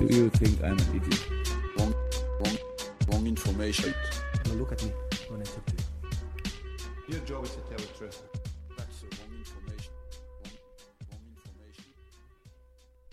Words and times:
Do 0.00 0.06
you 0.16 0.30
think 0.30 0.62
I'm 0.62 0.78
an 0.78 0.96
idiot? 0.96 1.20
Wrong, 1.78 1.92
wrong, 2.40 2.56
wrong 3.08 3.26
information. 3.26 3.92
Now 4.46 4.54
look 4.54 4.72
at 4.72 4.82
me 4.84 4.90
when 5.30 5.42
I 5.42 5.44
talk 5.44 5.66
to 5.66 5.72
you. 5.72 5.82
Your 7.08 7.20
job 7.26 7.44
is 7.44 7.50
to 7.50 7.60
tell 7.68 7.78
the 7.78 7.98
truth. 7.98 8.18
That's 8.78 9.00
the 9.00 9.06
wrong 9.16 9.32
information. 9.38 9.92
Wrong, 10.40 10.52
wrong 11.10 11.24
information. 11.36 11.84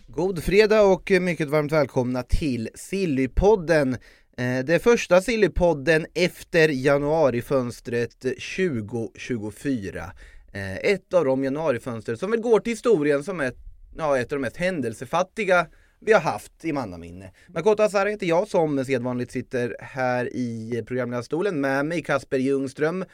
God 0.08 0.44
fredag 0.44 0.82
och 0.82 1.12
mycket 1.22 1.48
varmt 1.50 1.72
välkomna 1.72 2.24
till 2.24 2.70
Sillypodden. 2.76 3.94
Eh, 4.38 4.60
Det 4.66 4.84
första 4.84 5.22
Sillypodden 5.22 6.06
efter 6.14 6.70
januarifönstret 6.70 8.20
2024. 8.22 10.12
Eh, 10.54 10.76
Ett 10.78 11.14
av 11.14 11.26
de 11.26 11.44
januarifönster 11.44 12.16
som 12.16 12.32
väl 12.32 12.40
går 12.42 12.60
till 12.60 12.72
historien 12.74 13.24
som 13.24 13.40
ett, 13.42 13.58
ja, 13.98 14.18
ett 14.18 14.32
av 14.32 14.38
de 14.38 14.42
mest 14.42 14.58
händelsefattiga 14.58 15.68
vi 16.00 16.14
har 16.14 16.20
haft 16.20 16.66
i 16.66 16.74
mannaminne. 16.74 17.32
Makoto 17.48 17.84
Asara 17.84 18.10
heter 18.10 18.26
jag 18.28 18.48
som 18.48 18.86
sedvanligt 18.86 19.32
sitter 19.32 19.76
här 19.80 20.26
i 20.36 20.84
programledarstolen 20.88 21.62
med 21.62 21.86
mig 21.86 22.04
Kasper 22.04 22.38
Ljungström. 22.38 23.06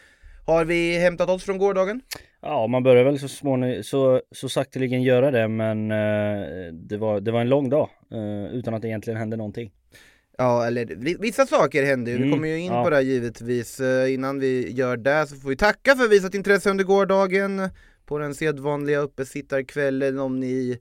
Har 0.45 0.66
vi 0.66 0.98
hämtat 0.98 1.30
oss 1.30 1.44
från 1.44 1.58
gårdagen? 1.58 2.02
Ja, 2.42 2.67
man 2.67 2.84
börjar 2.84 3.03
väl 3.03 3.20
så 3.20 3.28
småningom, 3.28 3.84
så, 3.84 4.22
så 4.31 4.50
sakteligen 4.50 5.02
göra 5.03 5.31
det, 5.31 5.48
men 5.48 5.92
eh, 5.92 6.73
det, 6.73 6.98
var, 6.98 7.20
det 7.20 7.31
var 7.31 7.42
en 7.42 7.50
lång 7.50 7.70
dag 7.70 7.90
eh, 8.12 8.53
utan 8.56 8.73
att 8.73 8.81
det 8.81 8.88
egentligen 8.88 9.20
hände 9.20 9.38
någonting. 9.38 9.72
Ja, 10.38 10.66
eller 10.68 10.86
vi- 10.86 11.18
vissa 11.20 11.45
saker 11.45 11.84
händer 11.86 12.12
ju, 12.12 12.18
vi 12.18 12.23
Mm, 12.23 12.36
kommer 12.36 12.47
ju 12.47 12.59
in 12.59 12.72
ja. 12.72 12.84
på 12.84 12.90
det 12.90 12.95
här 12.95 13.03
givetvis. 13.03 13.80
Eh, 13.80 14.14
Innan 14.14 14.40
vi 14.40 14.72
gör 14.72 14.97
det 14.97 15.28
så 15.28 15.36
får 15.36 15.50
vi 15.50 15.56
tacka 15.56 15.95
för 15.95 16.08
visat 16.08 16.36
intresse 16.36 16.70
under 16.70 16.84
gårdagen 16.84 17.70
på 18.06 18.18
den 18.18 18.36
sedvanliga 18.36 18.97
uppesittarkvällen 19.00 20.20
om 20.20 20.40
ni 20.40 20.80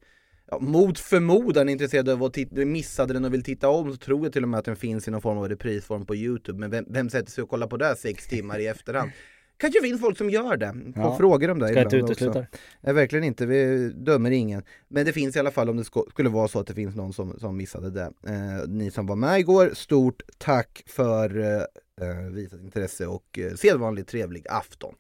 ja, 0.53 0.58
mot 0.58 0.98
förmodan 0.98 1.69
är 1.69 1.72
intresserade 1.72 2.12
av 2.12 2.25
att 2.25 2.33
titta, 2.33 2.55
missade 2.55 3.12
den 3.12 3.25
och 3.25 3.34
vill 3.34 3.42
titta 3.42 3.69
om 3.69 3.92
så 3.92 3.97
tror 3.97 4.25
jag 4.25 4.33
till 4.33 4.42
och 4.42 4.48
med 4.48 4.59
att 4.59 4.64
den 4.64 4.77
finns 4.77 5.09
i 5.09 5.11
någon 5.11 5.20
form 5.20 5.39
av 5.39 5.48
reprisform 5.48 6.06
på 6.06 6.17
Youtube 6.17 6.59
men 6.59 6.70
vem, 6.70 6.84
vem 6.89 7.11
sätter 7.11 7.31
sig 7.31 7.42
och 7.42 7.50
kollar 7.50 7.67
på 7.67 7.77
det 7.77 7.97
sex 7.97 8.27
timmar 8.27 8.59
i 8.59 8.67
efterhand? 8.67 9.11
Kanske 9.56 9.81
finns 9.83 10.00
folk 10.00 10.19
som 10.19 10.31
gör 10.31 10.56
det, 10.56 10.72
får 10.94 11.03
Ja, 11.03 11.17
frågor 11.17 11.50
om 11.50 11.59
det 11.59 11.69
Ska 11.69 11.83
inte 11.83 11.97
ibland 11.97 12.11
utesluta 12.11 12.39
också. 12.41 12.59
Nej, 12.81 12.94
verkligen 12.94 13.25
inte, 13.25 13.47
vi 13.47 13.89
dömer 13.89 14.31
ingen. 14.31 14.62
Men 14.89 15.06
det 15.06 15.12
finns 15.12 15.36
i 15.36 15.39
alla 15.39 15.50
fall 15.50 15.70
om 15.70 15.77
det 15.77 15.84
skulle 16.11 16.28
vara 16.28 16.48
så 16.48 16.61
att 16.61 16.66
det 16.66 16.75
finns 16.75 16.97
någon 16.97 17.12
som, 17.12 17.39
som 17.39 17.56
missade 17.56 17.91
det. 17.91 18.12
Eh, 18.27 18.69
ni 18.69 18.91
som 18.91 19.06
var 19.06 19.16
med 19.16 19.41
igår, 19.41 19.70
stort 19.75 20.22
tack 20.39 20.83
för 20.87 21.39
eh, 21.39 22.09
eh, 22.09 22.33
visat 22.33 22.61
intresse 22.61 23.06
och 23.06 23.39
eh, 23.39 23.55
sedvanligt 23.55 24.09
trevlig 24.09 24.47
afton. 24.48 24.94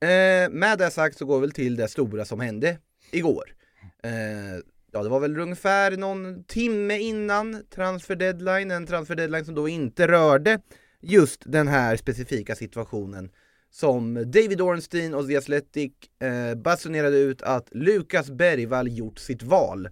Eh, 0.00 0.50
med 0.50 0.78
det 0.78 0.90
sagt 0.90 1.18
så 1.18 1.24
går 1.24 1.40
vi 1.40 1.50
till 1.50 1.76
det 1.76 1.88
stora 1.88 2.24
som 2.24 2.40
hände 2.40 2.78
igår. 3.12 3.54
Eh, 4.02 4.60
ja, 4.92 5.02
det 5.02 5.08
var 5.08 5.20
väl 5.20 5.38
ungefär 5.38 5.96
någon 5.96 6.44
timme 6.44 6.98
innan 6.98 7.64
transfer 7.74 8.16
deadline, 8.16 8.70
en 8.70 8.86
transfer 8.86 9.14
deadline 9.14 9.44
som 9.44 9.54
då 9.54 9.68
inte 9.68 10.08
rörde 10.08 10.60
just 11.00 11.42
den 11.46 11.68
här 11.68 11.96
specifika 11.96 12.54
situationen 12.54 13.30
som 13.70 14.14
David 14.14 14.60
Ornstein 14.60 15.14
och 15.14 15.28
The 15.28 15.36
Athletic 15.36 15.92
eh, 16.20 16.54
basunerade 16.54 17.18
ut 17.18 17.42
att 17.42 17.68
Lukas 17.70 18.30
Bergvall 18.30 18.88
gjort 18.88 19.18
sitt 19.18 19.42
val. 19.42 19.88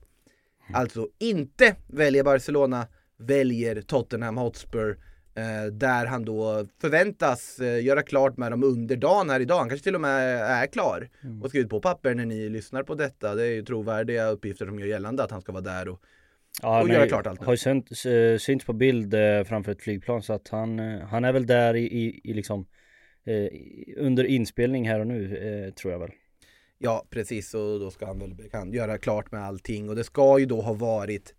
Alltså 0.73 1.09
inte 1.19 1.77
väljer 1.87 2.25
Barcelona, 2.25 2.87
väljer 3.17 3.83
Tottenham 3.83 4.37
Hotspur 4.37 4.99
där 5.73 6.07
han 6.07 6.25
då 6.25 6.67
förväntas 6.81 7.59
eh, 7.59 7.85
göra 7.85 8.03
klart 8.03 8.37
med 8.37 8.53
dem 8.53 8.63
under 8.63 8.97
dagen 8.97 9.31
här 9.31 9.41
idag. 9.41 9.59
Han 9.59 9.69
kanske 9.69 9.85
till 9.85 9.95
och 9.95 10.01
med 10.01 10.43
är 10.43 10.67
klar 10.67 11.09
och 11.43 11.49
skrivit 11.49 11.71
på 11.71 11.81
papper 11.81 12.15
när 12.15 12.27
ni 12.27 12.49
lyssnar 12.49 12.83
på 12.83 12.95
detta. 12.95 13.35
Det 13.35 13.43
är 13.43 13.51
ju 13.51 13.63
trovärdiga 13.63 14.29
uppgifter 14.29 14.67
som 14.67 14.79
gör 14.79 14.87
gällande 14.87 15.25
att 15.25 15.31
han 15.31 15.41
ska 15.41 15.53
vara 15.53 15.63
där 15.63 15.89
och 15.89 16.01
Ja, 16.63 16.83
Och 16.83 16.89
göra 16.89 17.07
klart 17.07 17.27
allt 17.27 17.41
nu. 17.41 17.47
Har 17.47 17.53
ju 17.53 17.57
synt, 17.57 17.91
eh, 17.91 18.39
synts 18.39 18.65
på 18.65 18.73
bild 18.73 19.15
eh, 19.15 19.45
framför 19.45 19.73
ett 19.73 19.83
flygplan 19.83 20.23
så 20.23 20.33
att 20.33 20.49
han, 20.49 20.79
eh, 20.79 21.01
han 21.01 21.25
är 21.25 21.33
väl 21.33 21.47
där 21.47 21.77
i, 21.77 21.85
i, 21.85 22.21
i 22.25 22.33
liksom 22.35 22.67
eh, 23.25 23.49
under 23.97 24.25
inspelning 24.25 24.89
här 24.89 25.01
och 25.01 25.07
nu 25.07 25.37
eh, 25.37 25.75
tror 25.75 25.93
jag 25.93 26.01
väl. 26.01 26.11
Ja 26.79 27.07
precis, 27.11 27.55
och 27.55 27.81
då 27.81 27.91
ska 27.91 28.07
han 28.07 28.19
väl 28.19 28.51
kan 28.51 28.73
göra 28.73 28.99
klart 28.99 29.33
med 29.33 29.45
allting 29.45 29.89
och 29.89 29.97
det 29.97 30.05
ska 30.05 30.39
ju 30.39 30.47
då 30.47 30.61
ha 30.61 30.73
varit 30.73 31.35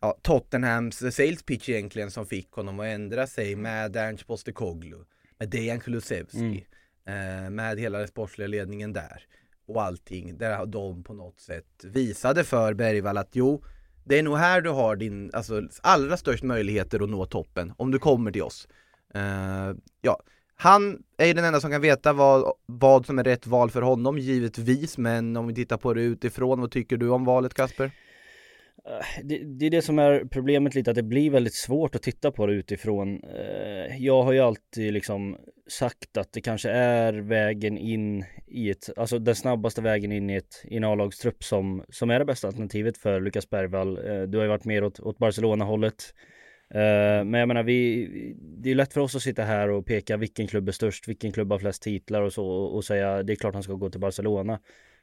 ja, 0.00 0.18
Tottenhams 0.22 0.98
sales 0.98 1.42
pitch 1.42 1.68
egentligen 1.68 2.10
som 2.10 2.26
fick 2.26 2.52
honom 2.52 2.80
att 2.80 2.86
ändra 2.86 3.26
sig 3.26 3.56
med 3.56 3.96
Ernst 3.96 4.26
Postecoglou, 4.26 5.04
med 5.38 5.48
Dejan 5.48 5.80
Kulusevski, 5.80 6.66
eh, 7.06 7.50
med 7.50 7.78
hela 7.78 7.98
den 7.98 8.08
sportsliga 8.08 8.48
ledningen 8.48 8.92
där 8.92 9.26
och 9.66 9.82
allting. 9.82 10.38
Där 10.38 10.66
de 10.66 11.04
på 11.04 11.14
något 11.14 11.40
sätt 11.40 11.84
visade 11.84 12.44
för 12.44 12.74
Bergvall 12.74 13.16
att 13.18 13.30
jo, 13.32 13.64
det 14.04 14.18
är 14.18 14.22
nog 14.22 14.36
här 14.36 14.60
du 14.60 14.70
har 14.70 14.96
din 14.96 15.30
alltså, 15.32 15.62
allra 15.82 16.16
störst 16.16 16.42
möjligheter 16.42 17.02
att 17.02 17.10
nå 17.10 17.26
toppen 17.26 17.72
om 17.76 17.90
du 17.90 17.98
kommer 17.98 18.32
till 18.32 18.42
oss. 18.42 18.68
Eh, 19.14 19.74
ja, 20.02 20.22
han 20.54 21.02
är 21.16 21.26
ju 21.26 21.32
den 21.32 21.44
enda 21.44 21.60
som 21.60 21.70
kan 21.70 21.80
veta 21.80 22.12
vad, 22.12 22.52
vad 22.66 23.06
som 23.06 23.18
är 23.18 23.24
rätt 23.24 23.46
val 23.46 23.70
för 23.70 23.82
honom 23.82 24.18
givetvis, 24.18 24.98
men 24.98 25.36
om 25.36 25.46
vi 25.46 25.54
tittar 25.54 25.76
på 25.76 25.94
det 25.94 26.02
utifrån, 26.02 26.60
vad 26.60 26.70
tycker 26.70 26.96
du 26.96 27.08
om 27.08 27.24
valet 27.24 27.54
Kasper? 27.54 27.90
Eh, 28.86 29.22
det, 29.24 29.38
det 29.38 29.66
är 29.66 29.70
det 29.70 29.82
som 29.82 29.98
är 29.98 30.24
problemet 30.24 30.74
lite, 30.74 30.90
att 30.90 30.94
det 30.94 31.02
blir 31.02 31.30
väldigt 31.30 31.54
svårt 31.54 31.94
att 31.94 32.02
titta 32.02 32.30
på 32.30 32.46
det 32.46 32.52
utifrån. 32.52 33.24
Eh, 33.24 33.96
jag 33.98 34.22
har 34.22 34.32
ju 34.32 34.40
alltid 34.40 34.92
liksom 34.92 35.36
sagt 35.68 36.16
att 36.16 36.32
det 36.32 36.40
kanske 36.40 36.70
är 36.70 37.12
vägen 37.12 37.78
in 37.78 38.24
i 38.46 38.70
ett, 38.70 38.90
alltså 38.96 39.18
den 39.18 39.34
snabbaste 39.34 39.82
vägen 39.82 40.12
in 40.12 40.30
i 40.30 40.34
ett 40.34 40.64
i 40.64 40.76
en 40.76 40.84
A-lagstrupp 40.84 41.44
som, 41.44 41.84
som 41.88 42.10
är 42.10 42.18
det 42.18 42.24
bästa 42.24 42.46
alternativet 42.46 42.98
för 42.98 43.20
Lukas 43.20 43.50
Bergvall. 43.50 43.98
Eh, 43.98 44.22
du 44.22 44.38
har 44.38 44.44
ju 44.44 44.50
varit 44.50 44.64
mer 44.64 44.84
åt, 44.84 45.00
åt 45.00 45.18
Barcelona-hållet. 45.18 46.14
Men 46.72 47.34
jag 47.34 47.48
menar, 47.48 47.62
vi, 47.62 48.08
det 48.40 48.70
är 48.70 48.74
lätt 48.74 48.92
för 48.92 49.00
oss 49.00 49.16
att 49.16 49.22
sitta 49.22 49.42
här 49.42 49.70
och 49.70 49.86
peka 49.86 50.16
vilken 50.16 50.46
klubb 50.46 50.68
är 50.68 50.72
störst, 50.72 51.08
vilken 51.08 51.32
klubb 51.32 51.52
har 51.52 51.58
flest 51.58 51.82
titlar 51.82 52.22
och 52.22 52.32
så 52.32 52.46
och, 52.46 52.74
och 52.74 52.84
säga 52.84 53.22
det 53.22 53.32
är 53.32 53.36
klart 53.36 53.54
han 53.54 53.62
ska 53.62 53.72
gå 53.72 53.90
till 53.90 54.00
Barcelona. 54.00 54.58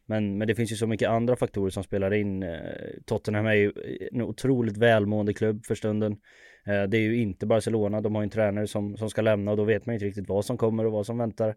Men, 0.10 0.38
men 0.38 0.48
det 0.48 0.56
finns 0.56 0.72
ju 0.72 0.76
så 0.76 0.88
mycket 0.88 1.10
andra 1.10 1.36
faktorer 1.36 1.70
som 1.70 1.84
spelar 1.84 2.14
in. 2.14 2.44
Eh, 2.44 2.60
Tottenham 3.06 3.46
är 3.46 3.54
ju 3.54 3.66
eh, 3.66 4.08
en 4.12 4.22
otroligt 4.22 4.78
välmående 4.78 5.34
klubb 5.34 5.66
för 5.66 5.76
stunden. 5.76 6.12
Eh, 6.66 6.84
det 6.84 6.98
är 6.98 7.02
ju 7.02 7.22
inte 7.22 7.46
Barcelona, 7.46 8.02
de 8.02 8.16
har 8.16 8.22
ju 8.22 8.24
en 8.24 8.30
tränare 8.30 8.68
som, 8.68 8.98
som 8.98 9.10
ska 9.10 9.22
lämna 9.22 9.52
och 9.52 9.58
då 9.58 9.64
vet 9.64 9.86
man 9.86 9.94
inte 9.94 10.06
riktigt 10.06 10.30
vad 10.30 10.46
som 10.46 10.58
kommer 10.58 10.86
och 10.86 10.92
vad 10.92 11.06
som 11.06 11.18
väntar. 11.18 11.56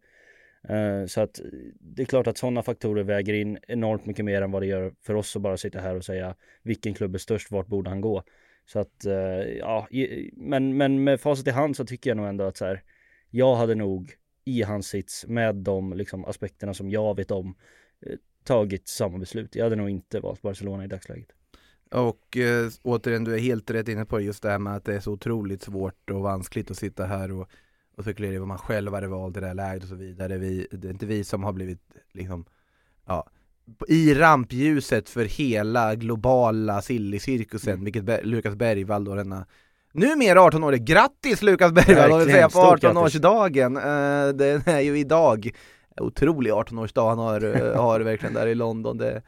Så 1.06 1.20
att 1.20 1.40
det 1.80 2.02
är 2.02 2.06
klart 2.06 2.26
att 2.26 2.38
sådana 2.38 2.62
faktorer 2.62 3.02
väger 3.02 3.34
in 3.34 3.58
enormt 3.68 4.06
mycket 4.06 4.24
mer 4.24 4.42
än 4.42 4.50
vad 4.50 4.62
det 4.62 4.66
gör 4.66 4.92
för 5.02 5.14
oss 5.14 5.36
att 5.36 5.42
bara 5.42 5.56
sitta 5.56 5.80
här 5.80 5.96
och 5.96 6.04
säga 6.04 6.34
vilken 6.62 6.94
klubb 6.94 7.14
är 7.14 7.18
störst, 7.18 7.50
vart 7.50 7.66
borde 7.66 7.90
han 7.90 8.00
gå? 8.00 8.22
Så 8.66 8.78
att, 8.78 9.04
ja, 9.58 9.88
men, 10.32 10.76
men 10.76 11.04
med 11.04 11.20
facit 11.20 11.46
i 11.46 11.50
hand 11.50 11.76
så 11.76 11.84
tycker 11.84 12.10
jag 12.10 12.16
nog 12.16 12.26
ändå 12.26 12.44
att 12.44 12.56
så 12.56 12.64
här, 12.64 12.82
jag 13.30 13.54
hade 13.54 13.74
nog 13.74 14.12
i 14.44 14.62
hans 14.62 14.86
sits 14.86 15.26
med 15.26 15.54
de 15.54 15.92
liksom, 15.92 16.24
aspekterna 16.24 16.74
som 16.74 16.90
jag 16.90 17.16
vet 17.16 17.30
om 17.30 17.54
tagit 18.50 18.88
samma 18.88 19.18
beslut. 19.18 19.54
Jag 19.54 19.64
hade 19.64 19.76
nog 19.76 19.90
inte 19.90 20.20
valt 20.20 20.42
Barcelona 20.42 20.84
i 20.84 20.86
dagsläget. 20.86 21.28
Och 21.90 22.36
eh, 22.36 22.70
återigen, 22.82 23.24
du 23.24 23.34
är 23.34 23.38
helt 23.38 23.70
rätt 23.70 23.88
inne 23.88 24.04
på 24.04 24.20
just 24.20 24.42
det 24.42 24.50
här 24.50 24.58
med 24.58 24.76
att 24.76 24.84
det 24.84 24.94
är 24.94 25.00
så 25.00 25.12
otroligt 25.12 25.62
svårt 25.62 26.10
och 26.10 26.20
vanskligt 26.20 26.70
att 26.70 26.76
sitta 26.78 27.04
här 27.06 27.32
och, 27.32 27.48
och 27.96 28.02
spekulera 28.04 28.32
i 28.34 28.38
vad 28.38 28.48
man 28.48 28.58
själv 28.58 28.94
hade 28.94 29.08
valt 29.08 29.36
i 29.36 29.40
det 29.40 29.46
här 29.46 29.54
läget 29.54 29.82
och 29.82 29.88
så 29.88 29.94
vidare. 29.94 30.38
Vi, 30.38 30.66
det 30.70 30.88
är 30.88 30.92
inte 30.92 31.06
vi 31.06 31.24
som 31.24 31.42
har 31.44 31.52
blivit 31.52 31.80
liksom, 32.12 32.44
ja, 33.06 33.26
i 33.88 34.14
rampljuset 34.14 35.08
för 35.08 35.24
hela 35.24 35.94
globala 35.94 36.82
silly-cirkusen, 36.82 37.72
Mm. 37.72 37.84
vilket 37.84 38.04
Be- 38.04 38.22
Lukas 38.22 38.54
Bergvall 38.54 39.04
då 39.04 39.14
denna 39.14 39.46
Numera 39.92 40.42
18 40.42 40.64
år, 40.64 40.72
grattis 40.72 41.42
Lukas 41.42 41.72
Bergvall, 41.72 42.18
vill 42.20 42.30
säga 42.30 42.48
på 42.48 42.50
stort 42.50 42.80
grattis. 42.80 42.98
18-årsdagen! 42.98 43.76
Uh, 43.76 44.34
den 44.36 44.62
är 44.66 44.80
ju 44.80 44.98
idag, 44.98 45.50
otrolig 45.96 46.50
18-årsdag 46.52 47.08
han 47.08 47.18
har, 47.18 47.56
eh, 47.56 47.76
har 47.82 48.00
verkligen 48.00 48.34
där 48.34 48.46
i 48.46 48.54
London. 48.54 48.98
Det, 48.98 49.22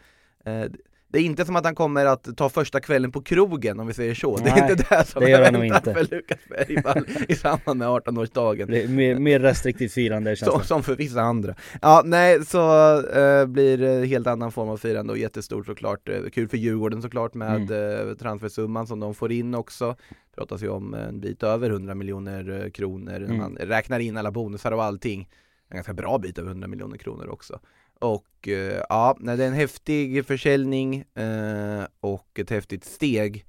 eh, 0.44 0.64
det 1.08 1.18
är 1.18 1.22
inte 1.22 1.44
som 1.44 1.56
att 1.56 1.64
han 1.64 1.74
kommer 1.74 2.06
att 2.06 2.36
ta 2.36 2.48
första 2.48 2.80
kvällen 2.80 3.12
på 3.12 3.22
krogen 3.22 3.80
om 3.80 3.86
vi 3.86 3.94
säger 3.94 4.14
så. 4.14 4.36
det 4.36 4.50
är 4.50 4.60
Nej, 4.60 4.70
inte 4.72 4.86
det 4.90 5.04
som 5.04 5.20
det 5.24 5.30
gör 5.30 5.44
han 5.52 5.64
inte. 5.64 5.94
för 5.94 6.14
Lukas 6.16 6.38
Bergvall 6.50 7.04
i 7.28 7.34
samband 7.34 7.78
med 7.78 7.88
18-årsdagen. 7.88 8.66
Det 8.70 8.82
är 8.82 8.88
mer, 8.88 9.18
mer 9.18 9.40
restriktivt 9.40 9.92
firande 9.92 10.36
känns 10.36 10.50
Som, 10.52 10.60
det. 10.60 10.66
som 10.66 10.82
för 10.82 10.96
vissa 10.96 11.20
andra. 11.20 11.54
Ja, 11.82 12.02
nej, 12.04 12.44
så 12.46 12.94
eh, 13.18 13.46
blir 13.46 13.78
det 13.78 14.06
helt 14.06 14.26
annan 14.26 14.52
form 14.52 14.68
av 14.68 14.76
firande 14.76 15.12
och 15.12 15.18
jättestort 15.18 15.66
såklart. 15.66 16.08
Eh, 16.08 16.20
kul 16.32 16.48
för 16.48 16.56
Djurgården 16.56 17.02
såklart 17.02 17.34
med 17.34 17.70
eh, 17.70 18.14
transfersumman 18.14 18.86
som 18.86 19.00
de 19.00 19.14
får 19.14 19.32
in 19.32 19.54
också. 19.54 19.96
Det 20.08 20.36
pratas 20.36 20.62
ju 20.62 20.68
om 20.68 20.94
en 20.94 21.20
bit 21.20 21.42
över 21.42 21.70
100 21.70 21.94
miljoner 21.94 22.70
kronor 22.70 23.10
när 23.10 23.20
Mm. 23.20 23.36
man 23.38 23.56
räknar 23.60 24.00
in 24.00 24.16
alla 24.16 24.30
bonusar 24.30 24.72
och 24.72 24.84
allting. 24.84 25.28
En 25.72 25.76
ganska 25.76 25.94
bra 25.94 26.18
bit 26.18 26.38
över 26.38 26.48
100 26.50 26.68
miljoner 26.68 26.96
kronor 26.96 27.28
också. 27.28 27.60
Och 28.00 28.48
eh, 28.48 28.82
ja, 28.88 29.16
det 29.20 29.32
är 29.32 29.40
en 29.40 29.52
häftig 29.52 30.26
försäljning 30.26 31.04
eh, 31.14 31.84
och 32.00 32.38
ett 32.38 32.50
häftigt 32.50 32.84
steg. 32.84 33.44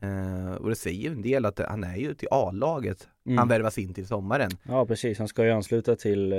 Eh, 0.00 0.54
och 0.54 0.68
det 0.68 0.74
säger 0.76 1.00
ju 1.00 1.08
en 1.12 1.22
del 1.22 1.44
att 1.44 1.58
han 1.58 1.84
är 1.84 1.96
ju 1.96 2.14
till 2.14 2.28
A-laget 2.30 3.08
Mm. 3.26 3.38
han 3.38 3.48
värvas 3.48 3.78
in 3.78 3.94
till 3.94 4.06
sommaren. 4.06 4.50
Ja 4.62 4.86
precis, 4.86 5.18
han 5.18 5.28
ska 5.28 5.44
ju 5.44 5.50
ansluta 5.50 5.96
till, 5.96 6.34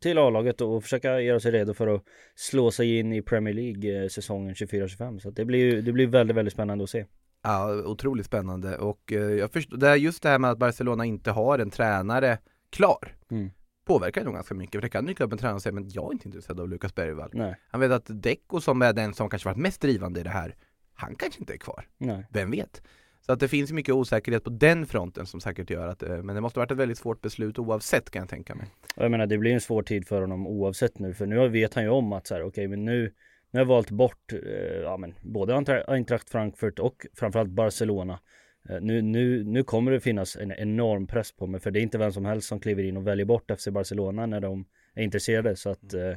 till 0.00 0.18
A-laget 0.18 0.60
och 0.60 0.82
försöka 0.82 1.20
göra 1.20 1.40
sig 1.40 1.52
redo 1.52 1.74
för 1.74 1.86
att 1.94 2.02
slå 2.34 2.70
sig 2.70 2.98
in 2.98 3.12
i 3.12 3.22
Premier 3.22 3.54
League 3.54 4.08
säsongen 4.10 4.54
24-25 4.54 5.18
så 5.18 5.30
det 5.30 5.44
blir 5.44 5.82
det 5.82 5.92
blir 5.92 6.06
väldigt, 6.06 6.36
väldigt 6.36 6.54
spännande 6.54 6.84
att 6.84 6.90
se. 6.90 7.04
Ja, 7.42 7.72
otroligt 7.84 8.26
spännande 8.26 8.76
och 8.78 9.12
jag 9.12 9.52
förstår, 9.52 9.76
det 9.76 9.88
är 9.88 9.96
just 9.96 10.22
det 10.22 10.28
här 10.28 10.38
med 10.38 10.50
att 10.50 10.58
Barcelona 10.58 11.04
inte 11.04 11.30
har 11.30 11.58
en 11.58 11.70
tränare 11.70 12.38
klar 12.70 13.16
Mm. 13.30 13.50
Påverkar 13.84 14.24
nog 14.24 14.34
ganska 14.34 14.54
mycket 14.54 14.72
för 14.74 14.82
det 14.82 14.88
kan 14.88 15.06
dyka 15.06 15.24
upp 15.24 15.32
en 15.32 15.38
tränare 15.38 15.54
och 15.54 15.62
säga 15.62 15.72
men 15.72 15.88
jag 15.90 16.06
är 16.08 16.12
inte 16.12 16.28
intresserad 16.28 16.60
av 16.60 16.68
Lukas 16.68 16.94
Bergvall. 16.94 17.30
Nej, 17.32 17.56
Han 17.70 17.80
vet 17.80 17.90
att 17.90 18.04
Deco 18.22 18.60
som 18.60 18.82
är 18.82 18.92
den 18.92 19.14
som 19.14 19.30
kanske 19.30 19.48
varit 19.48 19.58
mest 19.58 19.80
drivande 19.80 20.20
i 20.20 20.22
det 20.22 20.30
här, 20.30 20.54
han 20.94 21.14
kanske 21.14 21.40
inte 21.40 21.52
är 21.52 21.58
kvar. 21.58 21.88
nej. 21.98 22.26
Vem 22.30 22.50
vet? 22.50 22.82
Så 23.26 23.32
att 23.32 23.40
det 23.40 23.48
finns 23.48 23.72
mycket 23.72 23.94
osäkerhet 23.94 24.44
på 24.44 24.50
den 24.50 24.86
fronten 24.86 25.26
som 25.26 25.40
säkert 25.40 25.70
gör 25.70 25.88
att, 25.88 26.02
eh, 26.02 26.22
men 26.22 26.34
det 26.34 26.40
måste 26.40 26.58
varit 26.58 26.70
ett 26.70 26.78
väldigt 26.78 26.98
svårt 26.98 27.20
beslut 27.20 27.58
oavsett 27.58 28.10
kan 28.10 28.20
jag 28.20 28.28
tänka 28.28 28.54
mig. 28.54 28.66
Jag 28.96 29.10
menar 29.10 29.26
det 29.26 29.38
blir 29.38 29.52
en 29.54 29.60
svår 29.60 29.82
tid 29.82 30.08
för 30.08 30.20
honom 30.20 30.46
oavsett 30.46 30.98
nu 30.98 31.14
för 31.14 31.26
nu 31.26 31.48
vet 31.48 31.74
han 31.74 31.84
ju 31.84 31.90
om 31.90 32.12
att 32.12 32.26
så 32.26 32.34
här, 32.34 32.42
okej 32.42 32.68
men 32.68 32.84
nu 32.84 33.02
nu 33.50 33.58
har 33.58 33.60
jag 33.60 33.66
valt 33.68 33.90
bort 33.90 34.32
eh, 34.32 34.38
ja, 34.82 34.96
men, 34.96 35.14
både 35.22 35.54
Eintra- 35.54 35.90
Eintracht 35.90 36.30
Frankfurt 36.30 36.78
och 36.78 37.06
framförallt 37.14 37.50
Barcelona. 37.50 38.18
Eh, 38.68 38.80
nu, 38.80 39.02
nu, 39.02 39.44
nu 39.44 39.62
kommer 39.62 39.92
det 39.92 40.00
finnas 40.00 40.36
en 40.36 40.52
enorm 40.52 41.06
press 41.06 41.32
på 41.32 41.46
mig 41.46 41.60
för 41.60 41.70
det 41.70 41.80
är 41.80 41.82
inte 41.82 41.98
vem 41.98 42.12
som 42.12 42.24
helst 42.24 42.48
som 42.48 42.60
kliver 42.60 42.82
in 42.82 42.96
och 42.96 43.06
väljer 43.06 43.26
bort 43.26 43.50
FC 43.58 43.68
Barcelona 43.68 44.26
när 44.26 44.40
de 44.40 44.64
är 44.94 45.02
intresserade 45.02 45.56
så 45.56 45.70
att 45.70 45.94
eh, 45.94 46.14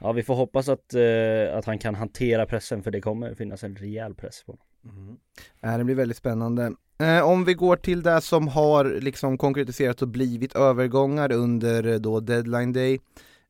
Ja 0.00 0.12
vi 0.12 0.22
får 0.22 0.34
hoppas 0.34 0.68
att, 0.68 0.94
eh, 0.94 1.58
att 1.58 1.64
han 1.64 1.78
kan 1.78 1.94
hantera 1.94 2.46
pressen 2.46 2.82
för 2.82 2.90
det 2.90 3.00
kommer 3.00 3.34
finnas 3.34 3.64
en 3.64 3.76
rejäl 3.76 4.14
press 4.14 4.42
på 4.46 4.58
honom. 4.82 5.18
Ja, 5.60 5.78
det 5.78 5.84
blir 5.84 5.94
väldigt 5.94 6.16
spännande. 6.16 6.72
Eh, 6.98 7.28
om 7.28 7.44
vi 7.44 7.54
går 7.54 7.76
till 7.76 8.02
det 8.02 8.20
som 8.20 8.48
har 8.48 8.84
liksom 9.00 9.38
konkretiserats 9.38 10.02
och 10.02 10.08
blivit 10.08 10.56
övergångar 10.56 11.32
under 11.32 11.98
då 11.98 12.20
deadline 12.20 12.72
day. 12.72 12.98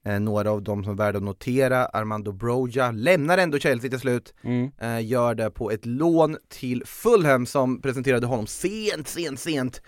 Eh, 0.06 0.20
några 0.20 0.50
av 0.50 0.62
dem 0.62 0.84
som 0.84 0.92
är 0.92 0.96
värda 0.96 1.18
att 1.18 1.24
notera, 1.24 1.86
Armando 1.86 2.32
Broja 2.32 2.90
lämnar 2.90 3.38
ändå 3.38 3.58
Chelsea 3.58 3.90
till 3.90 4.00
slut. 4.00 4.34
Mm. 4.42 4.70
Eh, 4.78 5.06
gör 5.06 5.34
det 5.34 5.50
på 5.50 5.70
ett 5.70 5.86
lån 5.86 6.36
till 6.48 6.82
Fulham 6.86 7.46
som 7.46 7.80
presenterade 7.80 8.26
honom 8.26 8.46
sent, 8.46 9.08
sent, 9.08 9.40
sent 9.40 9.82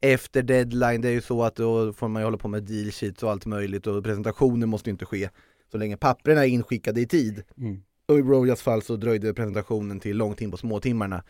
efter 0.00 0.42
deadline. 0.42 1.00
Det 1.00 1.08
är 1.08 1.12
ju 1.12 1.20
så 1.20 1.42
att 1.42 1.56
då 1.56 1.92
får 1.92 2.08
man 2.08 2.22
ju 2.22 2.24
hålla 2.24 2.38
på 2.38 2.48
med 2.48 2.62
deal 2.62 2.90
sheets 2.90 3.22
och 3.22 3.30
allt 3.30 3.46
möjligt 3.46 3.86
och 3.86 4.04
presentationer 4.04 4.66
måste 4.66 4.90
ju 4.90 4.92
inte 4.92 5.06
ske 5.06 5.28
så 5.72 5.78
länge 5.78 5.96
papperna 5.96 6.44
är 6.44 6.48
inskickade 6.48 7.00
i 7.00 7.06
tid. 7.06 7.42
Mm. 7.58 7.82
Och 8.08 8.18
i 8.18 8.22
Brojas 8.22 8.62
fall 8.62 8.82
så 8.82 8.96
dröjde 8.96 9.34
presentationen 9.34 10.00
till 10.00 10.16
långt 10.16 10.40
in 10.40 10.50
på 10.50 10.56
småtimmarna. 10.56 11.24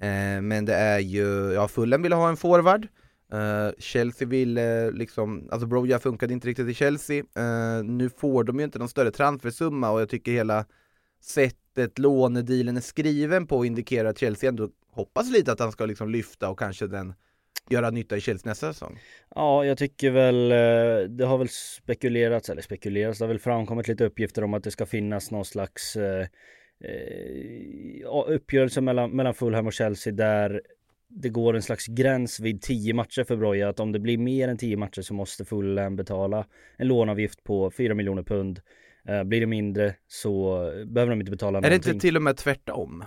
Eh, 0.00 0.42
men 0.42 0.64
det 0.64 0.74
är 0.74 0.98
ju, 0.98 1.52
ja 1.52 1.68
Fulham 1.68 2.02
ville 2.02 2.14
ha 2.14 2.28
en 2.28 2.36
forward. 2.36 2.88
Uh, 3.32 3.72
Chelsea 3.78 4.28
ville 4.28 4.90
liksom, 4.90 5.48
alltså 5.52 5.66
Broja 5.66 5.98
funkade 5.98 6.32
inte 6.32 6.48
riktigt 6.48 6.68
i 6.68 6.74
Chelsea. 6.74 7.18
Uh, 7.18 7.84
nu 7.84 8.10
får 8.10 8.44
de 8.44 8.58
ju 8.58 8.64
inte 8.64 8.78
någon 8.78 8.88
större 8.88 9.10
transfersumma 9.10 9.90
och 9.90 10.00
jag 10.00 10.08
tycker 10.08 10.32
hela 10.32 10.66
sättet 11.22 11.98
lånedealen 11.98 12.76
är 12.76 12.80
skriven 12.80 13.46
på 13.46 13.64
indikerar 13.64 14.08
att 14.08 14.18
Chelsea 14.18 14.48
ändå 14.48 14.68
hoppas 14.90 15.30
lite 15.30 15.52
att 15.52 15.60
han 15.60 15.72
ska 15.72 15.86
liksom 15.86 16.10
lyfta 16.10 16.48
och 16.48 16.58
kanske 16.58 16.86
den 16.86 17.14
göra 17.70 17.90
nytta 17.90 18.16
i 18.16 18.20
Chelsea 18.20 18.50
nästa 18.50 18.72
säsong. 18.72 18.98
Ja, 19.34 19.64
jag 19.64 19.78
tycker 19.78 20.10
väl, 20.10 20.52
eh, 20.52 21.08
det 21.08 21.24
har 21.24 21.38
väl 21.38 21.48
spekulerats, 21.48 22.50
eller 22.50 22.62
spekulerats, 22.62 23.18
det 23.18 23.24
har 23.24 23.28
väl 23.28 23.38
framkommit 23.38 23.88
lite 23.88 24.04
uppgifter 24.04 24.44
om 24.44 24.54
att 24.54 24.64
det 24.64 24.70
ska 24.70 24.86
finnas 24.86 25.30
någon 25.30 25.44
slags 25.44 25.96
eh, 25.96 26.26
uppgörelse 28.26 28.80
mellan, 28.80 29.10
mellan 29.10 29.34
Fulham 29.34 29.66
och 29.66 29.72
Chelsea 29.72 30.12
där 30.12 30.62
det 31.16 31.28
går 31.28 31.56
en 31.56 31.62
slags 31.62 31.86
gräns 31.86 32.40
vid 32.40 32.62
10 32.62 32.94
matcher 32.94 33.24
för 33.24 33.36
Broja, 33.36 33.68
att 33.68 33.80
om 33.80 33.92
det 33.92 33.98
blir 33.98 34.18
mer 34.18 34.48
än 34.48 34.58
10 34.58 34.76
matcher 34.76 35.02
så 35.02 35.14
måste 35.14 35.44
Fulham 35.44 35.96
betala 35.96 36.46
en 36.76 36.88
lånavgift 36.88 37.44
på 37.44 37.70
4 37.70 37.94
miljoner 37.94 38.22
pund. 38.22 38.60
Eh, 39.08 39.24
blir 39.24 39.40
det 39.40 39.46
mindre 39.46 39.94
så 40.06 40.58
behöver 40.86 41.10
de 41.10 41.20
inte 41.20 41.30
betala 41.30 41.58
Är 41.58 41.62
det 41.62 41.68
någonting. 41.68 41.92
inte 41.94 42.00
till 42.06 42.16
och 42.16 42.22
med 42.22 42.36
tvärtom? 42.36 43.04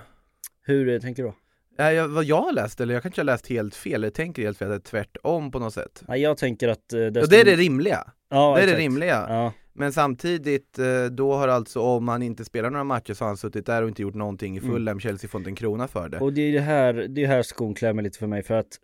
Hur 0.66 0.90
eh, 0.90 1.00
tänker 1.00 1.24
du 1.24 1.30
då? 1.30 1.36
Eh, 1.84 1.92
jag, 1.92 2.08
vad 2.08 2.24
jag 2.24 2.42
har 2.42 2.52
läst, 2.54 2.82
eller 2.82 2.94
jag 2.94 3.04
kanske 3.04 3.22
har 3.22 3.26
läst 3.26 3.48
helt 3.48 3.76
fel, 3.76 3.94
eller 3.94 4.10
tänker 4.10 4.42
helt 4.44 4.58
fel, 4.58 4.72
att 4.72 4.84
det 4.84 4.88
är 4.88 4.90
tvärtom 4.92 5.52
på 5.52 5.60
något 5.60 5.74
sätt. 5.74 6.04
Nej, 6.08 6.22
jag 6.22 6.38
tänker 6.38 6.68
att... 6.68 6.94
eh, 6.94 7.00
Ja, 7.00 7.10
desto- 7.10 7.28
det 7.30 7.40
är 7.42 7.46
det 7.46 7.56
rimliga. 7.56 8.12
Ja, 8.30 8.56
det 8.56 8.62
är 8.62 8.66
det 8.66 8.72
exakt. 8.72 8.80
rimliga. 8.80 9.26
Ja, 9.30 9.54
Men 9.78 9.94
samtidigt, 9.94 10.80
eh, 10.80 11.06
då 11.06 11.34
har 11.34 11.48
alltså 11.48 11.82
om 11.82 12.08
han 12.08 12.24
inte 12.24 12.46
spelar 12.46 12.70
några 12.70 12.84
matcher 12.84 13.14
så 13.14 13.24
har 13.24 13.28
han 13.28 13.38
suttit 13.38 13.66
där 13.66 13.82
och 13.82 13.88
inte 13.88 14.02
gjort 14.02 14.16
någonting 14.16 14.56
i 14.56 14.60
Mm. 14.60 14.72
Fulham, 14.72 15.00
Chelsea 15.00 15.30
får 15.30 15.40
inte 15.42 15.50
en 15.50 15.56
krona 15.56 15.88
för 15.88 16.10
det. 16.10 16.20
Och 16.20 16.34
det 16.34 16.42
är 16.42 16.52
det 16.54 16.62
här, 16.62 16.94
det 16.94 17.24
är 17.24 17.28
här 17.28 17.44
skon 17.44 17.74
klämmer 17.74 18.04
lite 18.04 18.20
för 18.20 18.28
mig 18.28 18.44
för 18.44 18.54
att 18.54 18.80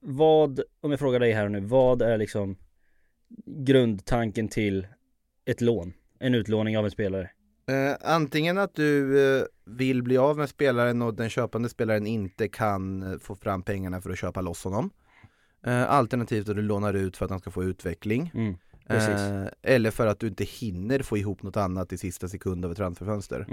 vad, 0.00 0.60
om 0.80 0.90
jag 0.90 1.00
frågar 1.00 1.20
dig 1.20 1.32
här 1.32 1.48
nu, 1.48 1.60
vad 1.60 2.02
är 2.02 2.18
liksom 2.18 2.56
grundtanken 3.46 4.48
till 4.48 4.86
ett 5.44 5.60
lån? 5.60 5.92
En 6.18 6.34
utlåning 6.34 6.78
av 6.78 6.84
en 6.84 6.90
spelare? 6.90 7.30
Eh, 7.68 7.96
antingen 8.12 8.58
att 8.58 8.74
du 8.74 9.20
eh, 9.38 9.44
vill 9.64 10.02
bli 10.02 10.18
av 10.18 10.36
med 10.36 10.48
spelaren 10.48 11.02
och 11.02 11.14
den 11.14 11.28
köpande 11.28 11.68
spelaren 11.68 12.06
inte 12.06 12.48
kan 12.48 13.02
eh, 13.02 13.18
få 13.18 13.34
fram 13.36 13.62
pengarna 13.62 14.00
för 14.00 14.10
att 14.10 14.18
köpa 14.18 14.40
loss 14.40 14.64
honom. 14.64 14.90
Eh, 15.66 15.90
alternativt 15.90 16.48
att 16.48 16.56
du 16.56 16.62
lånar 16.62 16.94
ut 16.94 17.16
för 17.16 17.24
att 17.24 17.30
han 17.30 17.40
ska 17.40 17.50
få 17.50 17.64
utveckling. 17.64 18.30
Mm. 18.34 18.56
Eh, 18.88 19.46
eller 19.62 19.90
för 19.90 20.06
att 20.06 20.20
du 20.20 20.26
inte 20.26 20.44
hinner 20.44 20.98
få 20.98 21.18
ihop 21.18 21.42
något 21.42 21.56
annat 21.56 21.92
i 21.92 21.98
sista 21.98 22.28
sekund 22.28 22.64
av 22.64 22.70
ett 22.70 22.76
transferfönster. 22.76 23.46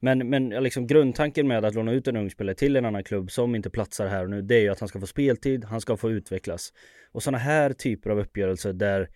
Men, 0.00 0.30
men 0.30 0.50
ja, 0.50 0.60
liksom 0.60 0.86
grundtanken 0.86 1.48
med 1.48 1.64
att 1.64 1.74
låna 1.74 1.92
ut 1.92 2.08
en 2.08 2.16
ung 2.16 2.30
spelare 2.30 2.54
till 2.54 2.76
en 2.76 2.84
annan 2.84 3.04
klubb 3.04 3.30
som 3.30 3.54
inte 3.54 3.70
platsar 3.70 4.06
här 4.06 4.24
och 4.24 4.30
nu, 4.30 4.42
det 4.42 4.54
är 4.54 4.60
ju 4.60 4.68
att 4.68 4.80
han 4.80 4.88
ska 4.88 5.00
få 5.00 5.06
speltid, 5.06 5.64
han 5.64 5.80
ska 5.80 5.96
få 5.96 6.10
utvecklas. 6.10 6.72
Och 7.12 7.22
sådana 7.22 7.38
här 7.38 7.72
typer 7.72 8.10
av 8.10 8.18
uppgörelser 8.18 8.72
där 8.72 9.08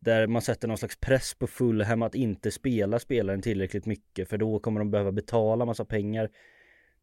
där 0.00 0.26
man 0.26 0.42
sätter 0.42 0.68
någon 0.68 0.78
slags 0.78 1.00
press 1.00 1.34
på 1.34 1.46
Fulham 1.46 2.02
att 2.02 2.14
inte 2.14 2.50
spela 2.50 2.98
spelaren 2.98 3.42
tillräckligt 3.42 3.86
mycket 3.86 4.28
för 4.28 4.38
då 4.38 4.58
kommer 4.58 4.80
de 4.80 4.90
behöva 4.90 5.12
betala 5.12 5.64
massa 5.64 5.84
pengar. 5.84 6.30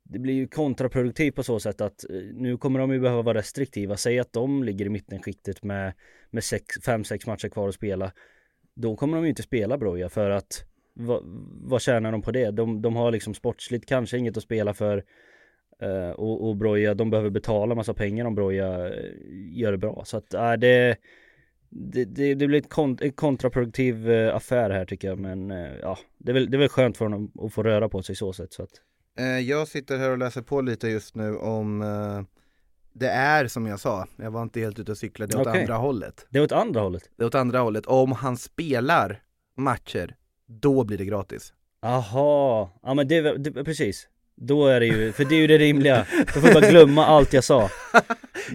Det 0.10 0.20
blir 0.20 0.34
ju 0.34 0.48
kontraproduktivt 0.48 1.36
på 1.36 1.44
så 1.44 1.60
sätt 1.60 1.82
att 1.82 2.10
eh, 2.10 2.16
nu 2.34 2.58
kommer 2.58 2.80
de 2.80 2.94
ju 2.94 3.00
behöva 3.00 3.22
vara 3.22 3.38
restriktiva. 3.38 3.98
Säg 3.98 4.20
att 4.20 4.34
de 4.34 4.64
ligger 4.64 4.86
i 4.86 4.90
mittenskiktet 4.90 5.64
med, 5.64 5.94
med 6.30 6.42
5-6 6.42 7.28
matcher 7.28 7.50
kvar 7.50 7.68
att 7.68 7.76
spela. 7.76 8.12
Då 8.76 8.96
kommer 8.96 9.18
de 9.18 9.24
ju 9.24 9.30
inte 9.30 9.44
spela 9.44 9.78
Broja 9.78 10.10
för 10.10 10.30
att 10.30 10.66
vad, 10.94 11.22
vad 11.64 11.82
tjänar 11.82 12.12
de 12.12 12.22
på 12.22 12.32
det? 12.32 12.52
De, 12.52 12.82
de 12.82 12.96
har 12.96 13.12
liksom 13.12 13.34
sportsligt 13.34 13.86
kanske 13.86 14.18
inget 14.18 14.38
att 14.38 14.44
spela 14.44 14.74
för 14.74 15.04
Uh, 15.84 16.10
och, 16.10 16.48
och 16.48 16.56
Broja, 16.56 16.94
de 16.94 17.10
behöver 17.10 17.30
betala 17.30 17.76
massa 17.76 17.94
pengar 17.94 18.26
om 18.26 18.36
Broja 18.36 18.88
eh, 18.88 19.12
gör 19.52 19.72
det 19.72 19.78
bra. 19.78 20.04
Så 20.06 20.18
att 20.18 20.34
uh, 20.34 20.54
det, 20.54 20.98
det, 21.70 22.06
det, 22.06 22.36
det 22.36 22.48
blir 22.48 22.60
ett 22.60 22.70
kont- 22.70 23.04
en 23.04 23.12
kontraproduktiv 23.12 24.12
affär 24.12 24.70
här 24.70 24.86
tycker 24.86 25.08
jag. 25.08 25.20
Men 25.20 25.52
uh, 25.52 25.78
ja, 25.82 25.98
det 26.18 26.32
är, 26.32 26.34
väl, 26.34 26.52
det 26.52 26.58
är 26.58 26.60
väl 26.60 26.70
skönt 26.70 26.98
för 26.98 27.06
honom 27.06 27.32
att 27.42 27.54
få 27.54 27.64
röra 27.64 27.90
på 27.90 28.02
sig 28.02 28.16
så 28.16 28.34
sätt. 28.34 28.54
Så 28.54 28.64
att, 28.64 28.82
jag 29.26 29.68
sitter 29.68 29.98
här 29.98 30.10
och 30.10 30.18
läser 30.18 30.42
på 30.42 30.62
lite 30.62 30.88
just 30.88 31.16
nu 31.16 31.38
om 31.38 31.82
eh, 31.82 32.22
det 32.94 33.10
är 33.10 33.48
som 33.48 33.66
jag 33.66 33.80
sa, 33.80 34.08
jag 34.16 34.32
var 34.32 34.44
inte 34.44 34.60
helt 34.60 34.80
ute 34.80 34.92
och 34.92 34.98
cyklade, 34.98 35.34
det 35.34 35.38
är 35.38 35.42
åt 35.42 35.48
Okej. 35.48 35.62
andra 35.62 35.76
hållet. 35.76 36.26
det 36.30 36.40
är 36.40 36.44
åt 36.44 36.52
andra 36.52 36.82
hållet. 36.82 37.10
Det 37.16 37.24
är 37.24 37.28
åt 37.28 37.36
andra 37.36 37.60
hållet. 37.60 37.86
Om 37.86 38.12
han 38.12 38.38
spelar 38.38 39.22
matcher, 39.56 40.16
då 40.46 40.84
blir 40.84 40.98
det 40.98 41.06
gratis. 41.06 41.54
Aha, 41.82 42.72
ja 42.84 42.94
men 42.94 43.08
det, 43.08 43.38
det 43.38 43.64
precis. 43.64 44.08
Då 44.42 44.68
är 44.68 44.80
det 44.80 44.86
ju, 44.86 45.12
för 45.12 45.26
det 45.26 45.36
är 45.36 45.40
ju 45.40 45.48
det 45.48 45.58
rimliga. 45.58 46.06
Då 46.34 46.40
får 46.42 46.50
jag 46.50 46.62
bara 46.62 46.70
glömma 46.72 47.06
allt 47.06 47.34
jag 47.34 47.44
sa. 47.44 47.70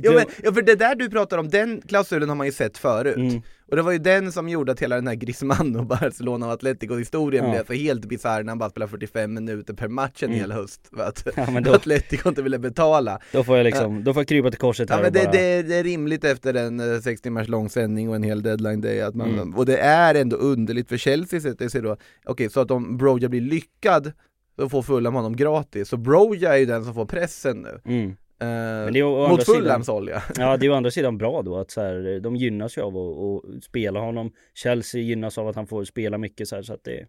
Ja, 0.03 0.13
men, 0.13 0.25
ja 0.43 0.53
för 0.53 0.63
det 0.63 0.75
där 0.75 0.95
du 0.95 1.11
pratar 1.11 1.39
om, 1.39 1.49
den 1.49 1.81
klausulen 1.89 2.29
har 2.29 2.37
man 2.37 2.47
ju 2.47 2.53
sett 2.53 2.79
förut. 2.79 3.17
Mm. 3.17 3.43
Och 3.71 3.77
det 3.77 3.83
var 3.83 3.93
ju 3.93 3.99
den 3.99 4.33
som 4.33 4.49
gjorde 4.49 4.73
att 4.73 4.81
hela 4.83 4.95
den 4.97 5.07
här 5.07 5.15
Griezmann 5.15 5.77
och 5.77 5.87
Barcelona 5.87 6.47
och 6.47 6.53
Atletico 6.53 6.97
historien 6.97 7.45
Ja. 7.45 7.51
blev 7.51 7.67
så 7.67 7.73
helt 7.73 8.05
bisarr 8.05 8.43
när 8.43 8.51
han 8.51 8.59
bara 8.59 8.71
spelade 8.71 8.91
45 8.91 9.35
minuter 9.35 9.75
per 9.75 9.89
match 9.89 10.23
en 10.23 10.29
Mm. 10.29 10.41
hel 10.41 10.53
höst. 10.53 10.81
För 10.97 11.03
att 11.03 11.27
Ja, 11.37 11.61
då- 11.65 11.73
Atletico 11.75 12.29
inte 12.29 12.43
ville 12.43 12.59
betala. 12.59 13.19
Då 13.33 13.45
får 13.45 13.57
jag 13.57 13.65
liksom, 13.65 14.05
då 14.05 14.15
får 14.15 14.21
jag 14.21 14.29
krypa 14.29 14.51
till 14.51 14.59
korset 14.61 14.91
här 14.91 14.97
Ja 14.97 15.03
men 15.03 15.13
det, 15.13 15.19
bara, 15.25 15.33
det, 15.33 15.63
det 15.63 15.75
är 15.75 15.85
rimligt 15.85 16.25
efter 16.25 16.55
en 16.55 16.95
eh, 16.95 17.01
sex 17.01 17.21
timmars 17.23 17.49
lång 17.49 17.69
sändning 17.71 18.09
och 18.09 18.17
en 18.17 18.23
hel 18.23 18.43
deadline 18.43 18.81
day 18.81 19.01
att 19.01 19.15
man, 19.15 19.31
Mm. 19.35 19.55
och 19.57 19.67
det 19.67 19.77
är 19.79 20.15
ändå 20.15 20.37
underligt 20.37 20.89
för 20.89 20.97
Chelsea 20.97 21.41
sett 21.41 21.59
det 21.59 21.71
sig 21.71 21.83
då, 21.83 21.97
okej 22.25 22.51
så 22.51 22.61
att 22.61 22.71
om 22.71 22.97
Broja 22.97 23.29
blir 23.29 23.41
lyckad 23.41 24.13
så 24.57 24.69
får 24.69 24.83
Fulham 24.83 25.15
honom 25.15 25.37
gratis. 25.37 25.89
Så 25.89 25.97
Broja 25.97 26.55
är 26.55 26.59
ju 26.59 26.67
den 26.67 26.85
som 26.85 26.95
får 26.95 27.07
pressen 27.07 27.63
nu. 27.63 27.81
Mm. 27.85 28.17
Eh, 28.43 29.07
å 29.07 29.25
andra 29.25 29.29
mot 29.29 29.45
Fulhams 29.45 29.89
olja. 29.89 30.23
Ja 30.37 30.57
det 30.57 30.67
är 30.67 30.71
å 30.71 30.75
andra 30.75 30.91
sidan 30.99 31.19
bra 31.19 31.43
då 31.43 31.57
att 31.57 31.71
så 31.71 31.81
här, 31.81 32.21
de 32.21 32.37
gynnas 32.37 32.79
ju 32.79 32.83
av 32.83 32.97
att, 32.97 33.55
att 33.55 33.65
spela 33.65 34.01
honom 34.01 34.33
Chelsea 34.55 35.01
gynnas 35.01 35.39
av 35.39 35.49
att 35.49 35.57
han 35.57 35.67
får 35.67 35.85
spela 35.85 36.19
mycket 36.19 36.49
så 36.49 36.57
här, 36.57 36.63
så 36.63 36.75
att 36.75 36.85
det 36.85 37.07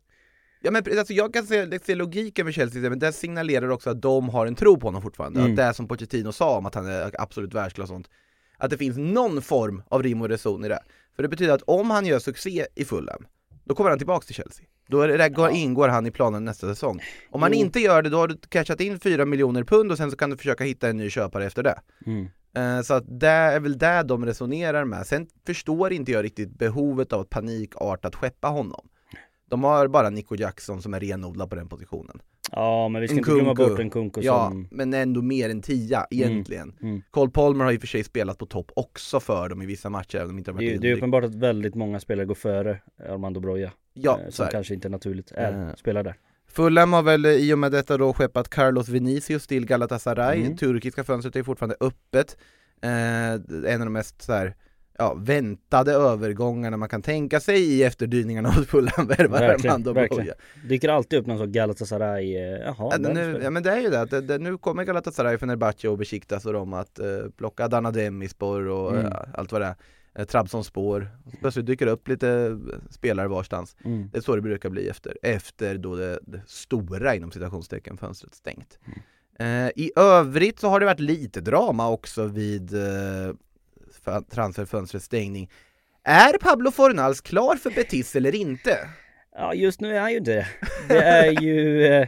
Ja 0.65 0.71
men 0.71 0.83
alltså 0.97 1.13
jag 1.13 1.33
kan 1.33 1.45
se, 1.45 1.79
se 1.79 1.95
logiken 1.95 2.45
med 2.45 2.53
Chelsea, 2.53 2.89
men 2.89 2.99
det 2.99 3.13
signalerar 3.13 3.69
också 3.69 3.89
att 3.89 4.01
de 4.01 4.29
har 4.29 4.45
en 4.47 4.55
tro 4.55 4.79
på 4.79 4.87
honom 4.87 5.01
fortfarande. 5.01 5.39
Mm. 5.39 5.51
Att 5.51 5.57
det 5.57 5.73
som 5.73 5.87
Pochettino 5.87 6.31
sa 6.31 6.57
om 6.57 6.65
att 6.65 6.75
han 6.75 6.87
är 6.87 7.21
absolut 7.21 7.53
världsklass 7.53 7.89
och 7.89 7.95
sånt. 7.95 8.09
Att 8.57 8.69
det 8.69 8.77
finns 8.77 8.97
någon 8.97 9.41
form 9.41 9.83
av 9.89 10.03
rim 10.03 10.21
och 10.21 10.29
reson 10.29 10.65
i 10.65 10.67
det. 10.67 10.83
För 11.15 11.23
det 11.23 11.29
betyder 11.29 11.53
att 11.53 11.61
om 11.61 11.91
han 11.91 12.05
gör 12.05 12.19
succé 12.19 12.65
i 12.75 12.85
Fulham, 12.85 13.25
då 13.63 13.75
kommer 13.75 13.89
han 13.89 13.99
tillbaks 13.99 14.25
till 14.25 14.35
Chelsea. 14.35 14.65
Då 14.87 15.01
är 15.01 15.17
det, 15.17 15.29
går, 15.29 15.49
ingår 15.51 15.87
han 15.87 16.05
i 16.05 16.11
planen 16.11 16.45
nästa 16.45 16.67
säsong. 16.67 16.99
Om 17.29 17.41
han 17.41 17.51
Jo. 17.53 17.59
inte 17.59 17.79
gör 17.79 18.01
det, 18.01 18.09
då 18.09 18.17
har 18.17 18.27
du 18.27 18.37
cashat 18.49 18.81
in 18.81 18.99
4 18.99 19.25
miljoner 19.25 19.63
pund 19.63 19.91
och 19.91 19.97
sen 19.97 20.11
så 20.11 20.17
kan 20.17 20.29
du 20.29 20.37
försöka 20.37 20.63
hitta 20.63 20.89
en 20.89 20.97
ny 20.97 21.09
köpare 21.09 21.45
efter 21.45 21.63
det. 21.63 21.79
mm. 22.05 22.27
Eh, 22.55 22.81
Så 22.81 22.93
att 22.93 23.19
det 23.19 23.27
är 23.27 23.59
väl 23.59 23.77
där 23.77 24.03
de 24.03 24.25
resonerar 24.25 24.85
med. 24.85 25.07
Sen 25.07 25.27
förstår 25.45 25.93
inte 25.93 26.11
jag 26.11 26.23
riktigt 26.23 26.57
behovet 26.57 27.13
av 27.13 27.21
att 27.21 27.29
panikartat 27.29 28.15
skeppa 28.15 28.47
honom. 28.47 28.87
De 29.49 29.63
har 29.63 29.87
bara 29.87 30.09
Nico 30.09 30.35
Jackson 30.35 30.81
som 30.81 30.93
är 30.93 30.99
renodlad 30.99 31.49
på 31.49 31.55
den 31.55 31.69
positionen. 31.69 32.19
Ja 32.51 32.89
men 32.89 33.01
vi 33.01 33.07
ska 33.07 33.17
inte 33.17 33.31
Nkunku. 33.31 33.43
glömma 33.53 33.69
bort 33.69 33.79
en 33.79 33.89
Kunko 33.89 34.21
Ja, 34.21 34.47
som 34.49 34.67
men 34.71 34.93
ändå 34.93 35.21
mer 35.21 35.49
än 35.49 35.61
tia 35.61 36.07
egentligen. 36.11 36.73
mm. 36.81 37.01
Cole 37.11 37.31
Palmer 37.31 37.65
har 37.65 37.75
och 37.77 37.79
för 37.81 37.87
sig 37.87 38.03
spelat 38.03 38.37
på 38.37 38.45
topp 38.45 38.71
också 38.75 39.19
för 39.19 39.49
dem 39.49 39.61
i 39.61 39.65
vissa 39.65 39.89
matcher, 39.89 40.15
även 40.17 40.29
om 40.29 40.37
inte 40.37 40.51
har 40.51 40.59
det, 40.59 40.65
varit 40.65 40.77
är- 40.77 40.81
det 40.81 40.89
är 40.91 40.95
uppenbart 40.95 41.23
att 41.23 41.35
väldigt 41.35 41.75
många 41.75 41.99
spelare 41.99 42.25
går 42.25 42.35
före 42.35 42.79
Armando 43.09 43.39
Broja 43.39 43.71
Ja, 43.93 44.19
eh, 44.23 44.29
Som 44.29 44.47
kanske 44.47 44.73
inte 44.73 44.89
naturligt 44.89 45.31
är, 45.31 45.51
Eh. 45.67 45.75
spelar 45.75 46.03
där 46.03 46.15
Fulham 46.47 46.93
har 46.93 47.03
väl 47.03 47.25
i 47.25 47.53
och 47.53 47.59
med 47.59 47.71
detta 47.71 47.97
då 47.97 48.13
skeppat 48.13 48.49
Carlos 48.49 48.89
Vinicius 48.89 49.47
till 49.47 49.65
Galatasaray. 49.65 50.41
Mm. 50.41 50.57
Turkiska 50.57 51.03
fönstret 51.03 51.35
är 51.35 51.43
fortfarande 51.43 51.75
öppet. 51.79 52.37
Eh, 52.81 53.33
en 53.73 53.81
av 53.81 53.85
de 53.85 53.93
mest 53.93 54.21
så 54.21 54.33
här, 54.33 54.55
ja, 54.97 55.13
väntade 55.13 55.91
övergångarna 55.93 56.77
man 56.77 56.89
kan 56.89 57.01
tänka 57.01 57.39
sig 57.39 57.59
i 57.61 57.83
efterdyningarna 57.83 58.49
av 58.49 58.63
Fulham 58.63 59.07
värvar 59.07 59.41
Armando. 59.41 59.93
Broja. 59.93 60.33
Dyker 60.67 60.89
alltid 60.89 61.19
upp 61.19 61.25
någon 61.25 61.37
sån 61.37 61.51
Galatasaray, 61.51 62.35
eh, 62.35 62.59
jaha 62.65 62.89
Ja, 62.91 62.97
nu, 62.97 63.39
ja 63.43 63.49
men 63.49 63.63
det 63.63 63.71
är 63.71 63.79
ju 63.79 63.89
det, 63.89 64.01
att 64.01 64.09
det, 64.09 64.21
det, 64.21 64.37
nu 64.37 64.57
kommer 64.57 64.83
Galatasaray, 64.83 65.37
Fenerbahce 65.37 65.87
och 65.87 65.97
Besiktas 65.97 66.45
och 66.45 66.53
de 66.53 66.73
att 66.73 66.99
eh, 66.99 67.05
plocka 67.37 67.65
Adana 67.65 67.91
Demispor 67.91 68.67
och 68.67 68.91
Mm. 68.93 69.05
eh, 69.05 69.13
allt 69.33 69.51
vad 69.51 69.61
det 69.61 69.67
är. 69.67 69.75
Eh, 70.15 70.25
Trabzonspor, 70.25 71.09
plötsligt 71.39 71.65
dyker 71.65 71.85
det 71.85 71.91
upp 71.91 72.07
lite 72.07 72.29
eh, 72.29 72.79
spelare 72.89 73.27
varstans. 73.27 73.75
mm. 73.85 74.09
Det 74.11 74.17
är 74.17 74.21
så 74.21 74.35
det 74.35 74.41
brukar 74.41 74.69
bli 74.69 74.87
efter, 74.87 75.17
efter 75.21 75.77
då 75.77 75.95
det, 75.95 76.19
det 76.21 76.41
stora 76.47 77.15
inom 77.15 77.31
citationstecken 77.31 77.97
fönstret 77.97 78.35
stängt. 78.35 78.79
Eh, 79.39 79.67
I 79.67 79.91
övrigt 79.95 80.59
så 80.59 80.69
har 80.69 80.79
det 80.79 80.85
varit 80.85 80.99
lite 80.99 81.41
drama 81.41 81.89
också 81.89 82.25
vid 82.25 82.73
eh, 82.73 83.35
transferfönstrets 84.29 85.05
stängning. 85.05 85.49
Är 86.03 86.37
Pablo 86.37 86.71
Fornals 86.71 87.21
klar 87.21 87.55
för 87.55 87.69
Betis 87.69 88.15
eller 88.15 88.35
inte? 88.35 88.77
Ja 89.35 89.53
just 89.53 89.81
nu 89.81 89.95
är 89.95 89.99
han 90.01 90.11
ju 90.11 90.17
inte 90.17 90.31
det. 90.31 90.47
Det 90.87 91.03
är 91.03 91.41
ju 91.41 91.85
eh, 91.85 92.07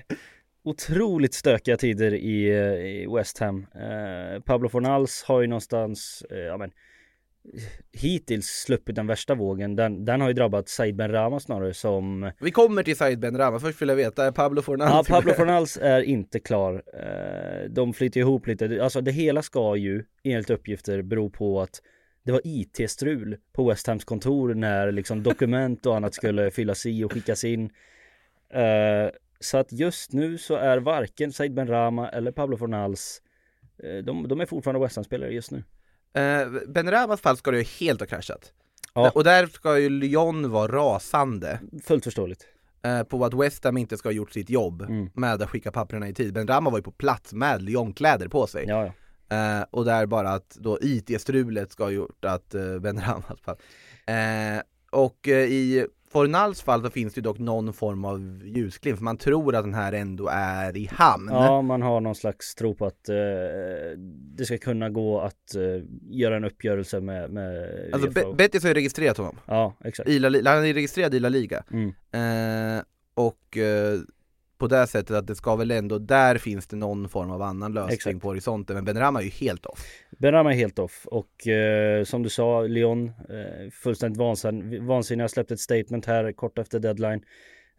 otroligt 0.63 1.33
stökiga 1.33 1.77
tider 1.77 2.13
i, 2.13 2.49
eh, 2.49 3.01
i 3.01 3.07
West 3.15 3.39
Ham. 3.39 3.65
Eh, 3.75 4.41
Pablo 4.41 4.69
Fornals 4.69 5.23
har 5.23 5.41
ju 5.41 5.47
någonstans, 5.47 6.23
eh, 6.31 6.37
ja 6.37 6.57
men 6.57 6.71
hittills 7.93 8.45
sluppit 8.47 8.95
den 8.95 9.07
värsta 9.07 9.35
vågen. 9.35 9.75
Den, 9.75 10.05
den 10.05 10.21
har 10.21 10.27
ju 10.27 10.33
drabbat 10.33 10.69
Said 10.69 10.95
Ben 10.95 11.11
Rama 11.11 11.39
snarare 11.39 11.73
som 11.73 12.31
Vi 12.39 12.51
kommer 12.51 12.83
till 12.83 12.97
Said 12.97 13.19
Ben 13.19 13.37
Rama, 13.37 13.59
först 13.59 13.81
vill 13.81 13.89
jag 13.89 13.95
veta, 13.95 14.25
är 14.25 14.31
Pablo 14.31 14.61
Fornals 14.61 14.91
Ja, 15.09 15.15
Pablo 15.15 15.33
Fornals 15.33 15.77
är 15.81 16.01
inte 16.01 16.39
klar. 16.39 16.83
Eh, 16.93 17.69
De 17.69 17.93
flyter 17.93 18.19
ihop 18.19 18.47
lite. 18.47 18.83
Alltså 18.83 19.01
det 19.01 19.11
hela 19.11 19.41
ska 19.41 19.75
ju 19.75 20.03
enligt 20.23 20.49
uppgifter 20.49 21.01
bero 21.01 21.29
på 21.29 21.61
att 21.61 21.81
det 22.23 22.31
var 22.31 22.41
IT-strul 22.43 23.37
på 23.53 23.69
West 23.69 23.87
Hams 23.87 24.03
kontor 24.05 24.53
när 24.53 24.91
liksom 24.91 25.23
dokument 25.23 25.85
och 25.85 25.95
annat 25.95 26.13
skulle 26.13 26.51
fyllas 26.51 26.85
i 26.85 27.03
och 27.03 27.13
skickas 27.13 27.43
in. 27.43 27.69
Eh, 28.53 29.09
Så 29.39 29.57
att 29.57 29.71
just 29.71 30.13
nu 30.13 30.37
så 30.37 30.55
är 30.55 30.77
varken 30.77 31.31
Said 31.33 31.53
Ben 31.53 31.67
Rama 31.67 32.09
eller 32.09 32.31
Pablo 32.31 32.57
Fornals 32.57 33.21
eh, 33.83 34.03
de, 34.03 34.27
de 34.27 34.41
är 34.41 34.45
fortfarande 34.45 34.81
West 34.85 34.95
Ham-spelare 34.95 35.31
just 35.33 35.51
nu. 35.51 35.63
Eh, 36.15 36.47
ben 36.67 36.91
Ramas 36.91 37.21
fall 37.21 37.37
ska 37.37 37.51
det 37.51 37.57
ju 37.57 37.63
helt 37.63 37.99
ha 37.99 38.07
kraschat. 38.07 38.51
Ja. 38.93 39.11
Och 39.15 39.23
där 39.23 39.47
ska 39.47 39.79
ju 39.79 39.89
Lyon 39.89 40.51
vara 40.51 40.71
rasande 40.71 41.59
Fullt 41.83 42.03
förståeligt. 42.03 42.45
eh, 42.83 43.03
på 43.03 43.25
att 43.25 43.33
West 43.33 43.63
Ham 43.63 43.77
inte 43.77 43.97
ska 43.97 44.09
ha 44.09 44.13
gjort 44.13 44.31
sitt 44.31 44.49
jobb 44.49 44.81
Mm. 44.81 45.09
med 45.13 45.41
att 45.41 45.49
skicka 45.49 45.71
papperna 45.71 46.09
i 46.09 46.13
tid. 46.13 46.33
Ben 46.33 46.47
Rama 46.47 46.69
var 46.69 46.77
ju 46.77 46.83
på 46.83 46.91
plats 46.91 47.33
med 47.33 47.61
Lyon-kläder 47.61 48.27
på 48.27 48.47
sig. 48.47 48.65
Ja, 48.67 48.85
ja. 48.85 48.93
Eh, 49.59 49.65
och 49.71 49.85
där 49.85 50.05
bara 50.05 50.29
att 50.31 50.49
då 50.59 50.79
IT-strulet 50.81 51.71
ska 51.71 51.83
ha 51.83 51.91
gjort 51.91 52.25
att 52.25 52.55
eh, 52.55 52.79
Ben 52.79 53.01
Ramas 53.01 53.41
fall. 53.41 53.57
Eh, 54.07 54.61
och 54.91 55.27
eh, 55.27 55.45
i 55.45 55.87
Fornals 56.15 56.61
fall 56.61 56.83
så 56.83 56.89
finns 56.89 57.13
det 57.13 57.21
dock 57.21 57.39
någon 57.39 57.73
form 57.73 58.05
av 58.05 58.41
ljusglimt, 58.43 58.97
för 58.97 59.03
man 59.03 59.17
tror 59.17 59.55
att 59.55 59.63
den 59.63 59.73
här 59.73 59.93
ändå 59.93 60.27
är 60.31 60.77
i 60.77 60.89
hamn. 60.91 61.29
Ja, 61.31 61.61
man 61.61 61.81
har 61.81 62.01
någon 62.01 62.15
slags 62.15 62.55
tro 62.55 62.75
på 62.75 62.85
att 62.85 63.09
eh, 63.09 63.15
det 64.37 64.45
ska 64.45 64.57
kunna 64.57 64.89
gå 64.89 65.21
att 65.21 65.55
eh, 65.55 65.83
göra 66.09 66.35
en 66.37 66.45
uppgörelse 66.45 66.99
med, 66.99 67.29
med 67.31 67.69
Alltså. 67.93 68.09
Be- 68.11 68.33
Betis 68.37 68.63
har 68.63 68.69
ju 68.69 68.73
registrerat 68.73 69.17
honom. 69.17 69.35
Ja, 69.45 69.73
exakt. 69.83 70.09
I 70.09 70.19
La, 70.19 70.51
han 70.51 70.65
är 70.65 70.73
registrerad 70.73 71.13
i 71.13 71.19
La 71.19 71.29
Liga. 71.29 71.63
Mm. 71.71 71.87
Eh, 72.77 72.83
och 73.13 73.57
eh, 73.57 73.99
på 74.57 74.67
det 74.67 74.87
sättet 74.87 75.15
att 75.15 75.27
det 75.27 75.35
ska 75.35 75.55
väl 75.55 75.71
ändå, 75.71 75.99
där 75.99 76.37
finns 76.37 76.67
det 76.67 76.75
någon 76.75 77.09
form 77.09 77.31
av 77.31 77.41
annan 77.41 77.73
lösning 77.73 77.93
Exakt. 77.93 78.21
på 78.21 78.27
horisonten, 78.27 78.75
men 78.75 78.85
Ben 78.85 78.99
Rama 78.99 79.19
är 79.19 79.23
ju 79.23 79.29
helt 79.29 79.65
off. 79.65 79.79
Benrahma 80.19 80.53
är 80.53 80.55
helt 80.55 80.79
off 80.79 81.05
och 81.05 81.47
eh, 81.47 82.03
som 82.03 82.23
du 82.23 82.29
sa, 82.29 82.61
Lyon 82.61 83.07
eh, 83.07 83.69
fullständigt 83.71 84.19
vansin, 84.19 84.87
vansinniga 84.87 85.23
har 85.23 85.27
släppt 85.27 85.51
ett 85.51 85.59
statement 85.59 86.05
här 86.05 86.31
kort 86.31 86.57
efter 86.57 86.79
deadline 86.79 87.21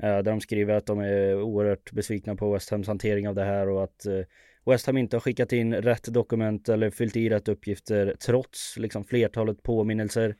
eh, 0.03 0.09
där 0.09 0.23
de 0.23 0.41
skriver 0.41 0.75
att 0.75 0.87
de 0.87 1.01
är 1.01 1.43
oerhört 1.43 1.93
besvikna 1.93 2.37
på 2.37 2.53
West 2.53 2.71
Hams 2.71 2.89
hantering 2.89 3.29
av 3.29 3.35
det 3.35 3.45
här 3.45 3.69
och 3.69 3.85
att 3.85 4.07
eh, 4.07 4.21
West 4.67 4.87
Ham 4.87 4.97
inte 4.97 5.17
har 5.17 5.21
skickat 5.21 5.53
in 5.53 5.75
rätt 5.75 6.05
dokument 6.05 6.69
eller 6.69 6.91
fyllt 6.91 7.17
i 7.17 7.29
rätt 7.29 7.49
uppgifter 7.49 8.17
trots 8.27 8.77
liksom 8.77 9.05
flertalet 9.05 9.63
påminnelser. 9.63 10.37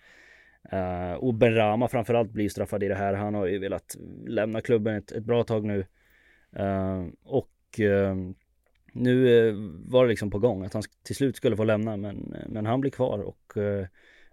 Eh, 0.73 1.13
och 1.13 1.35
Benrahma 1.35 1.89
framförallt 1.89 2.31
blir 2.31 2.49
straffad 2.49 2.83
i 2.83 2.89
det 2.89 2.95
här. 2.95 3.15
Han 3.15 3.35
har 3.35 3.47
ju 3.47 3.59
velat 3.59 3.97
lämna 4.27 4.61
klubben 4.61 4.95
ett, 4.95 5.13
ett 5.13 5.25
bra 5.25 5.45
tag 5.45 5.65
nu. 5.65 5.87
Ehm, 6.59 7.17
och 7.25 7.81
ehm, 7.81 8.35
nu 8.93 9.49
eh, 9.49 9.55
var 9.93 10.05
det 10.05 10.11
liksom 10.11 10.31
på 10.31 10.39
gång 10.39 10.65
att 10.65 10.75
han 10.75 10.83
till 11.03 11.17
slut 11.17 11.37
skulle 11.37 11.57
få 11.57 11.65
lämna 11.65 11.97
men, 11.97 12.35
eh, 12.35 12.49
men 12.49 12.67
han 12.67 12.81
blir 12.81 12.91
kvar 12.91 13.19
och 13.19 13.57
eh, 13.57 13.87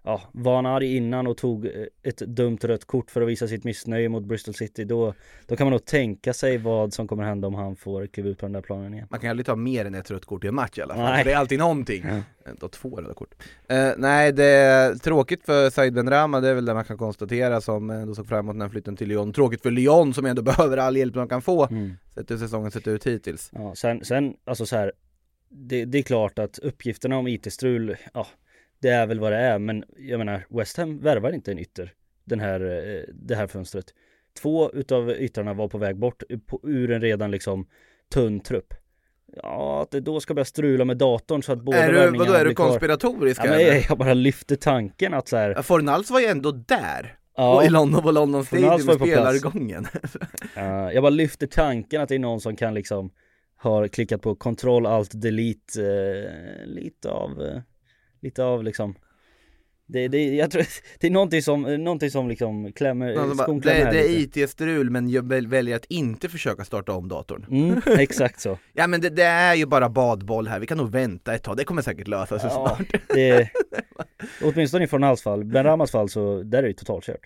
ja, 0.04 0.22
var 0.32 0.56
han 0.56 0.66
arg 0.66 0.96
innan 0.98 1.28
och 1.28 1.38
tog 1.38 1.66
eh, 1.66 1.72
ett 2.04 2.18
dumt 2.18 2.58
rött 2.62 2.86
kort 2.86 3.12
för 3.12 3.22
att 3.22 3.28
visa 3.28 3.48
sitt 3.48 3.64
missnöje 3.64 4.10
mot 4.10 4.24
Bristol 4.24 4.54
City 4.54 4.84
då, 4.84 5.14
då 5.48 5.56
kan 5.56 5.66
man 5.68 5.72
nog 5.72 5.86
tänka 5.86 6.34
sig 6.34 6.58
vad 6.58 6.94
som 6.94 7.08
kommer 7.08 7.24
hända 7.24 7.48
om 7.48 7.54
han 7.54 7.76
får 7.76 8.08
kliva 8.08 8.30
ut 8.30 8.38
på 8.38 8.46
den 8.46 8.54
där 8.54 8.62
planen 8.62 8.94
igen. 8.94 9.08
Man 9.10 9.20
kan 9.20 9.28
ju 9.28 9.30
aldrig 9.30 9.46
ta 9.46 9.56
mer 9.56 9.86
än 9.86 9.96
ett 9.96 10.12
rött 10.12 10.26
kort 10.26 10.44
i 10.44 10.48
en 10.48 10.56
match 10.56 10.78
i 10.78 10.82
alla 10.82 10.94
fall, 10.96 11.04
Nej. 11.04 11.24
så 11.24 11.28
det 11.30 11.34
är 11.34 11.38
alltid 11.38 11.60
någonting. 11.60 12.06
Ja. 12.08 12.52
Inte 12.52 12.70
två 12.70 12.96
röda 13.02 13.14
kort. 13.14 13.34
Eh, 13.68 13.90
nej, 13.98 14.32
det 14.32 14.46
är 14.46 14.96
tråkigt 14.96 15.46
för 15.46 15.70
Said 15.70 15.94
Ben 15.94 16.10
Rama, 16.10 16.40
det 16.40 16.50
är 16.50 16.54
väl 16.54 16.66
det 16.66 16.74
man 16.74 16.84
kan 16.86 16.98
konstatera 16.98 17.62
som 17.62 17.90
ändå 17.90 18.16
såg 18.16 18.28
fram 18.28 18.40
emot 18.40 18.54
den 18.56 18.62
här 18.62 18.70
flytten 18.70 18.96
till 18.96 19.08
Lyon. 19.08 19.34
Tråkigt 19.34 19.62
för 19.62 19.72
Lyon 19.72 20.14
som 20.14 20.26
ändå 20.26 20.42
behöver 20.52 20.78
all 20.78 20.98
hjälp 20.98 21.14
de 21.14 21.28
kan 21.28 21.42
få, 21.42 21.68
Mm. 21.68 21.92
sett 22.16 22.32
hur 22.32 22.38
säsongen 22.38 22.72
sett 22.72 22.88
ut 22.88 23.08
hittills. 23.08 23.50
Ja, 23.54 23.76
sen, 23.76 24.06
sen 24.06 24.34
alltså 24.46 24.66
så 24.66 24.76
här, 24.76 24.92
det, 25.50 25.86
det 25.86 25.98
är 25.98 26.02
klart 26.04 26.40
att 26.40 26.60
uppgifterna 26.60 27.18
om 27.18 27.28
IT-strul, 27.28 27.96
ja, 28.14 28.28
det 28.84 28.90
är 28.90 29.08
väl 29.08 29.20
vad 29.20 29.32
det 29.32 29.38
är, 29.38 29.60
men 29.60 29.84
jag 29.98 30.18
menar, 30.18 30.46
West 30.50 30.78
Ham 30.78 31.00
värvar 31.00 31.32
inte 31.32 31.52
en 31.52 31.60
ytter 31.60 31.94
den 32.24 32.40
här, 32.40 32.62
eh, 32.62 33.14
det 33.14 33.36
här 33.36 33.48
fönstret. 33.48 33.86
Två 34.42 34.72
utav 34.72 35.12
yttrarna 35.12 35.54
var 35.54 35.68
på 35.68 35.78
väg 35.78 35.98
bort 35.98 36.24
på, 36.46 36.60
ur 36.64 36.92
en 36.92 37.02
redan 37.02 37.32
liksom 37.32 37.68
tunn 38.14 38.40
trupp. 38.40 38.74
Ja, 39.44 39.82
att 39.82 39.92
det 39.92 40.00
då 40.00 40.20
ska 40.20 40.34
börja 40.34 40.46
strula 40.46 40.86
med 40.86 40.98
datorn 40.98 41.44
så 41.44 41.52
att 41.54 41.62
båda 41.62 41.78
Är 41.78 41.92
du, 42.12 42.18
vadå, 42.18 42.34
är 42.34 42.46
du 42.46 42.54
konspiratorisk 42.54 43.42
Ja, 43.44 43.46
eller? 43.46 43.74
jag, 43.74 43.86
jag 43.90 43.98
bara 43.98 44.14
lyfter 44.14 44.56
tanken 44.56 45.14
att 45.14 45.28
så 45.28 45.38
här, 45.38 45.54
Ja, 45.56 45.64
Fornals 45.64 46.12
var 46.12 46.20
ju 46.20 46.26
ändå 46.26 46.52
där, 46.52 47.18
ja, 47.38 47.56
och 47.56 47.64
i 47.64 47.70
London 47.70 48.04
på 48.04 48.12
London 48.12 48.46
Stadium 48.46 48.80
plats. 48.86 48.96
spelargången. 48.96 49.88
Eh, 50.56 50.66
jag 50.94 51.04
bara 51.04 51.10
lyfter 51.10 51.48
tanken 51.48 52.02
att 52.02 52.10
det 52.10 52.16
är 52.16 52.20
någon 52.20 52.42
som 52.42 52.56
kan 52.56 52.74
liksom 52.74 53.12
har 53.56 53.88
klickat 53.88 54.22
på 54.22 54.36
kontroll 54.36 54.86
alt 54.86 55.22
delete 55.22 55.82
eh, 55.82 56.66
lite 56.68 57.10
av 57.10 57.42
eh, 57.42 57.62
lite 58.24 58.44
av 58.44 58.64
liksom 58.64 58.96
det, 59.86 60.08
det, 60.08 60.36
jag 60.36 60.52
tror, 60.52 60.66
det 61.00 61.08
är 61.08 61.12
någonting 61.12 61.42
som, 61.42 61.62
någonting 61.62 62.12
som 62.12 62.28
liksom 62.28 62.72
klämmer, 62.72 63.16
som 63.16 63.38
bara, 63.38 63.54
det, 63.54 63.72
här 63.72 63.92
det 63.92 64.00
är. 64.00 64.40
IT-strul 64.44 64.90
men 64.90 65.10
jag 65.10 65.28
väl, 65.28 65.48
väljer 65.48 65.76
att 65.76 65.86
inte 65.86 66.30
försöka 66.30 66.64
starta 66.66 66.92
om 66.94 67.08
datorn. 67.08 67.46
Mm, 67.52 67.82
exakt 68.00 68.40
så. 68.40 68.58
Ja 68.74 68.88
men 68.88 69.02
det, 69.02 69.10
det 69.10 69.24
är 69.24 69.56
ju 69.56 69.66
bara 69.66 69.90
badboll 69.90 70.48
här, 70.48 70.60
vi 70.60 70.68
kan 70.68 70.78
nog 70.78 70.92
vänta 70.92 71.36
ett 71.36 71.44
tag, 71.44 71.58
det 71.58 71.64
kommer 71.64 71.82
säkert 71.82 72.08
lösa 72.08 72.40
sig 72.40 72.50
Ja, 72.54 72.78
snart. 72.78 73.02
det, 73.08 73.50
åtminstone 74.44 74.84
i 74.84 74.88
Fornals 74.88 75.22
fall, 75.22 75.44
Ben 75.46 75.64
Ramas 75.64 75.92
fall 75.92 76.10
så 76.10 76.44
där 76.44 76.64
är 76.64 76.68
det 76.68 76.74
totalt 76.74 77.06
kört. 77.06 77.26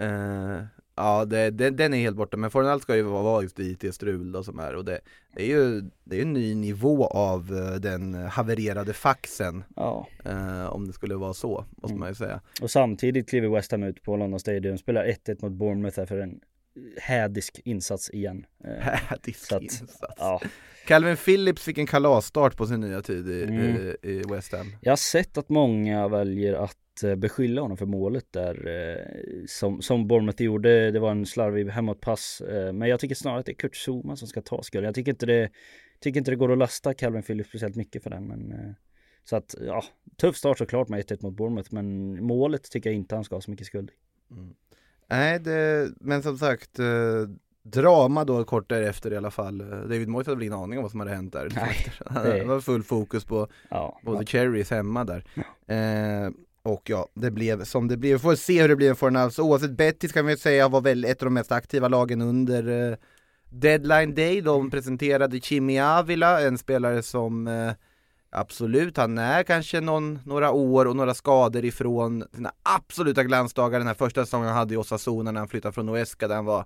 Eh, 0.00 0.60
Ja, 0.96 1.24
det, 1.24 1.50
den, 1.50 1.76
den 1.76 1.94
är 1.94 1.98
helt 1.98 2.16
borta, 2.16 2.36
men 2.36 2.50
Fornal 2.50 2.80
ska 2.80 2.96
ju 2.96 3.02
vara 3.02 3.22
vara 3.22 3.42
just 3.42 3.58
IT-strul 3.58 4.32
då 4.32 4.42
som 4.42 4.58
är 4.58 4.74
och 4.74 4.84
det, 4.84 5.00
det 5.36 5.42
är 5.42 5.46
ju 5.46 5.82
det 6.04 6.18
är 6.18 6.22
en 6.22 6.32
ny 6.32 6.54
nivå 6.54 7.06
av 7.06 7.52
eh, 7.54 7.74
den 7.80 8.14
havererade 8.14 8.92
faxen 8.92 9.64
Ja, 9.76 10.08
eh, 10.24 10.66
om 10.66 10.86
det 10.86 10.92
skulle 10.92 11.14
vara 11.14 11.34
så, 11.34 11.64
måste 11.76 11.92
Mm. 11.92 12.00
man 12.00 12.08
ju 12.08 12.14
säga. 12.14 12.40
och 12.62 12.70
samtidigt 12.70 13.28
kliver 13.28 13.48
West 13.48 13.72
Ham 13.72 13.82
ut 13.82 14.02
på 14.02 14.16
London 14.16 14.40
Stadium, 14.40 14.78
spelar 14.78 15.04
1-1 15.06 15.38
mot 15.42 15.52
Bournemouth 15.52 15.98
här 15.98 16.06
för 16.06 16.18
en 16.18 16.40
hädisk 17.00 17.60
insats 17.64 18.10
igen. 18.10 18.46
Eh, 18.64 18.70
Hädisk 18.82 19.52
att, 19.52 19.62
insats. 19.62 19.98
ja. 20.16 20.40
Calvin 20.86 21.16
Phillips 21.16 21.62
fick 21.64 21.78
en 21.78 21.86
kalasstart 21.86 22.56
på 22.56 22.66
sin 22.66 22.80
nya 22.80 23.02
tid 23.02 23.28
i, 23.28 23.42
Mm. 23.44 23.76
i, 23.76 23.96
i 24.10 24.22
West 24.30 24.52
Ham. 24.52 24.72
Jag 24.80 24.92
har 24.92 24.96
sett 24.96 25.38
att 25.38 25.48
många 25.48 26.08
väljer 26.08 26.54
att 26.54 27.02
eh, 27.04 27.14
beskylla 27.14 27.60
honom 27.62 27.76
för 27.76 27.86
målet 27.86 28.26
där 28.32 28.68
eh, 28.68 29.04
som, 29.46 29.82
som 29.82 30.08
Bournemouth 30.08 30.42
gjorde. 30.42 30.90
Det 30.90 30.98
var 31.00 31.10
en 31.10 31.26
slarvig 31.26 31.68
hemåtpass. 31.70 32.40
Eh, 32.40 32.72
men 32.72 32.88
jag 32.88 33.00
tycker 33.00 33.14
snarare 33.14 33.40
att 33.40 33.46
det 33.46 33.52
är 33.52 33.56
Kurt 33.56 33.76
Zuma 33.88 34.16
som 34.16 34.28
ska 34.28 34.42
ta 34.42 34.62
skulden. 34.62 34.84
Jag 34.86 34.94
tycker 34.94 35.12
inte 35.12 35.26
det, 35.26 35.50
tycker 36.00 36.18
inte 36.20 36.30
det 36.30 36.36
går 36.36 36.52
att 36.52 36.58
lasta 36.58 36.94
Calvin 36.94 37.22
Phillips 37.22 37.48
speciellt 37.48 37.76
mycket 37.76 38.02
för 38.02 38.10
den. 38.10 38.26
Men, 38.28 38.52
eh, 38.52 38.70
så 39.24 39.36
att 39.36 39.54
ja, 39.60 39.84
tuff 40.16 40.36
start 40.36 40.58
såklart 40.58 40.88
med 40.88 41.00
1-1 41.00 41.22
mot 41.22 41.34
Bournemouth. 41.36 41.68
Men 41.74 42.16
målet 42.24 42.70
tycker 42.70 42.90
jag 42.90 42.96
inte 42.96 43.14
han 43.14 43.24
ska 43.24 43.34
ha 43.36 43.40
så 43.40 43.50
mycket 43.50 43.66
skuld 43.66 43.90
i. 43.90 43.94
Nej, 45.08 45.40
det, 45.40 45.90
men 46.00 46.22
som 46.22 46.38
sagt, 46.38 46.78
eh, 46.78 46.86
drama 47.62 48.24
då 48.24 48.44
kort 48.44 48.68
därefter 48.68 49.12
i 49.12 49.16
alla 49.16 49.30
fall. 49.30 49.60
Eh, 49.60 49.66
David 49.66 50.08
Moyes 50.08 50.26
hade 50.26 50.36
väl 50.36 50.42
ingen 50.42 50.58
aning 50.58 50.78
om 50.78 50.82
vad 50.82 50.90
som 50.90 51.00
hade 51.00 51.14
hänt 51.14 51.32
där. 51.32 51.48
Nej, 51.54 52.38
det 52.38 52.44
var 52.44 52.60
full 52.60 52.82
fokus 52.82 53.24
på 53.24 53.48
Ja, 53.68 54.00
både 54.02 54.26
Cherries 54.26 54.70
hemma 54.70 55.04
där. 55.04 55.24
Eh, 55.66 56.30
och 56.62 56.90
ja, 56.90 57.08
det 57.14 57.30
blev 57.30 57.64
som 57.64 57.88
det 57.88 57.96
blev. 57.96 58.12
Vi 58.12 58.18
får 58.18 58.34
se 58.34 58.62
hur 58.62 58.68
det 58.68 58.76
blir 58.76 58.94
för 58.94 59.30
så 59.30 59.42
oavsett 59.42 59.70
Betis 59.70 60.12
kan 60.12 60.26
vi 60.26 60.36
säga 60.36 60.68
var 60.68 60.80
väl 60.80 61.04
ett 61.04 61.22
av 61.22 61.26
de 61.26 61.34
mest 61.34 61.52
aktiva 61.52 61.88
lagen 61.88 62.22
under 62.22 62.90
eh, 62.90 62.96
Deadline 63.50 64.14
Day. 64.14 64.40
De 64.40 64.70
presenterade 64.70 65.40
Chimi 65.40 65.80
Avila, 65.80 66.40
en 66.40 66.58
spelare 66.58 67.02
som 67.02 67.46
eh, 67.46 67.72
absolut, 68.36 68.96
han 68.96 69.18
är 69.18 69.42
kanske 69.42 69.80
någon, 69.80 70.18
några 70.24 70.50
år 70.50 70.86
och 70.86 70.96
några 70.96 71.14
skador 71.14 71.64
ifrån 71.64 72.24
sina 72.34 72.52
absoluta 72.62 73.24
glansdagar 73.24 73.78
den 73.78 73.86
här 73.86 73.94
första 73.94 74.24
säsongen 74.24 74.48
han 74.48 74.56
hade 74.56 74.74
i 74.74 74.76
Osasuna 74.76 75.30
när 75.30 75.40
han 75.40 75.48
flyttade 75.48 75.72
från 75.72 75.88
Huesca 75.88 76.28
där 76.28 76.34
han 76.34 76.44
var 76.44 76.64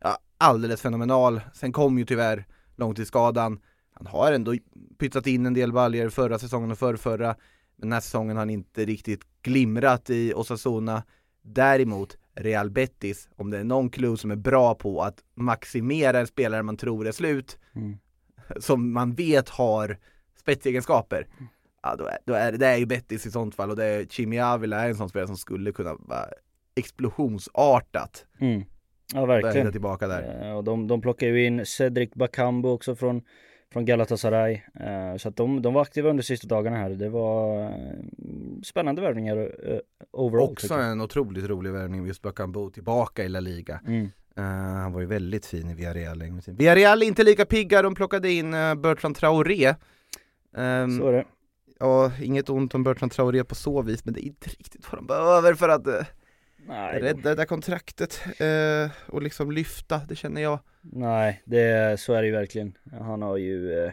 ja, 0.00 0.18
alldeles 0.38 0.80
fenomenal. 0.82 1.40
Sen 1.54 1.72
kom 1.72 1.98
ju 1.98 2.04
tyvärr 2.04 2.46
långtidsskadan. 2.76 3.60
Han 3.94 4.06
har 4.06 4.32
ändå 4.32 4.54
pytsat 4.98 5.26
in 5.26 5.46
en 5.46 5.54
del 5.54 5.72
baljer 5.72 6.08
förra 6.08 6.38
säsongen 6.38 6.70
och 6.70 6.78
förrförra. 6.78 7.36
Men 7.76 7.88
den 7.88 7.92
här 7.92 8.00
säsongen 8.00 8.36
har 8.36 8.40
han 8.40 8.50
inte 8.50 8.84
riktigt 8.84 9.20
glimrat 9.42 10.10
i 10.10 10.32
Osasuna. 10.34 11.02
Däremot 11.42 12.16
Real 12.34 12.70
Betis, 12.70 13.28
om 13.36 13.50
det 13.50 13.58
är 13.58 13.64
någon 13.64 13.90
klubb 13.90 14.18
som 14.18 14.30
är 14.30 14.36
bra 14.36 14.74
på 14.74 15.02
att 15.02 15.18
maximera 15.34 16.20
en 16.20 16.26
spelare 16.26 16.62
man 16.62 16.76
tror 16.76 17.06
är 17.08 17.12
slut, 17.12 17.58
Mm. 17.74 17.98
som 18.60 18.92
man 18.92 19.14
vet 19.14 19.48
har 19.48 19.98
spetsegenskaper, 20.40 21.26
ja 21.82 21.96
då 21.96 22.04
är, 22.04 22.18
då 22.24 22.34
är 22.34 22.52
det, 22.52 22.58
det 22.58 22.66
är 22.66 22.76
ju 22.76 22.86
Betis 22.86 23.26
i 23.26 23.30
sånt 23.30 23.54
fall 23.54 23.70
och 23.70 23.76
det 23.76 23.84
är 23.84 24.04
Chimi 24.04 24.40
Avila 24.40 24.84
är 24.84 24.88
en 24.88 24.96
sån 24.96 25.08
spelare 25.08 25.26
som 25.26 25.36
skulle 25.36 25.72
kunna 25.72 25.94
vara 25.94 26.26
explosionsartat 26.76 28.26
Mm. 28.40 28.62
Ja 29.14 29.26
verkligen. 29.26 29.72
tillbaka 29.72 30.06
där. 30.06 30.48
Eh, 30.48 30.56
Och 30.56 30.64
de, 30.64 30.86
de 30.86 31.00
plockar 31.00 31.26
ju 31.26 31.46
in 31.46 31.66
Cedric 31.66 32.10
Bakambu 32.14 32.68
också 32.68 32.94
från, 32.94 33.22
från 33.72 33.84
Galatasaray. 33.84 34.52
Eh, 34.80 35.16
Så 35.16 35.28
att 35.28 35.36
de, 35.36 35.62
de 35.62 35.74
var 35.74 35.82
aktiva 35.82 36.10
under 36.10 36.22
sista 36.22 36.48
dagarna 36.48 36.76
här. 36.76 36.90
Det 36.90 37.08
var 37.08 37.62
eh, 37.62 37.70
spännande 38.62 39.02
värvningar 39.02 39.52
overall. 40.10 40.50
Också 40.50 40.74
en 40.74 41.00
otroligt 41.00 41.44
rolig 41.44 41.72
värvning 41.72 42.06
just 42.06 42.22
Bakambu 42.22 42.70
tillbaka 42.70 43.24
i 43.24 43.28
La 43.28 43.40
Liga. 43.40 43.80
Mm. 43.86 44.08
Eh, 44.36 44.42
han 44.82 44.92
var 44.92 45.00
ju 45.00 45.06
väldigt 45.06 45.46
fin 45.46 45.70
i 45.70 45.74
Villarreal 45.74 46.18
tiden. 46.18 46.56
Villarreal 46.56 47.02
är 47.02 47.06
inte 47.06 47.22
lika 47.24 47.46
pigga, 47.46 47.82
de 47.82 47.94
plockade 47.94 48.30
in 48.30 48.54
uh, 48.54 48.74
Bertrand 48.74 49.16
Traoré. 49.16 49.74
Ehm, 50.58 50.98
Så 50.98 51.08
är 51.08 51.12
det. 51.12 51.24
ja, 51.78 52.12
inget 52.22 52.50
ont 52.50 52.74
om 52.74 52.82
Bertrand 52.82 53.12
Traoré 53.12 53.44
på 53.44 53.54
så 53.54 53.82
vis, 53.82 54.04
men 54.04 54.14
det 54.14 54.20
är 54.20 54.26
inte 54.26 54.48
riktigt 54.50 54.92
vad 54.92 54.98
de 54.98 55.06
behöver 55.06 55.54
för 55.54 55.68
att 55.68 55.86
uh, 55.86 55.94
Nej, 56.68 57.00
rädda 57.00 57.28
det 57.28 57.34
där 57.34 57.44
kontraktet 57.44 58.20
eh, 58.40 58.90
och 59.14 59.22
liksom 59.22 59.52
lyfta, 59.52 60.00
det 60.08 60.16
känner 60.16 60.42
jag. 60.42 60.58
nej 60.82 61.42
det, 61.44 62.00
så 62.00 62.12
är 62.12 62.20
det 62.22 62.26
ju 62.26 62.32
verkligen. 62.32 62.74
Han 63.00 63.22
har 63.22 63.36
ju 63.36 63.84
eh, 63.84 63.92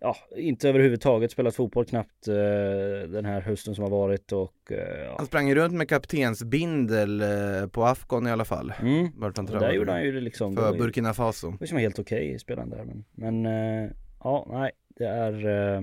ja, 0.00 0.16
inte 0.36 0.68
överhuvudtaget 0.68 1.30
spelat 1.30 1.54
fotboll 1.54 1.84
knappt 1.84 2.28
eh, 2.28 3.08
den 3.08 3.24
här 3.24 3.40
hösten 3.40 3.74
som 3.74 3.84
har 3.84 3.90
varit 3.90 4.32
och 4.32 4.72
eh, 4.72 5.04
ja. 5.04 5.14
Han 5.16 5.26
sprang 5.26 5.48
ju 5.48 5.54
runt 5.54 5.74
med 5.74 5.88
kaptensbindel 5.88 7.20
eh, 7.20 7.66
på 7.66 7.84
Afghan 7.84 8.26
i 8.26 8.30
alla 8.30 8.44
fall. 8.44 8.72
Mm. 8.82 9.20
Bertrand 9.20 9.50
där 9.50 9.72
gjorde 9.72 9.92
han 9.92 10.02
ju 10.02 10.12
det 10.12 10.20
liksom. 10.20 10.56
För 10.56 10.78
Burkina 10.78 11.14
Faso. 11.14 11.56
Det 11.60 11.72
var 11.72 11.80
helt 11.80 11.98
okej 11.98 12.38
spelaren 12.38 12.70
där 12.70 12.84
men, 12.84 13.04
men 13.12 13.46
eh, 13.46 13.90
ja, 14.24 14.46
nej, 14.50 14.70
det 14.96 15.06
är 15.06 15.46
eh, 15.76 15.82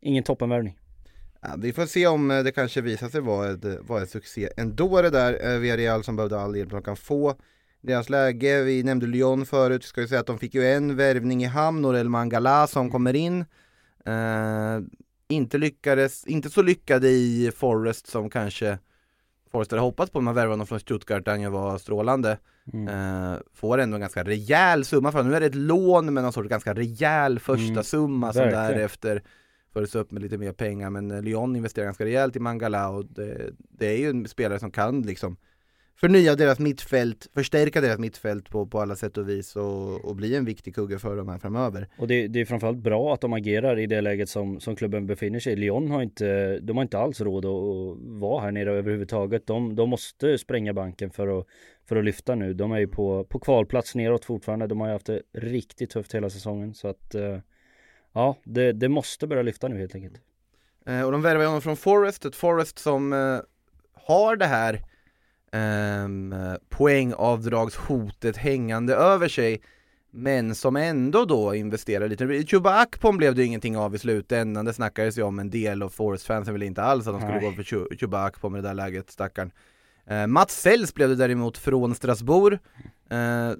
ingen 0.00 0.24
toppenvärvning. 0.24 0.78
Ja, 1.40 1.54
vi 1.58 1.72
får 1.72 1.86
se 1.86 2.06
om 2.06 2.30
eh, 2.30 2.42
det 2.42 2.52
kanske 2.52 2.80
visar 2.80 3.08
sig 3.08 3.20
vara, 3.20 3.50
ett, 3.50 3.64
eh, 3.64 3.74
vara 3.80 4.00
en 4.00 4.06
succé 4.06 4.48
ändå 4.56 5.02
det 5.02 5.10
där. 5.10 5.52
Eh, 5.52 5.58
Villarreal 5.58 6.04
som 6.04 6.16
behövde 6.16 6.40
all 6.40 6.56
hjälp 6.56 6.70
de 6.70 6.82
kan 6.82 6.96
få. 6.96 7.34
Deras 7.80 8.10
läge, 8.10 8.62
vi 8.62 8.82
nämnde 8.82 9.06
Lyon 9.06 9.46
förut, 9.46 9.84
ska 9.84 10.00
ju 10.00 10.08
säga 10.08 10.20
att 10.20 10.26
de 10.26 10.38
fick 10.38 10.54
ju 10.54 10.66
en 10.66 10.96
värvning 10.96 11.42
i 11.44 11.46
hamn, 11.46 11.82
Norel 11.82 12.08
Mangala 12.08 12.66
som 12.66 12.90
kommer 12.90 13.16
in. 13.16 13.44
Eh, 14.04 14.80
inte 15.28 15.58
lyckades, 15.58 16.26
inte 16.26 16.50
så 16.50 16.62
lyckade 16.62 17.08
i 17.08 17.52
Forest 17.56 18.06
som 18.06 18.30
kanske 18.30 18.78
Forest 19.50 19.70
hade 19.70 19.80
hoppats 19.80 20.10
på, 20.12 20.20
man 20.20 20.34
värvade 20.34 20.52
honom 20.52 20.66
från 20.66 20.80
Stuttgart 20.80 21.24
där 21.24 21.32
han 21.32 21.40
ju 21.40 21.48
var 21.48 21.78
strålande. 21.78 22.38
Mm. 22.72 22.88
Eh, 23.32 23.38
får 23.54 23.78
ändå 23.78 23.94
en 23.94 24.00
ganska 24.00 24.24
rejäl 24.24 24.84
summa 24.84 25.12
för 25.12 25.18
honom. 25.18 25.30
Nu 25.30 25.36
är 25.36 25.40
det 25.40 25.46
ett 25.46 25.54
lån 25.54 26.14
med 26.14 26.22
någon 26.22 26.32
sorts 26.32 26.48
ganska 26.48 26.74
rejäl 26.74 27.38
första 27.38 27.72
Mm, 27.72 27.84
summa 27.84 28.32
som 28.32 28.42
verkligen. 28.42 28.64
därefter 28.72 29.22
följs 29.72 29.94
upp 29.94 30.10
med 30.10 30.22
lite 30.22 30.38
mer 30.38 30.52
pengar. 30.52 30.90
Men 30.90 31.10
eh, 31.10 31.22
Lyon 31.22 31.56
investerar 31.56 31.84
ganska 31.84 32.04
rejält 32.04 32.36
i 32.36 32.40
Mangala 32.40 32.88
och 32.88 33.04
det, 33.04 33.50
det 33.58 33.86
är 33.86 33.98
ju 33.98 34.10
en 34.10 34.28
spelare 34.28 34.58
som 34.58 34.70
kan 34.70 35.02
liksom 35.02 35.36
förnya 36.00 36.34
deras 36.34 36.58
mittfält, 36.58 37.28
förstärka 37.34 37.80
deras 37.80 37.98
mittfält 37.98 38.50
på, 38.50 38.66
på 38.66 38.80
alla 38.80 38.96
sätt 38.96 39.18
och 39.18 39.28
vis 39.28 39.56
och, 39.56 40.04
och 40.04 40.16
bli 40.16 40.36
en 40.36 40.44
viktig 40.44 40.74
kugge 40.74 40.98
för 40.98 41.16
dem 41.16 41.28
här 41.28 41.38
framöver. 41.38 41.88
Och 41.98 42.08
det, 42.08 42.28
det 42.28 42.40
är 42.40 42.44
framförallt 42.44 42.78
bra 42.78 43.14
att 43.14 43.20
de 43.20 43.32
agerar 43.32 43.78
i 43.78 43.86
det 43.86 44.00
läget 44.00 44.28
som, 44.28 44.60
som 44.60 44.76
klubben 44.76 45.06
befinner 45.06 45.40
sig 45.40 45.52
i. 45.52 45.56
Lyon 45.56 45.90
har 45.90 46.02
inte, 46.02 46.58
de 46.58 46.76
har 46.76 46.82
inte 46.82 46.98
alls 46.98 47.20
råd 47.20 47.44
att, 47.44 47.50
att 47.50 47.98
vara 48.20 48.40
här 48.40 48.52
nere 48.52 48.72
överhuvudtaget. 48.72 49.46
De, 49.46 49.74
de 49.76 49.90
måste 49.90 50.38
spränga 50.38 50.74
banken 50.74 51.10
för 51.10 51.38
att, 51.38 51.46
för 51.88 51.96
att 51.96 52.04
lyfta 52.04 52.34
nu. 52.34 52.54
De 52.54 52.72
är 52.72 52.78
ju 52.78 52.88
på, 52.88 53.24
på 53.24 53.38
kvalplats 53.38 53.94
neråt 53.94 54.24
fortfarande. 54.24 54.66
De 54.66 54.80
har 54.80 54.88
ju 54.88 54.92
haft 54.92 55.06
det 55.06 55.22
riktigt 55.32 55.90
tufft 55.90 56.14
hela 56.14 56.30
säsongen. 56.30 56.74
Så 56.74 56.88
att 56.88 57.14
eh, 57.14 57.38
ja, 58.12 58.36
det, 58.44 58.72
det 58.72 58.88
måste 58.88 59.26
börja 59.26 59.42
lyfta 59.42 59.68
nu 59.68 59.78
helt 59.78 59.94
enkelt. 59.94 60.20
Eh, 60.86 61.02
och 61.02 61.12
de 61.12 61.22
värvar 61.22 61.44
honom 61.44 61.62
från 61.62 61.76
Forest, 61.76 62.24
ett 62.24 62.36
Forest 62.36 62.78
som 62.78 63.12
eh, 63.12 63.38
har 63.94 64.36
det 64.36 64.46
här 64.46 64.82
eh, 65.52 66.54
poängavdragshotet 66.68 68.36
hängande 68.36 68.94
över 68.94 69.28
sig 69.28 69.60
men 70.10 70.54
som 70.54 70.76
ändå 70.76 71.24
då 71.24 71.54
investerar 71.54 72.08
lite. 72.08 72.46
Chuba 72.46 72.74
Akpom 72.74 73.16
blev 73.16 73.34
det 73.34 73.40
ju 73.40 73.46
ingenting 73.46 73.76
av 73.76 73.94
i 73.94 73.98
slutändan, 73.98 74.64
det 74.64 74.72
snackades 74.72 75.18
ju 75.18 75.22
om 75.22 75.38
en 75.38 75.50
del 75.50 75.82
och 75.82 75.92
Forest-fansen 75.92 76.54
ville 76.54 76.66
inte 76.66 76.82
alls 76.82 77.06
att 77.06 77.14
de 77.14 77.20
skulle 77.20 77.40
Nej. 77.40 77.50
gå 77.50 77.52
för 77.52 77.62
Chu- 77.62 77.98
Chuba 78.00 78.22
Akpom 78.24 78.56
i 78.56 78.60
det 78.60 78.68
där 78.68 78.74
läget, 78.74 79.10
stackarn. 79.10 79.50
Eh, 80.06 80.26
Mats 80.26 80.60
Sells 80.60 80.94
blev 80.94 81.08
det 81.08 81.14
däremot 81.14 81.58
från 81.58 81.94
Strasbourg. 81.94 82.58
Eh, 83.10 83.52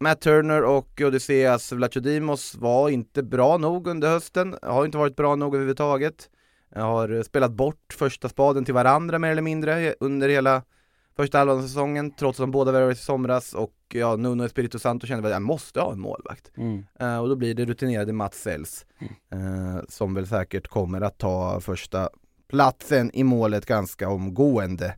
Matt 0.00 0.20
Turner 0.20 0.62
och 0.64 1.00
Odysseas 1.00 1.72
Vlachodimos 1.72 2.54
var 2.54 2.88
inte 2.88 3.22
bra 3.22 3.58
nog 3.58 3.86
under 3.86 4.08
hösten, 4.08 4.56
har 4.62 4.84
inte 4.84 4.98
varit 4.98 5.16
bra 5.16 5.36
nog 5.36 5.54
överhuvudtaget. 5.54 6.30
Har 6.74 7.22
spelat 7.22 7.52
bort 7.52 7.94
första 7.98 8.28
spaden 8.28 8.64
till 8.64 8.74
varandra 8.74 9.18
mer 9.18 9.30
eller 9.30 9.42
mindre 9.42 9.94
under 10.00 10.28
hela 10.28 10.62
första 11.18 11.38
halvan 11.38 11.58
av 11.58 11.62
säsongen 11.62 12.10
trots 12.10 12.40
att 12.40 12.42
de 12.42 12.50
båda 12.50 12.72
värvades 12.72 13.00
i 13.00 13.04
somras 13.04 13.54
och 13.54 13.74
ja, 13.92 14.16
Nuno 14.16 14.44
Espirito 14.44 14.78
Santo 14.78 15.06
kände 15.06 15.28
att 15.28 15.32
jag 15.32 15.42
måste 15.42 15.80
ha 15.80 15.92
en 15.92 16.00
målvakt. 16.00 16.50
Mm. 16.56 16.84
Eh, 17.00 17.18
och 17.18 17.28
då 17.28 17.36
blir 17.36 17.54
det 17.54 17.64
rutinerade 17.64 18.12
Mats 18.12 18.42
Sells 18.42 18.86
eh, 19.32 19.84
som 19.88 20.14
väl 20.14 20.26
säkert 20.26 20.68
kommer 20.68 21.00
att 21.00 21.18
ta 21.18 21.60
första 21.60 22.08
platsen 22.48 23.10
i 23.14 23.24
målet 23.24 23.66
ganska 23.66 24.08
omgående. 24.08 24.94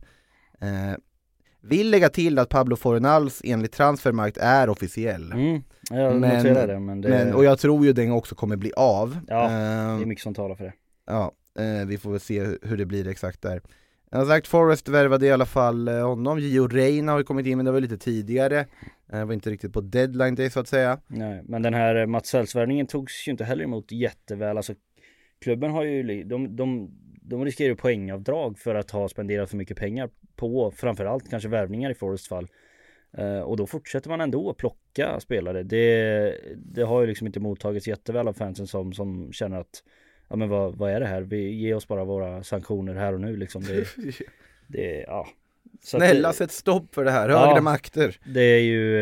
Eh, 0.61 0.97
vill 1.61 1.89
lägga 1.89 2.09
till 2.09 2.39
att 2.39 2.49
Pablo 2.49 2.75
Fornals 2.75 3.41
enligt 3.43 3.71
Transfermarkt 3.71 4.37
är 4.37 4.69
officiell. 4.69 5.31
Mm. 5.31 5.61
Jag 5.89 6.19
Men- 6.19 6.43
det 6.43 6.79
men 6.79 7.01
det, 7.01 7.09
Men, 7.09 7.33
och 7.33 7.43
jag 7.43 7.59
tror 7.59 7.85
ju 7.85 7.93
den 7.93 8.11
också 8.11 8.35
kommer 8.35 8.55
bli 8.55 8.71
av. 8.75 9.19
Ja, 9.27 9.47
det 9.47 9.53
är 10.03 10.05
mycket 10.05 10.23
som 10.23 10.33
talar 10.33 10.55
för 10.55 10.63
det. 10.63 10.73
Ja, 11.07 11.31
vi 11.87 11.97
får 11.97 12.11
väl 12.11 12.19
se 12.19 12.57
hur 12.61 12.77
det 12.77 12.85
blir 12.85 13.07
exakt 13.07 13.41
där. 13.41 13.61
Jag 14.13 14.19
har 14.19 14.25
sagt 14.25 14.47
Forrest 14.47 14.89
värvade 14.89 15.25
i 15.25 15.31
alla 15.31 15.45
fall 15.45 15.87
eh, 15.87 16.07
honom, 16.07 16.39
Gio 16.39 16.67
Reina 16.67 17.11
har 17.11 17.19
ju 17.19 17.23
kommit 17.23 17.45
in 17.45 17.57
men 17.57 17.65
det 17.65 17.71
var 17.71 17.79
lite 17.79 17.97
tidigare. 17.97 18.59
Eh, 18.59 19.19
det 19.19 19.25
var 19.25 19.33
inte 19.33 19.49
riktigt 19.49 19.73
på 19.73 19.81
deadline 19.81 20.35
day 20.35 20.49
så 20.49 20.59
att 20.59 20.67
säga. 20.67 20.99
Nej, 21.07 21.41
men 21.45 21.61
den 21.61 21.73
här 21.73 21.95
eh, 21.95 22.05
Mats 22.05 22.29
Sells-värvningen 22.29 22.87
togs 22.87 23.27
ju 23.27 23.31
inte 23.31 23.43
heller 23.43 23.63
emot 23.63 23.91
jätteväl. 23.91 24.57
Alltså, 24.57 24.73
klubben 25.41 25.71
har 25.71 25.83
ju, 25.83 26.23
de, 26.23 26.55
de, 26.55 26.91
de 27.21 27.45
riskerar 27.45 27.69
ju 27.69 27.75
poängavdrag 27.75 28.59
för 28.59 28.75
att 28.75 28.91
ha 28.91 29.09
spenderat 29.09 29.49
för 29.49 29.57
mycket 29.57 29.77
pengar 29.77 30.09
på 30.35 30.71
framförallt 30.71 31.29
kanske 31.29 31.49
värvningar 31.49 31.89
i 31.89 31.93
Forrests 31.93 32.27
fall. 32.27 32.47
Och 33.45 33.57
då 33.57 33.67
fortsätter 33.67 34.09
man 34.09 34.21
ändå 34.21 34.49
att 34.49 34.57
plocka 34.57 35.19
spelare. 35.19 35.63
Det, 35.63 36.35
det 36.55 36.81
har 36.81 37.01
ju 37.01 37.07
liksom 37.07 37.27
inte 37.27 37.39
mottagits 37.39 37.87
jätteväl 37.87 38.27
av 38.27 38.33
fansen 38.33 38.67
som, 38.67 38.93
som 38.93 39.31
känner 39.31 39.59
att 39.59 39.83
Ja 40.31 40.37
men 40.37 40.49
vad, 40.49 40.75
vad 40.75 40.91
är 40.91 40.99
det 40.99 41.05
här? 41.07 41.21
Vi 41.21 41.49
ger 41.51 41.75
oss 41.75 41.87
bara 41.87 42.03
våra 42.03 42.43
sanktioner 42.43 42.95
här 42.95 43.13
och 43.13 43.21
nu 43.21 43.35
liksom. 43.37 43.63
Det, 43.63 43.87
det 44.67 45.03
ja. 45.07 45.27
Så 45.83 45.97
Snälla 45.97 46.27
det, 46.27 46.33
sätt 46.33 46.51
stopp 46.51 46.95
för 46.95 47.05
det 47.05 47.11
här, 47.11 47.29
Ja. 47.29 47.47
högre 47.47 47.61
makter. 47.61 48.17
det 48.25 48.41
är 48.41 48.59
ju 48.59 48.97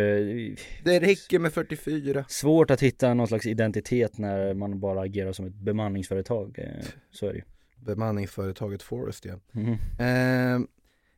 eh, 0.49 0.55
Det 0.83 0.99
räcker 0.99 1.39
med 1.39 1.53
44. 1.53 2.25
svårt 2.27 2.71
att 2.71 2.81
hitta 2.83 3.13
någon 3.13 3.27
slags 3.27 3.45
identitet 3.45 4.17
när 4.17 4.53
man 4.53 4.79
bara 4.79 5.01
agerar 5.01 5.31
som 5.33 5.45
ett 5.45 5.53
bemanningsföretag. 5.55 6.55
Eh, 6.59 6.85
Så 7.11 7.25
är 7.25 7.29
det 7.33 7.37
ju. 7.37 7.43
Bemanningsföretaget 7.85 8.83
Forest 8.83 9.25
ja. 9.25 9.33
Mhm. 9.51 9.71
Eh, 9.99 10.67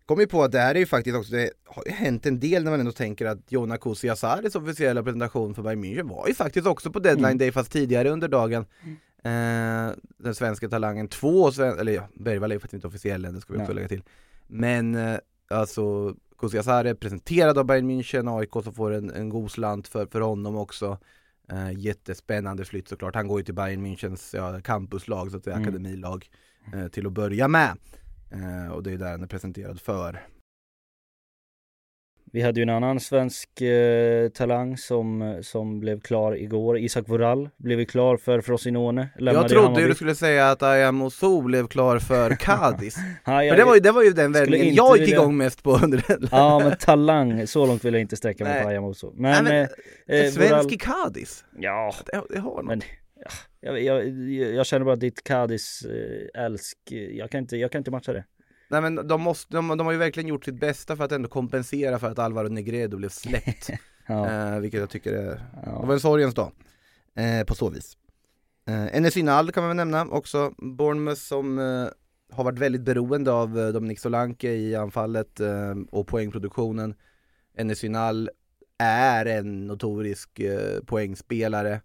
kom 0.06 0.19
ju 0.19 0.28
på 0.28 0.43
att 0.43 0.52
det 0.52 0.60
här 0.60 0.76
är 0.76 0.80
ju 0.80 0.86
faktiskt 0.86 1.17
också, 1.17 1.32
det 1.34 1.50
har 1.65 1.84
ju 1.86 1.91
hänt 1.91 2.26
en 2.26 2.39
del 2.39 2.63
när 2.63 2.71
man 2.71 2.80
ändå 2.80 2.91
tänker 2.91 3.26
att 3.26 3.52
Jona 3.52 3.78
Kusiasaris 3.78 4.56
officiella 4.56 5.04
presentation 5.04 5.56
för 5.56 5.62
Bayern 5.63 5.84
München 5.84 6.10
var 6.10 6.28
ju 6.28 6.34
faktiskt 6.34 6.67
också 6.67 6.91
på 6.91 7.00
deadline 7.00 7.26
Mm. 7.26 7.38
day 7.38 7.52
fast 7.52 7.71
tidigare 7.71 8.10
under 8.10 8.28
dagen. 8.28 8.65
Eh, 9.23 9.91
den 10.17 10.36
svenska 10.36 10.69
talangen, 10.69 11.07
två 11.07 11.51
sven- 11.51 11.79
eller 11.79 11.91
ja, 11.93 12.07
Bergvall 12.13 12.51
är 12.51 12.55
ju 12.55 12.60
faktiskt 12.60 12.73
inte 12.73 12.88
officiell 12.88 13.25
än, 13.25 13.34
det 13.34 13.41
ska 13.41 13.53
vi 13.53 13.60
också 13.60 13.67
Nej. 13.67 13.75
lägga 13.75 13.88
till. 13.88 14.03
Men 14.47 14.95
eh, 14.95 15.17
alltså 15.49 16.15
Kusiasare 16.38 16.95
presenterad 16.95 17.57
av 17.57 17.65
Bayern 17.65 17.89
München, 17.91 18.39
AIK 18.39 18.51
som 18.63 18.73
får 18.73 18.91
en, 18.91 19.12
en 19.12 19.29
god 19.29 19.51
slant 19.51 19.88
för, 19.88 20.05
för 20.05 20.21
honom 20.21 20.55
också. 20.55 20.97
Eh, 21.51 21.71
jättespännande 21.79 22.65
flytt 22.65 22.88
såklart, 22.88 23.15
han 23.15 23.27
går 23.27 23.39
ju 23.39 23.43
till 23.45 23.53
Bayern 23.53 23.86
Münchens 23.86 24.36
ja, 24.36 24.62
campuslag, 24.62 25.31
så 25.31 25.38
att 25.38 25.43
säga, 25.43 25.55
Mm. 25.55 25.67
akademilag 25.67 26.29
eh, 26.73 26.88
till 26.88 27.07
att 27.07 27.13
börja 27.13 27.47
med. 27.47 27.77
Eh, 28.29 28.71
och 28.71 28.84
det 28.84 28.91
är 28.91 28.97
där 28.97 29.12
han 29.12 29.23
är 29.23 29.27
presenterad 29.27 29.81
för. 29.81 30.21
Vi 32.34 32.41
hade 32.41 32.60
ju 32.60 32.62
en 32.63 32.70
annan 32.70 33.00
svensk 33.00 33.62
eh, 33.62 34.30
talang 34.30 34.78
som, 34.78 35.38
som 35.41 35.80
blev 35.80 36.00
klar 36.02 36.38
igår. 36.38 36.78
Isak 36.80 37.10
Vorall 37.10 37.50
blev 37.58 37.80
ju 37.80 37.86
klar 37.86 38.17
för 38.17 38.41
Frosinone. 38.41 39.10
Jag 39.17 39.34
trodde 39.36 39.54
ju 39.54 39.60
Hammarby. 39.62 39.88
du 39.88 39.96
skulle 39.96 40.15
säga 40.15 40.50
att 40.52 40.63
Ayam 40.63 41.02
Oso 41.02 41.41
blev 41.41 41.67
klar 41.67 42.00
för 42.00 42.30
Cadiz. 42.39 42.96
Ja, 43.26 43.44
jag- 43.44 43.52
för 43.54 43.58
det 43.58 43.65
var 43.65 43.74
ju, 43.76 43.80
det 43.80 43.91
var 43.91 44.04
ju 44.04 44.10
den 44.12 44.32
vändningen 44.32 44.76
jag 44.76 44.98
gick 44.98 45.08
vilja- 45.08 45.15
igång 45.22 45.38
mest 45.38 45.63
på 45.63 45.76
under 45.84 46.04
den. 46.08 46.28
Ja 46.32 46.60
men 46.63 46.78
talang, 46.78 47.48
så 47.48 47.65
långt 47.65 47.86
vill 47.86 47.94
jag 47.94 48.02
inte 48.02 48.15
sträcka 48.15 48.44
mig 48.44 48.63
på 48.63 48.70
Ayamoso. 48.70 49.13
Men, 49.15 49.44
Nej, 49.44 49.62
eh, 49.62 49.67
men, 50.08 50.17
eh, 50.20 50.26
en 50.26 50.32
svensk 50.32 50.72
i 50.72 50.78
Cadiz, 50.78 51.46
Ja, 51.60 51.94
det, 52.06 52.22
det 52.30 52.39
har 52.39 52.56
något. 52.56 52.65
Men- 52.65 52.82
jag, 53.62 53.82
jag, 53.82 54.08
jag 54.56 54.65
känner 54.65 54.86
bara 54.86 54.94
att 54.94 55.00
ditt 55.00 55.24
Cadiz 55.24 55.86
eh, 55.86 56.44
älsk, 56.44 56.78
eh, 56.91 56.98
jag 56.98 57.30
kan, 57.32 57.39
inte, 57.41 57.58
jag 57.58 57.72
kan 57.72 57.80
inte 57.80 57.91
matcha 57.91 58.13
det. 58.13 58.24
Nej 58.71 58.81
men 58.81 59.07
de, 59.07 59.21
måste, 59.21 59.55
de, 59.55 59.67
de 59.67 59.86
har 59.86 59.91
ju 59.91 59.97
verkligen 59.97 60.29
gjort 60.29 60.45
sitt 60.45 60.60
bästa 60.60 60.95
för 60.95 61.03
att 61.03 61.12
ändå 61.12 61.29
kompensera 61.29 61.99
för 61.99 62.10
att 62.10 62.19
Alvaro 62.19 62.47
Negredo 62.47 62.97
blev 62.97 63.10
släppt. 63.10 63.69
Ja, 64.07 64.29
eh, 64.29 64.60
vilket 64.60 64.79
jag 64.79 64.89
tycker 64.89 65.13
är, 65.13 65.23
det 65.25 65.41
ja. 65.65 65.86
var 65.86 65.93
en 65.93 65.99
sorgens 65.99 66.34
dag. 66.34 66.51
Eh, 67.15 67.45
på 67.45 67.55
så 67.55 67.69
vis. 67.69 67.97
Eh, 68.67 68.97
Enes 68.97 69.15
Nall 69.15 69.51
kan 69.51 69.63
man 69.63 69.69
väl 69.69 69.77
nämna 69.77 70.05
också, 70.05 70.53
Bournemouth 70.57 71.21
som 71.21 71.60
eh, 71.60 71.88
har 72.36 72.43
varit 72.43 72.60
väldigt 72.60 72.81
beroende 72.81 73.31
av 73.31 73.60
eh, 73.60 73.67
Dominic 73.67 74.01
Solanke 74.01 74.51
i 74.51 74.75
anfallet 74.75 75.39
eh, 75.39 75.75
och 75.91 76.07
poängproduktionen. 76.07 76.93
Enes 77.57 77.84
Nall 77.84 78.29
är 78.77 79.25
en 79.25 79.67
notorisk 79.67 80.39
eh, 80.39 80.84
poängspelare. 80.86 81.81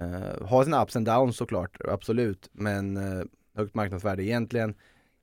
Eh, 0.00 0.46
har 0.46 0.64
sina 0.64 0.82
ups 0.82 0.96
and 0.96 1.06
downs 1.06 1.36
såklart, 1.36 1.76
absolut, 1.88 2.48
men 2.52 2.96
eh, 2.96 3.24
högt 3.56 3.74
marknadsvärde 3.74 4.24
egentligen. 4.24 4.74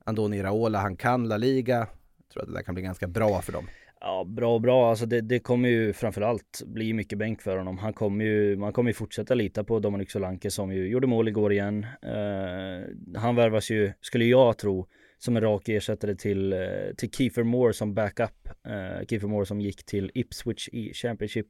Andoni 0.06 0.36
Iraola, 0.38 0.78
han 0.78 0.96
kan 0.96 1.28
La 1.28 1.36
Liga. 1.36 1.76
Jag 1.76 2.28
tror 2.32 2.42
att 2.42 2.48
det 2.48 2.54
där 2.54 2.62
kan 2.62 2.74
bli 2.74 2.82
ganska 2.82 3.06
bra 3.08 3.42
för 3.42 3.52
dem. 3.52 3.68
Ja, 4.00 4.24
bra, 4.24 4.58
bra. 4.58 4.90
Alltså 4.90 5.06
det, 5.06 5.20
det 5.20 5.38
kommer 5.38 5.68
ju 5.68 5.92
framförallt 5.92 6.62
bli 6.66 6.92
mycket 6.92 7.18
bänk 7.18 7.42
för 7.42 7.56
honom. 7.56 7.78
Han 7.78 7.92
kommer 7.92 8.24
ju, 8.24 8.56
man 8.56 8.72
kommer 8.72 8.90
ju 8.90 8.94
fortsätta 8.94 9.34
lita 9.34 9.64
på 9.64 9.78
Dominic 9.78 10.12
Solanke 10.12 10.50
som 10.50 10.72
ju 10.72 10.88
gjorde 10.88 11.06
mål 11.06 11.28
igår 11.28 11.52
igen. 11.52 11.86
Eh, 12.02 13.20
han 13.20 13.36
värvas 13.36 13.70
ju, 13.70 13.92
skulle 14.00 14.24
jag 14.24 14.58
tro, 14.58 14.86
som 15.18 15.36
en 15.36 15.42
rak 15.42 15.68
ersättare 15.68 16.14
till, 16.14 16.52
eh, 16.52 16.58
till 16.96 17.10
Kiefer 17.10 17.42
Moore 17.42 17.72
som 17.72 17.94
backup. 17.94 18.48
Uh, 18.68 19.06
Kiefer 19.06 19.28
Moore 19.28 19.46
som 19.46 19.60
gick 19.60 19.84
till 19.86 20.10
Ipswich 20.14 20.68
i 20.72 20.94
Championship. 20.94 21.46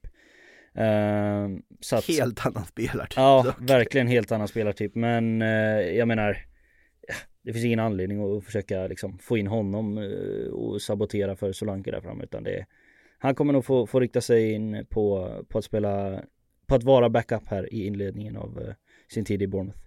Så 1.81 1.97
att, 1.97 2.05
Helt 2.09 2.47
annan 2.47 2.65
spelartyp 2.65 3.17
Ja, 3.17 3.43
dock. 3.45 3.71
verkligen 3.71 4.07
helt 4.07 4.33
annan 4.33 4.49
spelartyp. 4.49 4.95
Men 4.95 5.43
eh, 5.43 5.49
jag 5.81 6.09
menar, 6.09 6.39
det 7.47 7.53
finns 7.53 7.65
ingen 7.65 7.81
anledning 7.81 8.37
att 8.37 8.45
försöka 8.45 8.87
liksom, 8.87 9.19
få 9.19 9.39
in 9.39 9.47
honom 9.47 9.99
eh, 9.99 10.53
och 10.53 10.83
sabotera 10.83 11.37
för 11.37 11.53
Solanke 11.53 11.91
där 11.91 12.01
framme. 12.01 12.25
Utan 12.25 12.45
det, 12.45 12.67
han 13.19 13.35
kommer 13.35 13.53
nog 13.53 13.65
få, 13.65 13.87
få 13.87 14.01
rikta 14.01 14.21
sig 14.21 14.53
in 14.53 14.87
på, 14.91 15.31
på 15.49 15.59
att 15.59 15.65
spela, 15.65 16.23
på 16.67 16.75
att 16.75 16.85
vara 16.85 17.09
backup 17.09 17.47
här 17.47 17.75
i 17.75 17.87
inledningen 17.87 18.37
av 18.37 18.63
eh, 18.63 18.75
sin 19.09 19.25
tid 19.25 19.43
i 19.43 19.47
Bournemouth. 19.47 19.79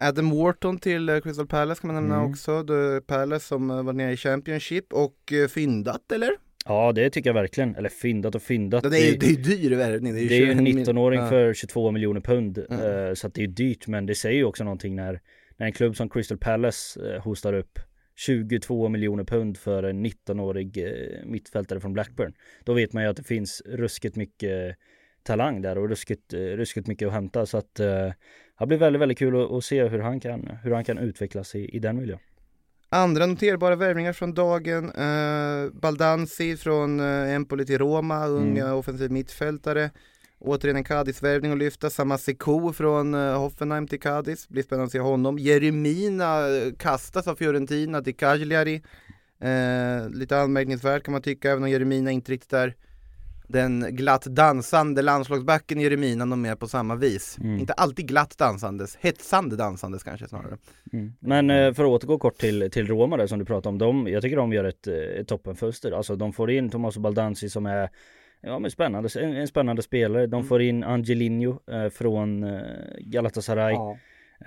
Adam 0.00 0.30
Wharton 0.30 0.78
till 0.78 1.08
eh, 1.08 1.20
Crystal 1.20 1.46
Palace 1.46 1.80
kan 1.80 1.94
man 1.94 2.02
nämna 2.02 2.18
Mm. 2.18 2.30
också. 2.30 2.64
The 2.66 3.00
Palace 3.06 3.46
som 3.46 3.68
var 3.68 3.92
nere 3.92 4.12
i 4.12 4.16
Championship 4.16 4.92
och 4.92 5.32
fyndat 5.54 6.12
eller? 6.12 6.30
Ja, 6.64 6.92
det 6.92 7.10
tycker 7.10 7.30
jag 7.30 7.34
verkligen. 7.34 7.76
Eller 7.76 7.88
fyndat 7.88 8.34
och 8.34 8.42
fyndat. 8.42 8.90
Det 8.90 8.98
är 8.98 9.12
ju 9.12 9.16
det 9.16 9.26
är 9.26 9.30
ju 9.30 9.36
dyr 9.36 9.76
värvning. 9.76 10.14
Det 10.14 10.20
är 10.20 10.46
ju 10.46 10.52
en 10.52 10.66
21 10.66 10.88
19-åring 10.88 11.20
ja. 11.20 11.28
för 11.28 11.54
22 11.54 11.90
miljoner 11.90 12.20
pund. 12.20 12.58
Mm. 12.70 13.16
Så 13.16 13.26
att 13.26 13.34
det 13.34 13.42
är 13.42 13.48
dyrt 13.48 13.86
men 13.86 14.06
det 14.06 14.14
säger 14.14 14.36
ju 14.36 14.44
också 14.44 14.64
någonting 14.64 14.96
när, 14.96 15.20
när 15.58 15.66
en 15.66 15.72
klubb 15.72 15.96
som 15.96 16.08
Crystal 16.08 16.38
Palace 16.38 17.14
eh, 17.14 17.22
hostar 17.22 17.52
upp 17.52 17.78
22 18.16 18.88
miljoner 18.88 19.24
pund 19.24 19.56
för 19.58 19.82
en 19.82 20.06
19-årig 20.06 20.78
eh, 20.78 21.26
mittfältare 21.26 21.80
från 21.80 21.92
Blackburn. 21.92 22.32
Då 22.64 22.72
vet 22.72 22.92
man 22.92 23.02
ju 23.02 23.08
att 23.08 23.16
det 23.16 23.22
finns 23.22 23.62
ruskigt 23.66 24.16
mycket 24.16 24.76
talang 25.22 25.62
där 25.62 25.78
och 25.78 25.88
ruskigt, 25.88 26.32
eh, 26.32 26.38
ruskigt 26.38 26.86
mycket 26.86 27.08
att 27.08 27.14
hämta. 27.14 27.46
Så 27.46 27.58
att 27.58 27.80
eh, 27.80 28.12
det 28.58 28.66
blir 28.66 28.78
väldigt, 28.78 29.02
väldigt 29.02 29.18
kul 29.18 29.42
att, 29.42 29.50
att 29.50 29.64
se 29.64 29.84
hur 29.88 29.98
han 29.98 30.20
kan, 30.20 30.50
hur 30.62 30.70
han 30.74 30.84
kan 30.84 30.98
utvecklas 30.98 31.54
i, 31.54 31.76
i 31.76 31.78
den 31.78 31.96
miljön. 31.96 32.18
Andra 32.90 33.26
noterbara 33.26 33.76
värvningar 33.76 34.12
från 34.12 34.34
dagen. 34.34 34.84
Eh, 34.84 35.70
Baldanzi 35.72 36.56
från 36.56 37.00
eh, 37.00 37.34
Empoli 37.34 37.66
till 37.66 37.78
Roma, 37.78 38.26
unga 38.26 38.64
Mm. 38.64 38.76
offensiv 38.76 39.10
mittfältare. 39.10 39.90
Återigen 40.40 40.76
en 40.76 40.84
Cadiz-värvning 40.84 41.52
att 41.52 41.58
lyfta. 41.58 41.90
Samma 41.90 42.18
Sekou 42.18 42.72
från 42.72 43.14
eh, 43.14 43.38
Hoffenheim 43.38 43.86
till 43.86 44.00
Cadiz. 44.00 44.48
Blir 44.48 44.62
spännande 44.62 44.84
att 44.84 44.92
se 44.92 45.00
honom. 45.00 45.38
Jeremina 45.38 46.48
eh, 46.48 46.72
kastas 46.78 47.28
av 47.28 47.34
Fiorentina 47.34 48.02
till 48.02 48.16
Cagliari. 48.16 48.82
Eh, 49.40 50.10
lite 50.10 50.38
anmärkningsvärt 50.40 51.02
kan 51.02 51.12
man 51.12 51.22
tycka, 51.22 51.50
även 51.50 51.62
om 51.62 51.70
Jeremina 51.70 52.10
inte 52.10 52.32
riktigt 52.32 52.52
är 52.52 52.74
den 53.48 53.86
glatt 53.90 54.24
dansande 54.24 55.02
landslagsbacken 55.02 55.80
Jeremina 55.80 56.26
de 56.26 56.44
är 56.44 56.56
på 56.56 56.68
samma 56.68 56.94
vis. 56.94 57.38
Mm. 57.40 57.58
Inte 57.58 57.72
alltid 57.72 58.08
glatt 58.08 58.38
dansandes, 58.38 58.96
hetsande 58.96 59.56
dansandes 59.56 60.04
kanske 60.04 60.28
snarare. 60.28 60.56
Mm. 60.92 61.12
Men 61.20 61.50
eh, 61.50 61.72
för 61.72 61.84
att 61.84 61.90
återgå 61.90 62.18
kort 62.18 62.38
till, 62.38 62.70
till 62.70 62.86
Roma 62.86 63.16
där 63.16 63.26
som 63.26 63.38
du 63.38 63.44
pratade 63.44 63.68
om. 63.68 63.78
De, 63.78 64.12
jag 64.12 64.22
tycker 64.22 64.36
de 64.36 64.52
gör 64.52 64.64
ett, 64.64 64.86
eh, 64.86 64.94
ett 64.94 65.28
toppenfönster. 65.28 65.92
Alltså 65.92 66.16
de 66.16 66.32
får 66.32 66.50
in 66.50 66.70
Tommaso 66.70 67.00
Baldanzi 67.00 67.50
som 67.50 67.66
är 67.66 67.90
Ja 68.40 68.58
men 68.58 68.70
spännande, 68.70 69.08
en, 69.20 69.36
en 69.36 69.48
spännande 69.48 69.82
spelare. 69.82 70.26
De 70.26 70.44
får 70.44 70.62
in 70.62 70.84
Angelino 70.84 71.60
eh, 71.70 71.88
från 71.88 72.44
eh, 72.44 72.60
Galatasaray. 72.98 73.74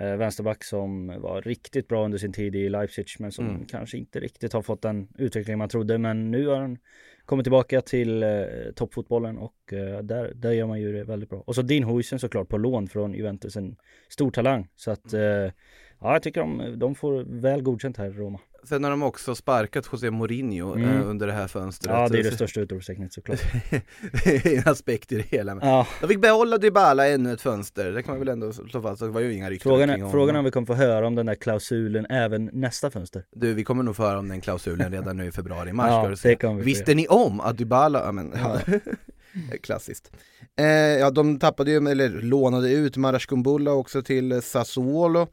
Eh, 0.00 0.16
vänsterback 0.16 0.64
som 0.64 1.06
var 1.20 1.42
riktigt 1.42 1.88
bra 1.88 2.04
under 2.04 2.18
sin 2.18 2.32
tid 2.32 2.56
i 2.56 2.68
Leipzig 2.68 3.06
men 3.18 3.32
som 3.32 3.46
Mm. 3.48 3.66
kanske 3.66 3.98
inte 3.98 4.20
riktigt 4.20 4.52
har 4.52 4.62
fått 4.62 4.82
den 4.82 5.08
utveckling 5.18 5.58
man 5.58 5.68
trodde. 5.68 5.98
Men 5.98 6.30
nu 6.30 6.46
har 6.46 6.56
han 6.60 6.78
kommit 7.24 7.44
tillbaka 7.44 7.80
till 7.80 8.22
eh, 8.22 8.28
toppfotbollen 8.76 9.38
och 9.38 9.72
eh, 9.72 9.98
där, 10.02 10.32
där 10.34 10.52
gör 10.52 10.66
man 10.66 10.80
ju 10.80 10.92
det 10.92 11.04
väldigt 11.04 11.28
bra. 11.30 11.42
Och 11.46 11.54
så 11.54 11.62
Dean 11.62 11.84
Huijsen 11.84 12.18
såklart 12.18 12.48
på 12.48 12.58
lån 12.58 12.88
från 12.88 13.14
Juventus, 13.14 13.56
en 13.56 13.76
stor 14.08 14.30
talang. 14.30 14.68
Så 14.76 14.90
att 14.90 15.12
Mm. 15.12 15.44
eh, 15.46 15.52
ja, 16.00 16.12
jag 16.12 16.22
tycker 16.22 16.40
de, 16.40 16.78
de 16.78 16.94
får 16.94 17.40
väl 17.40 17.62
godkänt 17.62 17.96
här 17.96 18.06
i 18.06 18.10
Roma. 18.12 18.38
Sen 18.64 18.84
har 18.84 18.90
de 18.90 19.02
också 19.02 19.34
sparkat 19.34 19.88
José 19.92 20.10
Mourinho 20.10 20.74
Mm. 20.74 20.88
eh, 21.00 21.08
under 21.10 21.26
det 21.26 21.32
här 21.32 21.48
fönstret. 21.48 21.94
Ja, 21.94 22.08
det 22.08 22.18
är 22.18 22.22
det 22.22 22.30
största 22.30 22.60
utropstecknet 22.60 23.12
såklart. 23.12 23.40
det 24.24 24.46
är 24.46 24.58
en 24.58 24.72
aspekt 24.72 25.12
i 25.12 25.16
det 25.16 25.22
hela. 25.22 25.54
Men 25.54 25.68
Ja, 25.68 25.86
de 26.00 26.08
fick 26.08 26.20
behålla 26.20 26.58
Dybala 26.58 27.08
ännu 27.08 27.32
ett 27.32 27.40
fönster, 27.40 27.92
det 27.92 28.02
kan 28.02 28.12
man 28.12 28.18
väl 28.18 28.28
ändå 28.28 28.52
slå 28.52 28.82
fast. 28.82 29.00
Det 29.00 29.08
var 29.08 29.20
ju 29.20 29.32
inga 29.34 29.50
rykten 29.50 29.70
frågan 29.70 29.88
kring 29.88 29.94
är, 29.94 29.98
honom. 29.98 30.12
frågan 30.12 30.34
är 30.34 30.38
om 30.38 30.44
vi 30.44 30.50
kommer 30.50 30.66
få 30.66 30.74
höra 30.74 31.06
om 31.06 31.14
den 31.14 31.26
där 31.26 31.34
klausulen 31.34 32.06
även 32.10 32.50
nästa 32.52 32.90
fönster. 32.90 33.24
Du, 33.32 33.54
vi 33.54 33.64
kommer 33.64 33.82
nog 33.82 33.96
få 33.96 34.02
höra 34.02 34.18
om 34.18 34.28
den 34.28 34.40
klausulen 34.40 34.92
redan 34.92 35.16
nu 35.16 35.26
i 35.26 35.32
februari-mars 35.32 36.22
Ja, 36.22 36.28
det 36.30 36.36
kommer 36.36 36.54
vi 36.56 36.62
Visste 36.62 36.94
ni 36.94 37.06
om 37.08 37.40
att 37.40 37.58
Dybala, 37.58 38.04
ja 38.04 38.12
men, 38.12 38.32
ja. 38.34 38.58
klassiskt. 39.62 40.10
Eh, 40.58 40.66
ja, 40.66 41.10
de 41.10 41.38
tappade 41.38 41.70
ju, 41.70 41.76
eller 41.90 42.08
lånade 42.08 42.72
ut 42.72 42.96
Marash 42.96 43.26
Kumbulla 43.26 43.72
också 43.72 44.02
till 44.02 44.42
Sassuolo. 44.42 45.26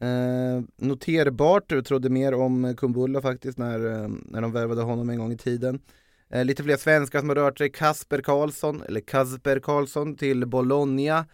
Eh, 0.00 0.62
noterbart, 0.76 1.72
jag 1.72 1.84
trodde 1.84 2.10
mer 2.10 2.34
om 2.34 2.74
Kumbulla 2.76 3.22
faktiskt 3.22 3.58
när, 3.58 4.02
eh, 4.02 4.08
när 4.24 4.40
de 4.40 4.52
värvade 4.52 4.82
honom 4.82 5.10
en 5.10 5.18
gång 5.18 5.32
i 5.32 5.36
tiden. 5.36 5.80
Eh, 6.30 6.44
lite 6.44 6.62
fler 6.62 6.76
svenskar 6.76 7.18
som 7.18 7.28
har 7.28 7.36
rört 7.36 7.58
sig, 7.58 7.70
Kasper 7.70 8.20
Karlsson, 8.20 8.82
eller 8.88 9.00
Kasper 9.00 9.58
Karlsson 9.58 10.16
till 10.16 10.46
Bologna. 10.46 11.26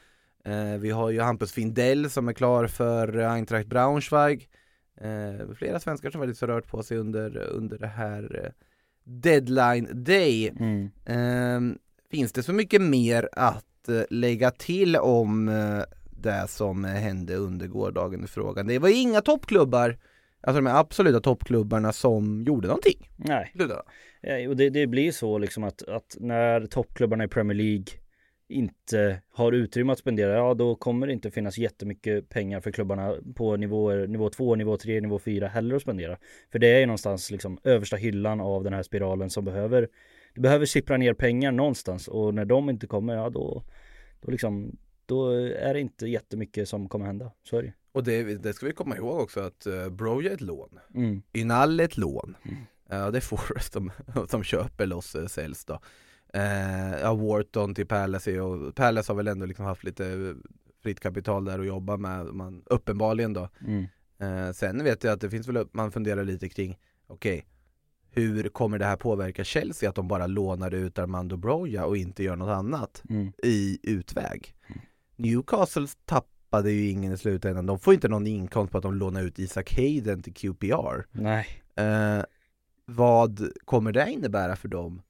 Eh, 0.44 0.78
vi 0.78 0.90
har 0.90 1.10
ju 1.10 1.20
Hampus 1.20 1.52
Findell 1.52 2.10
som 2.10 2.28
är 2.28 2.32
klar 2.32 2.66
för 2.66 3.18
Eintracht 3.18 3.66
Braunschweig. 3.66 4.48
Eh, 5.00 5.54
flera 5.54 5.80
svenskar 5.80 6.10
som 6.10 6.20
faktiskt 6.20 6.40
har 6.40 6.48
rört 6.48 6.68
på 6.68 6.82
sig 6.82 6.98
under, 6.98 7.38
under 7.38 7.78
det 7.78 7.86
här 7.86 8.44
eh, 8.44 8.50
deadline 9.04 9.88
day. 9.92 10.52
Mm. 10.58 11.78
Finns 12.10 12.32
det 12.32 12.42
så 12.42 12.52
mycket 12.52 12.82
mer 12.82 13.28
att 13.32 13.88
lägga 14.10 14.50
till 14.50 14.96
om 14.96 15.48
det 16.22 16.44
som 16.48 16.84
hände 16.84 17.34
under 17.34 17.66
gårdagen 17.66 18.24
i 18.24 18.26
frågan? 18.26 18.66
Det 18.66 18.78
var 18.78 19.02
inga 19.02 19.20
toppklubbar, 19.20 19.98
alltså 20.40 20.60
de 20.60 20.70
absoluta 20.70 21.20
toppklubbarna 21.20 21.92
som 21.92 22.44
gjorde 22.46 22.68
någonting. 22.68 23.10
Nej. 23.16 23.52
Eh, 24.22 24.48
och 24.48 24.56
det, 24.56 24.70
det 24.70 24.86
blir 24.86 25.12
så 25.12 25.38
liksom 25.38 25.64
att, 25.64 25.82
att 25.82 26.16
när 26.20 26.66
toppklubbarna 26.66 27.24
i 27.24 27.28
Premier 27.28 27.56
League 27.56 27.86
inte 28.48 29.22
har 29.30 29.52
utrymme 29.52 29.92
att 29.92 29.98
spendera, 29.98 30.32
ja 30.32 30.54
då 30.54 30.74
kommer 30.74 31.06
det 31.06 31.12
inte 31.12 31.30
finnas 31.30 31.58
jättemycket 31.58 32.28
pengar 32.28 32.60
för 32.60 32.70
klubbarna 32.70 33.14
på 33.34 33.56
nivåer, 33.56 34.06
nivå 34.06 34.30
2, 34.30 34.54
nivå 34.54 34.76
3, 34.76 35.00
nivå 35.00 35.18
4 35.18 35.48
heller 35.48 35.76
att 35.76 35.82
spendera. 35.82 36.18
För 36.52 36.58
det 36.58 36.66
är 36.66 36.78
ju 36.78 36.86
någonstans 36.86 37.30
liksom 37.30 37.58
översta 37.64 37.96
hyllan 37.96 38.40
av 38.40 38.64
den 38.64 38.72
här 38.72 38.82
spiralen 38.82 39.30
som 39.30 39.44
behöver, 39.44 39.88
det 40.34 40.40
behöver 40.40 40.66
sippra 40.66 40.96
ner 40.96 41.14
pengar 41.14 41.52
någonstans 41.52 42.08
och 42.08 42.34
när 42.34 42.44
de 42.44 42.70
inte 42.70 42.86
kommer, 42.86 43.14
ja 43.14 43.30
då, 43.30 43.62
då 44.20 44.30
liksom, 44.30 44.76
då 45.06 45.30
är 45.40 45.74
det 45.74 45.80
inte 45.80 46.06
jättemycket 46.06 46.68
som 46.68 46.88
kommer 46.88 47.06
hända. 47.06 47.32
Så 47.42 47.56
är 47.58 47.62
det. 47.62 47.72
Och 47.92 48.04
det, 48.04 48.22
det 48.42 48.52
ska 48.52 48.66
vi 48.66 48.72
komma 48.72 48.96
ihåg 48.96 49.20
också 49.20 49.40
att 49.40 49.66
uh, 49.66 49.88
Broja 49.88 50.30
är 50.30 50.34
ett 50.34 50.40
lån, 50.40 50.78
mm. 50.94 51.22
Ynal 51.34 51.80
är 51.80 51.84
ett 51.84 51.96
lån. 51.96 52.36
Mm. 52.42 52.56
Ja 52.88 53.10
det 53.10 53.18
är 53.18 53.20
Forrest 53.20 53.72
som, 53.72 53.90
som 54.30 54.42
köper 54.42 54.86
loss 54.86 55.14
eh, 55.14 55.26
säljs 55.26 55.64
då. 55.64 55.80
Eh, 56.34 57.00
ja, 57.00 57.14
Wharton 57.14 57.74
till 57.74 57.86
Palace 57.86 58.40
och 58.40 58.74
Palace 58.74 59.12
har 59.12 59.16
väl 59.16 59.28
ändå 59.28 59.46
liksom 59.46 59.64
haft 59.64 59.84
lite 59.84 60.34
fritt 60.82 61.00
kapital 61.00 61.44
där 61.44 61.58
att 61.58 61.66
jobba 61.66 61.96
med, 61.96 62.26
man, 62.26 62.62
uppenbarligen 62.66 63.32
då. 63.32 63.48
Mm. 63.66 63.86
Eh, 64.18 64.52
sen 64.52 64.84
vet 64.84 65.04
jag 65.04 65.12
att 65.12 65.20
det 65.20 65.30
finns 65.30 65.48
väl, 65.48 65.66
man 65.72 65.92
funderar 65.92 66.24
lite 66.24 66.48
kring, 66.48 66.78
okej, 67.06 67.46
hur 68.10 68.48
kommer 68.48 68.78
det 68.78 68.84
här 68.84 68.96
påverka 68.96 69.44
Chelsea 69.44 69.88
att 69.88 69.94
de 69.94 70.08
bara 70.08 70.26
lånar 70.26 70.74
ut 70.74 70.98
Armando 70.98 71.36
Broja 71.36 71.84
och 71.86 71.96
inte 71.96 72.22
gör 72.24 72.36
något 72.36 72.56
annat 72.56 73.02
Mm. 73.08 73.32
i 73.42 73.78
utväg? 73.82 74.54
Newcastle 75.16 75.86
tappade 76.04 76.70
ju 76.72 76.90
ingen 76.90 77.12
i 77.12 77.18
slutändan, 77.18 77.66
de 77.66 77.78
får 77.78 77.94
inte 77.94 78.08
någon 78.08 78.26
inkomst 78.26 78.72
på 78.72 78.78
att 78.78 78.82
de 78.82 78.94
lånar 78.94 79.22
ut 79.22 79.38
Isak 79.38 79.74
Hayden 79.76 80.22
till 80.22 80.34
QPR. 80.34 81.06
Nej. 81.12 81.46
Eh, 81.76 82.24
vad 82.84 83.50
kommer 83.64 83.92
det 83.92 84.10
innebära 84.10 84.56
för 84.56 84.68
dem 84.68 85.02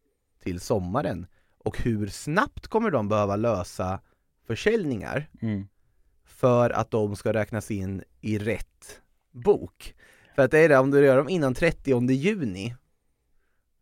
till 0.43 0.61
sommaren? 0.61 1.27
Och 1.59 1.79
hur 1.83 2.07
snabbt 2.07 2.67
kommer 2.67 2.91
de 2.91 3.09
behöva 3.09 3.37
lösa 3.37 4.01
försäljningar 4.47 5.29
Mm. 5.43 5.67
för 6.25 6.71
att 6.71 6.91
de 6.91 7.17
ska 7.17 7.33
räknas 7.33 7.71
in 7.71 8.03
i 8.21 8.39
rätt 8.39 9.01
bok? 9.33 9.95
För 10.35 10.43
att 10.43 10.51
det 10.51 10.59
är 10.59 10.69
det, 10.69 10.79
om 10.79 10.91
du 10.91 11.05
gör 11.05 11.17
dem 11.17 11.29
innan 11.29 11.55
30 11.55 12.11
juni 12.13 12.75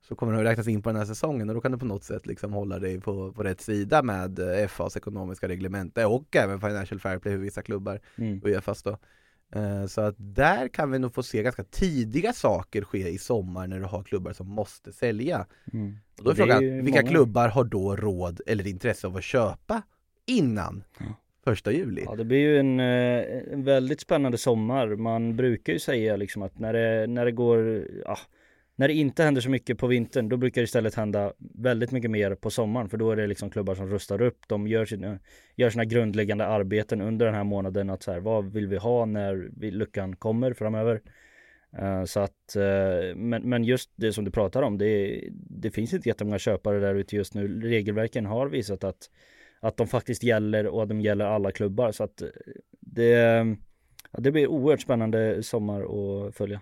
så 0.09 0.14
kommer 0.14 0.33
de 0.33 0.43
räknas 0.43 0.69
in 0.69 0.83
på 0.83 0.88
den 0.88 0.97
här 0.97 1.05
säsongen 1.07 1.49
och 1.49 1.55
då 1.55 1.61
kan 1.61 1.73
du 1.73 1.79
på 1.79 1.85
något 1.87 2.05
sätt 2.05 2.27
liksom 2.27 2.53
hålla 2.53 2.79
dig 2.79 3.01
på, 3.01 3.33
på 3.33 3.43
rätt 3.43 3.61
sida 3.61 4.03
med 4.03 4.38
eh, 4.38 4.67
FAs 4.69 4.97
ekonomiska 4.97 5.49
reglemente 5.49 6.05
och 6.05 6.37
även 6.37 6.61
Financial 6.61 7.01
Fair 7.01 7.19
Play 7.19 7.35
för 7.35 7.38
vissa 7.43 7.62
klubbar 7.62 8.01
Mm. 8.19 8.40
Uefas 8.45 8.83
då. 8.83 8.99
Eh, 9.55 9.87
Så 9.87 10.01
att 10.01 10.14
där 10.19 10.69
kan 10.69 10.90
vi 10.90 10.99
nog 10.99 11.14
få 11.14 11.23
se 11.23 11.43
ganska 11.43 11.64
tidiga 11.64 12.33
saker 12.33 12.83
ske 12.85 13.09
i 13.09 13.19
sommar 13.19 13.67
när 13.67 13.79
du 13.79 13.85
har 13.85 14.03
klubbar 14.03 14.33
som 14.33 14.49
måste 14.49 14.93
sälja. 14.93 15.47
Mm. 15.73 15.97
Och 16.19 16.25
då 16.25 16.31
är 16.31 16.35
är 16.35 16.37
frågan, 16.37 16.62
ju 16.62 16.83
vilka 16.83 17.01
många. 17.01 17.11
klubbar 17.11 17.49
har 17.49 17.64
då 17.64 17.97
råd 17.97 18.40
eller 18.47 18.67
intresse 18.67 19.07
av 19.07 19.17
att 19.17 19.25
köpa 19.25 19.83
innan 20.27 20.85
första 21.45 21.73
juli? 21.73 22.03
Ja 22.05 22.14
det 22.17 22.25
blir 22.25 22.38
ju 22.38 22.59
en, 22.59 22.81
eh, 22.81 23.53
en 23.53 23.64
väldigt 23.64 24.01
spännande 24.01 24.38
sommar. 24.38 24.87
Man 24.97 25.37
brukar 25.37 25.73
ju 25.73 25.79
säga 25.79 26.17
liksom 26.17 26.43
att 26.43 26.59
när 26.59 26.73
det, 26.73 27.07
när 27.07 27.25
det 27.25 27.33
går, 27.33 27.87
ja, 28.05 28.19
när 28.77 28.89
det 28.89 28.95
inte 28.95 29.23
händer 29.23 29.41
så 29.41 29.51
mycket 29.51 29.79
på 29.79 29.87
vintern 29.87 30.29
då 30.29 30.37
brukar 30.37 30.61
det 30.61 30.65
istället 30.65 30.95
hända 30.95 31.33
väldigt 31.39 31.91
mycket 31.91 32.11
mer 32.11 32.35
på 32.35 32.51
sommaren 32.51 32.89
för 32.89 32.97
då 32.97 33.11
är 33.11 33.17
det 33.17 33.27
liksom 33.27 33.51
klubbar 33.51 33.75
som 33.75 33.91
rustar 33.91 34.23
upp. 34.23 34.39
De 34.49 34.67
gör 34.67 34.85
sina, 34.85 35.19
gör 35.57 35.71
sina 35.71 35.85
grundläggande 35.85 36.47
arbeten 36.47 37.01
under 37.01 37.27
den 37.27 37.35
här 37.35 37.45
månaden 37.45 37.91
att 37.91 38.03
så 38.03 38.13
här, 38.13 38.21
vad 38.21 38.53
vill 38.53 38.67
vi 38.67 38.77
ha 38.77 39.05
när 39.05 39.51
vi, 39.57 39.71
luckan 39.71 40.17
kommer 40.17 40.53
framöver. 40.53 41.01
Uh, 41.83 42.05
så 42.05 42.21
att, 42.21 42.57
uh, 42.57 43.17
men, 43.17 43.43
men 43.43 43.65
just 43.65 43.91
det 43.97 44.13
som 44.13 44.25
du 44.25 44.31
pratar 44.31 44.63
om, 44.63 44.79
det, 44.79 45.21
det 45.33 45.71
finns 45.71 45.95
inte 45.95 46.09
jättemånga 46.09 46.39
köpare 46.39 46.81
där 46.81 46.95
ute 46.95 47.17
just 47.17 47.35
nu. 47.35 47.61
Regelverken 47.61 48.27
har 48.27 48.49
visat 48.49 48.85
att 48.85 49.09
att 49.65 49.77
de 49.77 49.87
faktiskt 49.87 50.23
gäller 50.23 50.67
och 50.67 50.83
att 50.83 50.89
de 50.89 51.01
gäller 51.01 51.25
alla 51.25 51.53
klubbar 51.53 51.93
så 51.93 52.05
att 52.05 52.23
eh, 52.23 52.29
det, 52.81 53.11
ja, 54.13 54.21
det 54.21 54.31
blir 54.31 54.47
oerhört 54.47 54.81
spännande 54.81 55.43
sommar 55.43 55.81
att 55.81 56.35
följa. 56.35 56.61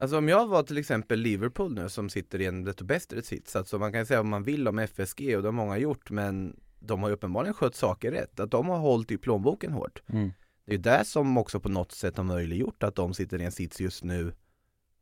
Alltså 0.00 0.18
om 0.18 0.28
jag 0.28 0.46
var 0.46 0.62
till 0.62 0.78
exempel 0.78 1.20
Liverpool 1.20 1.74
nu 1.74 1.88
som 1.88 2.08
sitter 2.08 2.40
i 2.40 2.46
en 2.46 2.64
lite 2.64 2.84
bättre 2.84 3.22
sits, 3.22 3.56
alltså 3.56 3.78
man 3.78 3.92
kan 3.92 4.06
säga 4.06 4.18
vad 4.18 4.26
man 4.26 4.42
vill 4.42 4.68
om 4.68 4.78
FSG 4.78 5.36
och 5.36 5.42
det 5.42 5.48
har 5.48 5.52
många 5.52 5.78
gjort 5.78 6.10
men 6.10 6.56
de 6.78 7.02
har 7.02 7.08
ju 7.08 7.14
uppenbarligen 7.14 7.54
skött 7.54 7.74
saker 7.74 8.10
rätt, 8.10 8.40
att 8.40 8.50
de 8.50 8.68
har 8.68 8.78
hållit 8.78 9.10
i 9.10 9.18
plånboken 9.18 9.72
hårt. 9.72 10.02
Mm. 10.06 10.32
Det 10.64 10.72
är 10.72 10.76
ju 10.76 10.82
det 10.82 11.04
som 11.04 11.36
också 11.38 11.60
på 11.60 11.68
något 11.68 11.92
sätt 11.92 12.16
har 12.16 12.24
möjliggjort 12.24 12.82
att 12.82 12.94
de 12.94 13.14
sitter 13.14 13.40
i 13.40 13.44
en 13.44 13.52
sits 13.52 13.80
just 13.80 14.04
nu 14.04 14.32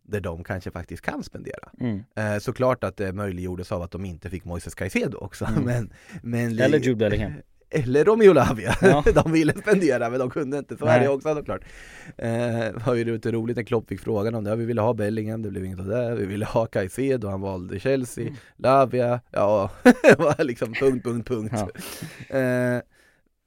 där 0.02 0.20
de 0.20 0.44
kanske 0.44 0.70
faktiskt 0.70 1.02
kan 1.02 1.22
spendera. 1.22 1.70
Mm. 1.80 2.02
Eh, 2.16 2.38
såklart 2.38 2.84
att 2.84 2.96
det 2.96 3.12
möjliggjordes 3.12 3.72
av 3.72 3.82
att 3.82 3.90
de 3.90 4.04
inte 4.04 4.30
fick 4.30 4.44
Moises 4.44 4.74
Caicedo 4.74 5.18
också, 5.18 5.44
Mm. 5.44 5.62
men, 5.64 5.92
men 6.22 6.58
Eller 6.58 6.78
Jude 6.78 6.96
Bellingham. 6.96 7.32
eller 7.74 8.04
Romeo 8.04 8.32
Lavia, 8.32 8.74
Ja. 8.82 9.04
de 9.24 9.32
ville 9.32 9.52
spendera 9.58 10.10
men 10.10 10.18
de 10.18 10.30
kunde 10.30 10.58
inte, 10.58 10.76
så 10.76 10.84
är 10.84 10.88
Nej. 10.88 11.00
det 11.00 11.08
också 11.08 11.34
såklart 11.34 11.64
eh, 12.18 12.86
var 12.86 12.94
ju 12.94 13.04
lite 13.04 13.32
roligt 13.32 13.56
när 13.56 13.64
Klopp 13.64 13.88
fick 13.88 14.00
frågan 14.00 14.34
om 14.34 14.44
det, 14.44 14.56
vi 14.56 14.64
ville 14.64 14.80
ha 14.80 14.94
Bellingham, 14.94 15.42
det 15.42 15.50
blev 15.50 15.64
inget 15.64 15.78
av 15.80 15.86
det, 15.86 16.14
vi 16.14 16.26
ville 16.26 16.44
ha 16.44 16.66
Caicedo, 16.66 17.28
han 17.28 17.40
valde 17.40 17.80
Chelsea, 17.80 18.24
Mm. 18.24 18.36
Lavia, 18.56 19.20
ja, 19.30 19.70
var 20.18 20.44
liksom 20.44 20.72
punkt, 20.74 21.04
punkt, 21.04 21.28
punkt 21.28 21.54
Ja. 22.28 22.38
eh, 22.38 22.80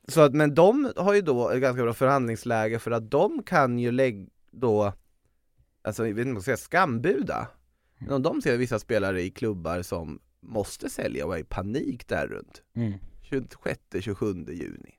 Så 0.08 0.22
att, 0.22 0.34
men 0.34 0.56
de 0.56 0.92
har 0.96 1.14
ju 1.14 1.22
då 1.22 1.50
ett 1.50 1.62
ganska 1.62 1.84
bra 1.84 1.94
förhandlingsläge 1.94 2.80
för 2.80 2.92
att 2.92 3.12
de 3.12 3.44
kan 3.44 3.80
ju 3.80 3.92
lägga 3.92 4.26
då, 4.52 4.94
alltså 5.84 6.08
jag 6.08 6.14
vet 6.16 6.22
inte 6.22 6.30
om 6.30 6.34
man 6.34 6.42
ska 6.42 6.50
säga 6.50 6.58
skambuda, 6.58 7.48
men 8.00 8.12
om 8.14 8.22
de 8.22 8.42
ser 8.42 8.58
vissa 8.58 8.80
spelare 8.80 9.22
i 9.22 9.30
klubbar 9.30 9.82
som 9.82 10.20
måste 10.42 10.90
sälja 10.90 11.26
och 11.26 11.36
är 11.36 11.40
i 11.40 11.44
panik 11.44 12.08
där 12.08 12.28
runt 12.28 12.62
Mm. 12.76 12.94
26-27 13.30 14.52
juni. 14.52 14.94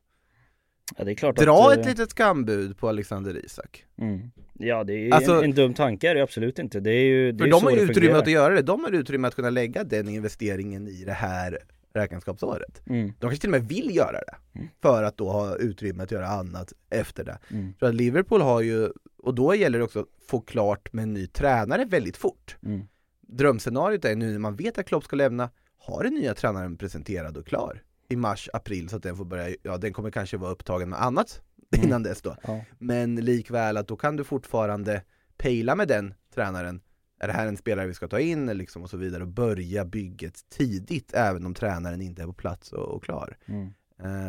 Ja 0.96 1.04
det 1.04 1.12
är 1.12 1.14
klart 1.14 1.36
Dra 1.36 1.70
att, 1.72 1.78
ett 1.78 1.86
litet 1.86 2.10
skambud 2.10 2.78
på 2.78 2.88
Alexander 2.88 3.44
Isak. 3.44 3.84
mm. 3.98 4.30
Ja 4.60 4.84
det 4.84 4.94
är 4.94 5.12
Alltså- 5.14 5.32
en, 5.38 5.44
en 5.44 5.50
dum 5.54 5.74
tanke 5.74 6.10
är 6.10 6.14
det 6.14 6.22
absolut 6.22 6.58
inte. 6.58 6.80
Det 6.80 6.90
är 6.90 7.04
ju 7.04 7.32
det 7.32 7.38
För 7.38 7.46
är 7.46 7.50
de 7.50 7.62
har 7.64 7.70
ju 7.70 7.80
utrymme 7.80 8.16
att 8.18 8.26
göra 8.30 8.54
det, 8.54 8.62
de 8.62 8.84
har 8.84 8.92
utrymme 8.92 9.28
att 9.28 9.34
kunna 9.34 9.50
lägga 9.50 9.84
den 9.84 10.08
investeringen 10.08 10.88
i 10.88 11.04
det 11.04 11.12
här 11.12 11.58
räkenskapsåret. 11.94 12.82
Mm. 12.86 13.06
De 13.08 13.14
kanske 13.20 13.40
till 13.40 13.48
och 13.54 13.60
med 13.60 13.68
vill 13.68 13.96
göra 13.96 14.12
det, 14.20 14.34
Mm. 14.54 14.68
för 14.82 15.02
att 15.02 15.16
då 15.16 15.30
ha 15.30 15.56
utrymme 15.56 16.02
att 16.02 16.10
göra 16.10 16.26
annat 16.28 16.72
efter 16.90 17.24
det. 17.24 17.38
Mm. 17.50 17.74
Så 17.78 17.86
att 17.86 17.94
Liverpool 17.94 18.40
har 18.40 18.60
ju, 18.60 18.88
och 19.18 19.34
då 19.34 19.54
gäller 19.54 19.78
det 19.78 19.84
också 19.84 20.00
att 20.00 20.06
få 20.26 20.40
klart 20.40 20.92
med 20.92 21.02
en 21.02 21.12
ny 21.12 21.26
tränare 21.26 21.84
väldigt 21.84 22.16
fort. 22.16 22.56
Mm. 22.66 22.80
Drömscenariot 23.20 24.04
är 24.04 24.16
nu 24.16 24.32
när 24.32 24.38
man 24.38 24.56
vet 24.56 24.78
att 24.78 24.86
Klopp 24.86 25.04
ska 25.04 25.16
lämna, 25.16 25.50
har 25.78 26.04
den 26.04 26.14
nya 26.14 26.34
tränaren 26.34 26.76
presenterad 26.76 27.36
och 27.36 27.46
klar 27.46 27.82
i 28.08 28.16
mars, 28.16 28.48
april 28.52 28.88
så 28.88 28.96
att 28.96 29.02
den 29.02 29.16
får 29.16 29.24
börja, 29.24 29.56
ja 29.62 29.76
den 29.78 29.92
kommer 29.92 30.10
kanske 30.10 30.36
vara 30.36 30.50
upptagen 30.50 30.88
med 30.88 31.02
annat 31.02 31.42
Mm. 31.76 31.86
innan 31.88 32.02
dess 32.02 32.22
då. 32.22 32.36
Ja. 32.42 32.60
Men 32.78 33.16
likväl 33.16 33.76
att 33.76 33.88
då 33.88 33.96
kan 33.96 34.16
du 34.16 34.24
fortfarande 34.24 35.02
pejla 35.38 35.74
med 35.74 35.88
den 35.88 36.14
tränaren. 36.34 36.80
Är 37.20 37.26
det 37.26 37.32
här 37.32 37.46
en 37.46 37.56
spelare 37.56 37.86
vi 37.86 37.94
ska 37.94 38.08
ta 38.08 38.20
in 38.20 38.46
liksom 38.46 38.82
och 38.82 38.90
så 38.90 38.96
vidare 38.96 39.22
och 39.22 39.28
börja 39.28 39.84
bygget 39.84 40.48
tidigt 40.50 41.12
även 41.14 41.46
om 41.46 41.54
tränaren 41.54 42.00
inte 42.02 42.22
är 42.22 42.26
på 42.26 42.32
plats 42.32 42.72
och, 42.72 42.88
och 42.88 43.04
klar. 43.04 43.36
Mm. 43.46 43.68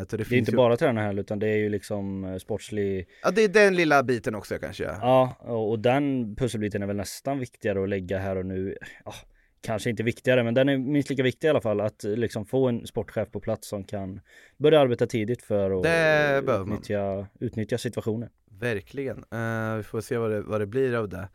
Så 0.08 0.16
det, 0.16 0.24
Det 0.28 0.34
är 0.34 0.38
inte 0.38 0.50
ju, 0.50 0.56
bara 0.56 0.76
tränare 0.76 1.04
heller 1.06 1.20
utan 1.22 1.38
det 1.38 1.48
är 1.48 1.56
ju 1.56 1.68
liksom 1.68 2.24
eh, 2.24 2.36
sportslig 2.36 3.08
Ja 3.22 3.30
det 3.30 3.44
är 3.44 3.48
den 3.48 3.76
lilla 3.76 4.02
biten 4.02 4.34
också 4.34 4.58
kanske. 4.58 4.84
Ja. 4.84 4.98
Ja, 5.00 5.36
och 5.52 5.70
och 5.70 5.78
den 5.78 6.36
pusselbiten 6.36 6.82
är 6.82 6.86
väl 6.86 6.96
nästan 6.96 7.38
viktigare 7.38 7.82
att 7.82 7.88
lägga 7.88 8.18
här 8.18 8.36
och 8.36 8.46
nu. 8.46 8.76
Ja, 9.04 9.14
kanske 9.60 9.90
inte 9.90 10.02
viktigare, 10.02 10.42
men 10.42 10.54
den 10.54 10.68
är 10.68 10.78
minst 10.78 11.10
lika 11.10 11.22
viktig 11.22 11.46
i 11.48 11.50
alla 11.50 11.60
fall. 11.60 11.80
Att 11.80 12.04
eh, 12.04 12.10
liksom 12.12 12.46
få 12.46 12.68
en 12.68 12.86
sportchef 12.86 13.30
på 13.30 13.40
plats 13.40 13.68
som 13.68 13.84
kan 13.84 14.20
börja 14.56 14.80
arbeta 14.80 15.06
tidigt 15.06 15.42
för 15.42 15.70
att 15.70 15.82
Det 15.82 16.42
eh, 16.46 16.60
utnyttja, 16.60 17.26
utnyttja 17.40 17.78
situationen. 17.78 18.28
Verkligen. 18.50 19.16
Eh, 19.16 19.76
vi 19.76 19.82
får 19.82 20.00
se 20.00 20.18
vad 20.18 20.30
det, 20.30 20.40
vad 20.40 20.60
det 20.60 20.66
blir 20.66 20.94
av 20.94 21.08
det. 21.08 21.28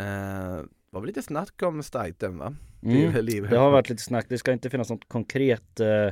Uh, 0.00 0.64
var 0.90 1.00
väl 1.00 1.06
lite 1.06 1.22
snack 1.22 1.62
om 1.62 1.82
Staiten 1.82 2.38
va? 2.38 2.54
Mm. 2.82 3.12
Det. 3.12 3.40
Det 3.40 3.56
har 3.56 3.70
varit 3.70 3.88
lite 3.88 4.02
snack, 4.02 4.26
det 4.28 4.38
ska 4.38 4.52
inte 4.52 4.70
finnas 4.70 4.90
något 4.90 5.08
konkret 5.08 5.80
eh, 5.80 6.10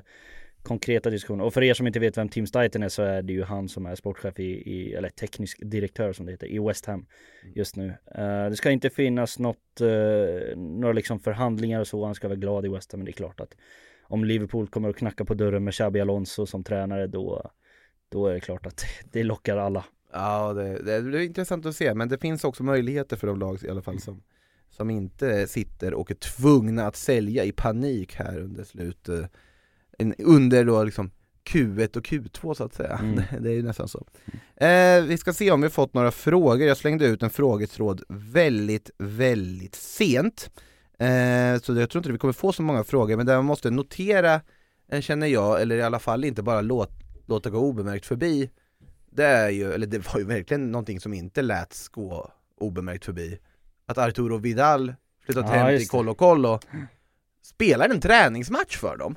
konkreta 0.62 1.10
diskussioner. 1.10 1.44
Och 1.44 1.54
för 1.54 1.62
er 1.62 1.74
som 1.74 1.86
inte 1.86 1.98
vet 1.98 2.18
vem 2.18 2.28
Tim 2.28 2.46
Steiten 2.46 2.82
är 2.82 2.88
så 2.88 3.02
är 3.02 3.22
det 3.22 3.32
ju 3.32 3.44
han 3.44 3.68
som 3.68 3.86
är 3.86 3.94
sportchef 3.94 4.40
i, 4.40 4.44
i 4.44 4.94
eller 4.94 5.08
teknisk 5.08 5.58
direktör 5.62 6.12
som 6.12 6.26
det 6.26 6.32
heter, 6.32 6.46
i 6.46 6.58
West 6.58 6.86
Ham 6.86 7.06
just 7.54 7.76
nu. 7.76 7.86
Eh, 8.14 8.48
det 8.50 8.56
ska 8.56 8.70
inte 8.70 8.90
finnas 8.90 9.38
något, 9.38 9.80
uh, 9.80 10.56
några 10.56 10.92
liksom 10.92 11.20
förhandlingar 11.20 11.80
och 11.80 11.86
så, 11.86 12.04
han 12.04 12.14
ska 12.14 12.28
vara 12.28 12.38
glad 12.38 12.66
i 12.66 12.68
West 12.68 12.92
Ham, 12.92 12.98
men 12.98 13.04
det 13.04 13.10
är 13.10 13.12
klart 13.12 13.40
att 13.40 13.56
om 14.02 14.24
Liverpool 14.24 14.68
kommer 14.68 14.88
att 14.88 14.96
knacka 14.96 15.24
på 15.24 15.34
dörren 15.34 15.64
med 15.64 15.74
Xabi 15.74 16.00
Alonso 16.00 16.46
som 16.46 16.64
tränare 16.64 17.06
då, 17.06 17.50
då 18.08 18.26
är 18.26 18.34
det 18.34 18.40
klart 18.40 18.66
att 18.66 18.84
det 19.12 19.24
lockar 19.24 19.56
alla. 19.56 19.84
Ja, 20.12 20.52
det, 20.52 20.82
det, 20.82 21.10
det 21.10 21.18
är 21.18 21.22
intressant 21.22 21.66
att 21.66 21.76
se, 21.76 21.94
men 21.94 22.08
det 22.08 22.18
finns 22.18 22.44
också 22.44 22.62
möjligheter 22.62 23.16
för 23.16 23.26
de 23.26 23.38
lag 23.38 23.64
i 23.64 23.68
alla 23.68 23.82
fall 23.82 24.00
som, 24.00 24.22
som 24.70 24.90
inte 24.90 25.46
sitter 25.46 25.94
och 25.94 26.10
är 26.10 26.14
tvungna 26.14 26.86
att 26.86 26.96
sälja 26.96 27.44
i 27.44 27.52
panik 27.52 28.14
här 28.14 28.38
under 28.38 28.64
slut, 28.64 29.08
eh, 29.08 29.24
en- 30.02 30.14
under 30.18 30.64
då 30.64 30.84
liksom 30.84 31.10
Q1 31.44 31.96
och 31.96 32.04
Q2 32.06 32.54
så 32.54 32.64
att 32.64 32.74
säga. 32.74 32.98
Mm. 33.02 33.22
Det, 33.40 33.48
är 33.50 33.54
ju 33.54 33.62
nästan 33.62 33.88
så. 33.88 34.06
Eh, 34.56 35.02
vi 35.02 35.18
ska 35.18 35.32
se 35.32 35.50
om 35.50 35.60
vi 35.60 35.68
fått 35.68 35.94
några 35.94 36.10
frågor. 36.10 36.66
Jag 36.66 36.76
slängde 36.76 37.06
ut 37.06 37.22
en 37.22 37.30
frågetråd 37.30 38.02
väldigt, 38.08 38.90
väldigt 38.98 39.74
sent. 39.74 40.50
Eh, 40.98 41.60
så 41.62 41.74
jag 41.74 41.90
tror 41.90 41.96
inte 42.00 42.12
vi 42.12 42.18
kommer 42.18 42.32
få 42.32 42.52
så 42.52 42.62
många 42.62 42.84
frågor, 42.84 43.16
men 43.16 43.26
det 43.26 43.36
man 43.36 43.44
måste 43.44 43.70
notera, 43.70 44.40
eh, 44.92 45.00
känner 45.00 45.26
jag, 45.26 45.62
eller 45.62 45.76
i 45.76 45.82
alla 45.82 45.98
fall 45.98 46.24
inte 46.24 46.42
bara 46.42 46.60
låt, 46.60 46.90
låta 47.26 47.50
gå 47.50 47.58
obemärkt 47.58 48.06
förbi, 48.06 48.50
det 49.10 49.24
är 49.24 49.50
ju, 49.50 49.72
eller 49.72 49.86
det 49.86 50.12
var 50.12 50.20
ju 50.20 50.26
verkligen 50.26 50.72
någonting 50.72 51.00
som 51.00 51.12
inte 51.14 51.42
läts 51.42 51.88
gå 51.88 52.30
obemärkt 52.60 53.04
förbi. 53.04 53.38
Att 53.86 53.98
Arturo 53.98 54.38
Vidal 54.38 54.94
flyttat 55.24 55.46
Ja, 55.48 55.52
hem 55.52 55.78
till. 55.78 55.88
Colo 55.88 56.14
Colo, 56.14 56.60
spelar 57.42 57.88
en 57.88 58.00
träningsmatch 58.00 58.76
för 58.76 58.96
dem. 58.96 59.16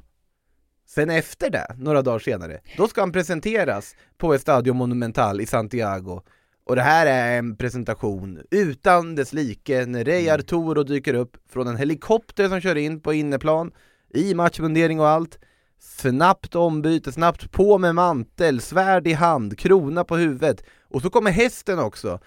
Sen 0.88 1.10
efter 1.10 1.50
det, 1.50 1.68
några 1.78 2.02
dagar 2.02 2.20
senare, 2.20 2.60
då 2.78 2.88
ska 2.88 3.02
han 3.02 3.12
presenteras 3.12 3.96
på 4.18 4.34
Estadio 4.34 4.74
Monumental 4.74 5.42
i 5.42 5.46
Santiago. 5.46 6.22
Och 6.66 6.76
det 6.76 6.82
här 6.82 7.06
är 7.06 7.38
en 7.38 7.58
presentation 7.58 8.42
utan 8.52 9.16
dess 9.16 9.34
like 9.34 9.86
när 9.86 10.04
Rey 10.04 10.24
Mm. 10.24 10.36
Arturo 10.36 10.84
dyker 10.84 11.14
upp 11.14 11.38
från 11.50 11.68
en 11.68 11.78
helikopter 11.78 12.50
som 12.50 12.62
kör 12.62 12.76
in 12.76 13.02
på 13.02 13.14
inneplan 13.14 13.72
i 14.14 14.34
matchmundering 14.34 15.00
och 15.00 15.08
allt. 15.08 15.40
Snabbt 15.80 16.56
ombyte, 16.56 17.12
snabbt 17.12 17.52
på 17.52 17.78
med 17.78 17.96
mantel, 17.96 18.62
svärd 18.62 19.08
i 19.08 19.14
hand, 19.14 19.60
krona 19.60 20.04
på 20.04 20.18
huvudet. 20.18 20.64
Och 20.90 21.02
så 21.02 21.10
kommer 21.10 21.32
hästen 21.32 21.80
också. 21.80 22.20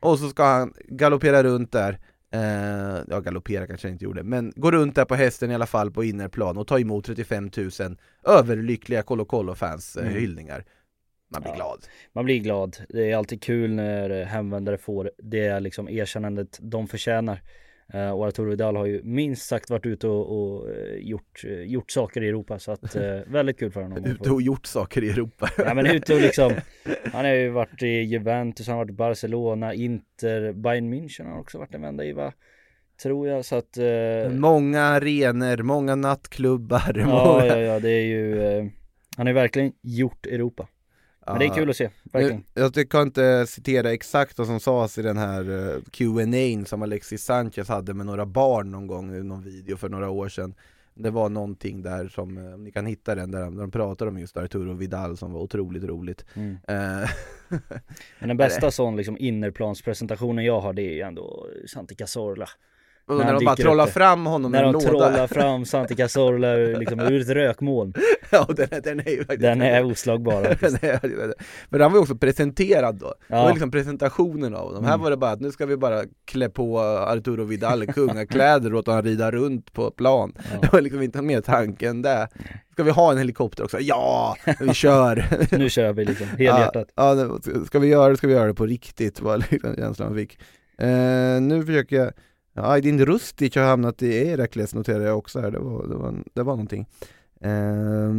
Och 0.00 0.18
så 0.18 0.28
ska 0.28 0.44
han 0.44 0.74
galoppera 0.88 1.42
runt 1.42 1.72
där. 1.72 1.98
Eh, 2.36 3.04
ja, 3.08 3.20
galoppera 3.20 3.66
kanske 3.66 3.88
han 3.88 3.92
inte 3.92 4.04
gjorde, 4.04 4.22
men 4.22 4.52
gå 4.56 4.70
runt 4.70 4.94
där 4.94 5.04
på 5.04 5.14
hästen 5.14 5.50
i 5.50 5.54
alla 5.54 5.66
fall 5.66 5.90
på 5.90 6.04
innerplan 6.04 6.56
och 6.56 6.66
ta 6.66 6.78
emot 6.80 7.04
35 7.04 7.50
000 7.80 7.96
överlyckliga 8.26 9.02
Colo 9.02 9.24
Colo-fans 9.24 9.96
eh, 9.96 10.02
Mm. 10.06 10.14
hyllningar. 10.20 10.64
Man 11.28 11.42
blir 11.42 11.50
Ja. 11.52 11.56
glad. 11.56 11.86
Man 12.12 12.24
blir 12.24 12.38
glad. 12.38 12.76
Det 12.88 13.10
är 13.10 13.16
alltid 13.16 13.42
kul 13.42 13.70
när 13.74 14.10
eh, 14.10 14.26
hemvändare 14.26 14.78
får 14.78 15.10
det 15.18 15.60
liksom 15.60 15.88
erkännandet 15.88 16.58
de 16.62 16.88
förtjänar. 16.88 17.42
Eh, 17.92 18.10
Och 18.10 18.26
Arturo 18.26 18.50
Vidal 18.50 18.76
har 18.76 18.86
ju 18.86 19.02
minst 19.04 19.46
sagt 19.46 19.70
varit 19.70 19.86
ute 19.86 20.08
och, 20.08 20.38
och 20.38 20.70
eh, 20.70 20.96
gjort, 20.96 21.42
eh, 21.44 21.60
gjort 21.60 21.90
saker 21.90 22.22
i 22.22 22.28
Europa 22.28 22.58
så 22.58 22.72
att 22.72 22.96
väldigt 23.26 23.58
kul 23.58 23.70
för 23.70 23.82
honom. 23.82 24.04
Ute 24.04 24.30
och 24.30 24.42
gjort 24.42 24.66
saker 24.66 25.04
i 25.04 25.10
Europa. 25.10 25.50
Ja 25.58 25.74
men 25.74 25.86
ute 25.86 26.14
och 26.14 26.20
liksom 26.20 26.52
Han 27.12 27.24
har 27.24 27.32
ju 27.32 27.48
varit 27.48 27.82
i 27.82 27.86
Juventus, 27.86 28.66
han 28.66 28.76
har 28.76 28.84
varit 28.84 28.90
i 28.90 28.94
Barcelona, 28.94 29.74
Inter, 29.74 30.52
Bayern 30.52 30.94
München 30.94 31.30
har 31.32 31.40
också 31.40 31.58
varit 31.58 31.74
en 31.74 31.82
vända 31.82 32.04
i 32.04 32.12
va? 32.12 32.32
Tror 33.02 33.28
jag 33.28 33.44
så 33.44 33.56
att 33.56 33.76
eh, 33.76 34.30
Många 34.30 34.82
arenor, 34.82 35.62
många 35.62 35.94
nattklubbar. 35.94 36.92
Ja 36.94 37.06
många... 37.06 37.46
ja 37.46 37.58
ja 37.58 37.80
det 37.80 37.90
är 37.90 38.04
ju 38.04 38.40
Han 39.16 39.26
har 39.26 39.26
ju 39.26 39.32
verkligen 39.32 39.72
gjort 39.82 40.26
Europa 40.26 40.68
Men 41.26 41.38
det 41.38 41.44
är 41.44 41.54
kul 41.54 41.70
att 41.70 41.76
se, 41.76 41.90
verkligen. 42.04 42.44
Nu, 42.54 42.70
jag 42.74 42.88
kan 42.88 43.02
inte 43.02 43.46
citera 43.46 43.92
exakt 43.92 44.38
vad 44.38 44.46
som 44.46 44.60
sades 44.60 44.98
i 44.98 45.02
den 45.02 45.16
här 45.16 45.50
uh, 45.50 45.82
Q&A 45.90 46.64
som 46.66 46.82
Alexis 46.82 47.24
Sanchez 47.24 47.68
hade 47.68 47.94
med 47.94 48.06
några 48.06 48.26
barn 48.26 48.70
någon 48.70 48.86
gång 48.86 49.14
i 49.14 49.22
någon 49.22 49.42
video 49.42 49.76
för 49.76 49.88
några 49.88 50.10
år 50.10 50.28
sedan. 50.28 50.54
Det 50.94 51.10
var 51.10 51.28
någonting 51.28 51.82
där 51.82 52.08
som, 52.08 52.38
eh, 52.38 52.54
om 52.54 52.64
ni 52.64 52.70
kan 52.70 52.86
hitta 52.86 53.14
den, 53.14 53.30
där 53.30 53.40
de, 53.40 53.54
där 53.54 53.60
de 53.60 53.70
pratar 53.70 54.06
om 54.06 54.18
just 54.18 54.36
Arturo 54.36 54.72
Vidal 54.72 55.16
som 55.16 55.32
var 55.32 55.40
otroligt 55.40 55.84
roligt. 55.84 56.24
Mm. 56.34 56.58
Eh, 56.68 57.10
Men 58.18 58.28
den 58.28 58.36
bästa 58.36 58.70
sån 58.70 58.96
liksom 58.96 59.18
innerplanspresentationen 59.18 60.44
jag 60.44 60.60
har 60.60 60.72
det 60.72 60.82
är 60.82 60.92
ju 60.92 61.00
ändå 61.00 61.46
Santi 61.66 61.94
Cazorla 61.94 62.48
Och 63.08 63.16
När 63.16 63.32
de 63.34 63.44
bara 63.44 63.56
trollar 63.56 63.86
fram 63.86 64.26
honom 64.26 64.52
När 64.52 64.62
de 64.62 64.72
låda 64.72 64.86
trollar 64.88 65.26
fram 65.26 65.64
Santi 65.64 65.94
Cazorla 65.96 66.54
ur- 66.56 66.76
liksom 66.78 67.00
ur 67.00 67.20
ett 67.20 67.28
rökmoln 67.28 67.94
Ja, 68.30 68.46
den, 68.56 68.68
är- 68.70 68.80
den 68.80 69.00
är 69.00 69.10
ju 69.10 69.18
faktiskt 69.18 69.40
Den 69.42 69.62
är 69.62 69.84
oslagbar 69.84 70.44
faktiskt. 70.60 70.84
Är- 70.84 71.34
Men 71.68 71.80
han 71.80 71.92
var 71.92 71.98
ju 71.98 72.02
också 72.02 72.16
presenterad 72.16 72.94
då, 72.94 73.06
det 73.28 73.34
Ja. 73.36 73.42
var 73.42 73.50
liksom 73.50 73.70
presentationen 73.70 74.54
av 74.54 74.66
honom. 74.66 74.84
Här 74.84 74.92
Mm. 74.94 75.02
var 75.04 75.10
det 75.10 75.16
bara 75.16 75.30
att 75.30 75.40
nu 75.40 75.50
ska 75.52 75.66
vi 75.66 75.76
bara 75.76 76.02
klä 76.24 76.48
på 76.48 76.78
Arturo 76.80 77.44
Vidal 77.44 77.86
kungakläder 77.86 78.66
och 78.66 78.72
låta 78.72 78.90
honom 78.90 79.04
rida 79.04 79.30
runt 79.30 79.72
på 79.72 79.90
plan. 79.90 80.32
Ja. 80.36 80.58
Det 80.62 80.72
var 80.72 80.80
liksom 80.80 81.02
inte 81.02 81.22
mer 81.22 81.40
tanken 81.40 82.02
där. 82.02 82.28
Ska 82.72 82.82
vi 82.82 82.90
ha 82.90 83.12
en 83.12 83.18
helikopter 83.18 83.64
också? 83.64 83.80
Ja, 83.80 84.36
vi 84.60 84.74
kör! 84.74 85.24
Nu 85.58 85.68
kör 85.70 85.92
vi 85.92 86.04
liksom, 86.04 86.26
helhjärtat 86.26 86.88
Ja, 86.94 87.14
ja, 87.14 87.38
det- 87.44 87.66
ska 87.66 87.78
vi 87.78 87.88
göra 87.88 88.08
det 88.08 88.16
ska 88.16 88.26
vi 88.26 88.32
göra 88.34 88.46
det 88.46 88.54
på 88.54 88.66
riktigt, 88.66 89.20
var 89.20 89.36
liksom 89.50 89.74
känslan 89.76 90.08
man 90.08 90.18
fick. 90.18 90.38
Eh, 90.78 91.40
nu 91.40 91.62
försöker 91.66 91.96
jag, 91.96 92.12
ja, 92.56 92.62
Aydin 92.72 93.06
Rustic 93.06 93.54
har 93.56 93.62
hamnat 93.62 94.02
i 94.02 94.24
Herakles 94.24 94.74
noterar 94.74 95.04
jag 95.04 95.18
också 95.18 95.40
här, 95.40 95.50
det 95.50 95.58
var, 95.58 95.86
det 95.88 95.94
var, 95.94 96.14
det 96.34 96.42
var 96.42 96.52
någonting. 96.52 96.86
Eh, 97.40 98.12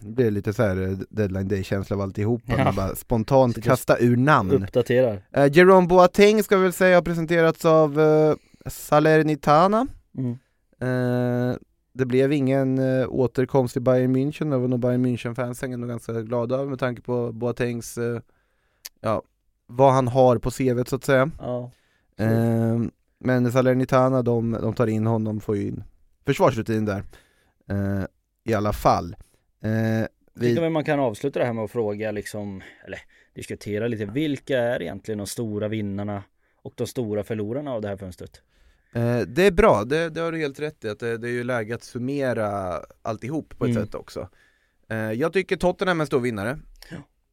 det 0.00 0.08
blev 0.10 0.32
lite 0.32 0.52
så 0.52 0.62
här 0.62 0.82
eh, 0.82 0.98
deadline 1.10 1.48
day-känsla 1.48 1.96
av 1.96 2.02
alltihopa, 2.02 2.52
Ja. 2.58 2.64
man 2.64 2.74
bara 2.74 2.94
spontant 2.94 3.54
Sitter 3.54 3.70
kasta 3.70 3.98
ur 3.98 4.16
namn. 4.16 4.50
Uppdaterar 4.64 5.22
Eh, 5.32 5.52
Jerome 5.52 5.86
Boateng 5.86 6.42
ska 6.42 6.56
vi 6.56 6.62
väl 6.62 6.72
säga 6.72 6.96
har 6.96 7.02
presenterats 7.02 7.64
av 7.64 8.00
eh, 8.00 8.34
Salernitana. 8.66 9.86
mm. 10.18 10.38
Eh, 10.82 11.56
det 11.92 12.06
blev 12.06 12.32
ingen 12.32 12.78
eh, 12.78 13.06
återkomst 13.08 13.72
till 13.72 13.82
Bayern 13.82 14.16
München, 14.16 14.50
det 14.50 14.58
var 14.58 14.68
nog 14.68 14.80
Bayern 14.80 15.06
München-fansen 15.06 15.72
ändå 15.74 15.86
ganska 15.86 16.12
glada 16.12 16.54
över 16.54 16.66
med 16.70 16.78
tanke 16.78 17.02
på 17.02 17.32
Boatengs, 17.32 17.98
eh, 17.98 18.20
ja, 19.00 19.22
vad 19.66 19.92
han 19.92 20.08
har 20.08 20.38
på 20.38 20.50
CVt 20.50 20.88
så 20.88 20.96
att 20.96 21.04
säga. 21.04 21.30
Ja 21.38 21.70
Eh, 22.16 22.78
men 23.20 23.52
Salernitana, 23.52 24.22
de, 24.22 24.52
de 24.52 24.74
tar 24.74 24.86
in 24.86 25.06
honom, 25.06 25.40
får 25.40 25.56
ju 25.56 25.62
in 25.68 25.84
försvarsrutin 26.26 26.84
där. 26.84 27.02
Eh, 27.70 28.04
I 28.44 28.54
alla 28.54 28.72
fall. 28.72 29.16
Eh, 29.62 29.70
Jag 29.70 30.08
vi, 30.34 30.54
väl 30.54 30.70
man 30.70 30.84
kan 30.84 31.00
avsluta 31.00 31.38
det 31.38 31.44
här 31.44 31.52
med 31.52 31.64
att 31.64 31.70
fråga 31.70 32.10
liksom, 32.10 32.62
eller 32.86 32.98
diskutera 33.34 33.88
lite, 33.88 34.04
vilka 34.04 34.58
är 34.58 34.82
egentligen 34.82 35.18
de 35.18 35.26
stora 35.26 35.68
vinnarna 35.68 36.22
och 36.62 36.72
de 36.76 36.86
stora 36.86 37.24
förlorarna 37.24 37.72
av 37.72 37.82
det 37.82 37.88
här 37.88 37.96
fönstret? 37.96 38.42
Eh, 38.92 39.18
det 39.18 39.46
är 39.46 39.50
bra, 39.52 39.84
det, 39.84 40.08
det 40.10 40.20
har 40.20 40.32
du 40.32 40.38
helt 40.38 40.60
rätt 40.60 40.84
i, 40.84 40.88
att 40.88 40.98
det, 40.98 41.18
det 41.18 41.28
är 41.28 41.32
ju 41.32 41.44
läge 41.44 41.74
att 41.74 41.82
summera 41.82 42.80
alltihop 43.02 43.58
på 43.58 43.64
ett 43.64 43.70
Mm. 43.70 43.84
sätt 43.84 43.94
också. 43.94 44.28
Eh, 44.88 44.96
jag 45.12 45.32
tycker 45.32 45.56
Tottenham 45.56 46.00
är 46.00 46.02
en 46.02 46.06
stor 46.06 46.20
vinnare. 46.20 46.58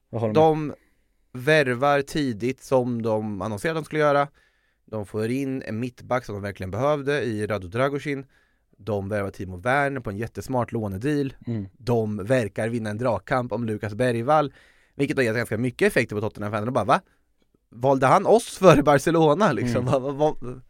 Jag 0.10 0.22
med. 0.22 0.34
De 0.34 0.74
värvar 1.34 2.02
tidigt 2.02 2.62
som 2.64 3.02
de 3.02 3.42
annonserade 3.42 3.80
att 3.80 3.84
de 3.84 3.86
skulle 3.86 4.02
göra. 4.02 4.28
De 4.92 5.06
får 5.06 5.30
in 5.30 5.62
en 5.62 5.80
mittback 5.80 6.26
som 6.26 6.36
de 6.36 6.42
verkligen 6.42 6.72
behövde 6.72 7.22
i 7.22 7.48
Radu 7.48 7.68
Dragoshin. 7.68 8.26
De 8.78 9.10
värvar 9.10 9.30
Timo 9.30 9.58
Werner 9.58 10.02
på 10.02 10.10
en 10.10 10.18
jättesmart 10.18 10.72
lånedeal. 10.72 11.34
Mm. 11.48 11.66
De 11.78 12.18
verkar 12.26 12.70
vinna 12.70 12.90
en 12.90 12.98
dragkamp 12.98 13.52
om 13.52 13.66
Lukas 13.66 13.94
Bergvall. 13.96 14.54
Vilket 14.96 15.18
har 15.18 15.24
gett 15.24 15.36
ganska 15.36 15.58
mycket 15.58 15.88
effekter 15.88 16.16
på 16.16 16.22
Tottenham-fanen. 16.22 16.66
De 16.66 16.74
bara 16.74 16.86
va? 16.86 17.02
Valde 17.70 18.06
han 18.08 18.26
oss 18.26 18.58
före 18.58 18.84
Barcelona 18.84 19.52
liksom? 19.52 19.88
Mm. 19.88 19.92
Va, 19.92 20.00
va, 20.00 20.12
va? 20.12 20.62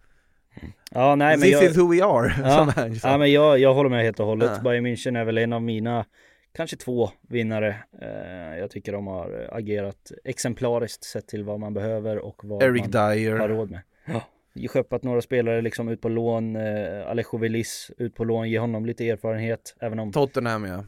Ja 0.91 1.15
nej 1.15 1.38
men 1.38 1.41
This 1.41 1.51
jag, 1.51 1.63
is 1.63 1.77
who 1.77 1.91
we 1.91 2.03
are, 2.03 2.34
Ja, 2.43 2.58
som 2.58 2.69
han 2.69 2.95
sa. 2.95 3.10
ja, 3.10 3.17
men 3.17 3.32
jag, 3.32 3.60
jag 3.60 3.73
håller 3.73 3.89
med 3.89 4.03
helt 4.03 4.19
och 4.19 4.25
hållet. 4.25 4.51
Ja. 4.56 4.62
Bayern 4.62 4.86
München 4.86 5.17
är 5.19 5.25
väl 5.25 5.38
en 5.38 5.53
av 5.53 5.62
mina, 5.62 6.06
kanske 6.56 6.77
två 6.77 7.10
vinnare. 7.30 7.75
Eh, 8.01 8.60
jag 8.60 8.71
tycker 8.71 8.91
de 8.93 9.08
har 9.08 9.49
agerat 9.51 10.12
exemplariskt 10.23 11.03
sett 11.03 11.27
till 11.27 11.43
vad 11.43 11.60
man 11.60 11.73
behöver 11.73 12.17
och 12.17 12.41
vad 12.43 12.63
Eric 12.63 12.82
man 12.82 12.91
Dyer. 12.91 13.39
har 13.39 13.49
råd 13.49 13.71
med. 13.71 13.82
Ja. 14.08 14.24
Skeppat 14.67 15.04
några 15.04 15.22
spelare 15.22 15.62
liksom 15.62 15.89
ut 15.89 16.02
på 16.02 16.10
lån, 16.10 16.56
eh, 16.56 17.08
Alejo 17.08 17.38
Velis 17.38 17.91
ut 17.98 18.15
på 18.15 18.24
lån, 18.24 18.50
ge 18.50 18.60
honom 18.60 18.86
lite 18.86 19.10
erfarenhet, 19.10 19.76
även 19.80 20.00
om 20.00 20.12
Tottenham 20.12 20.65
ja. 20.65 20.86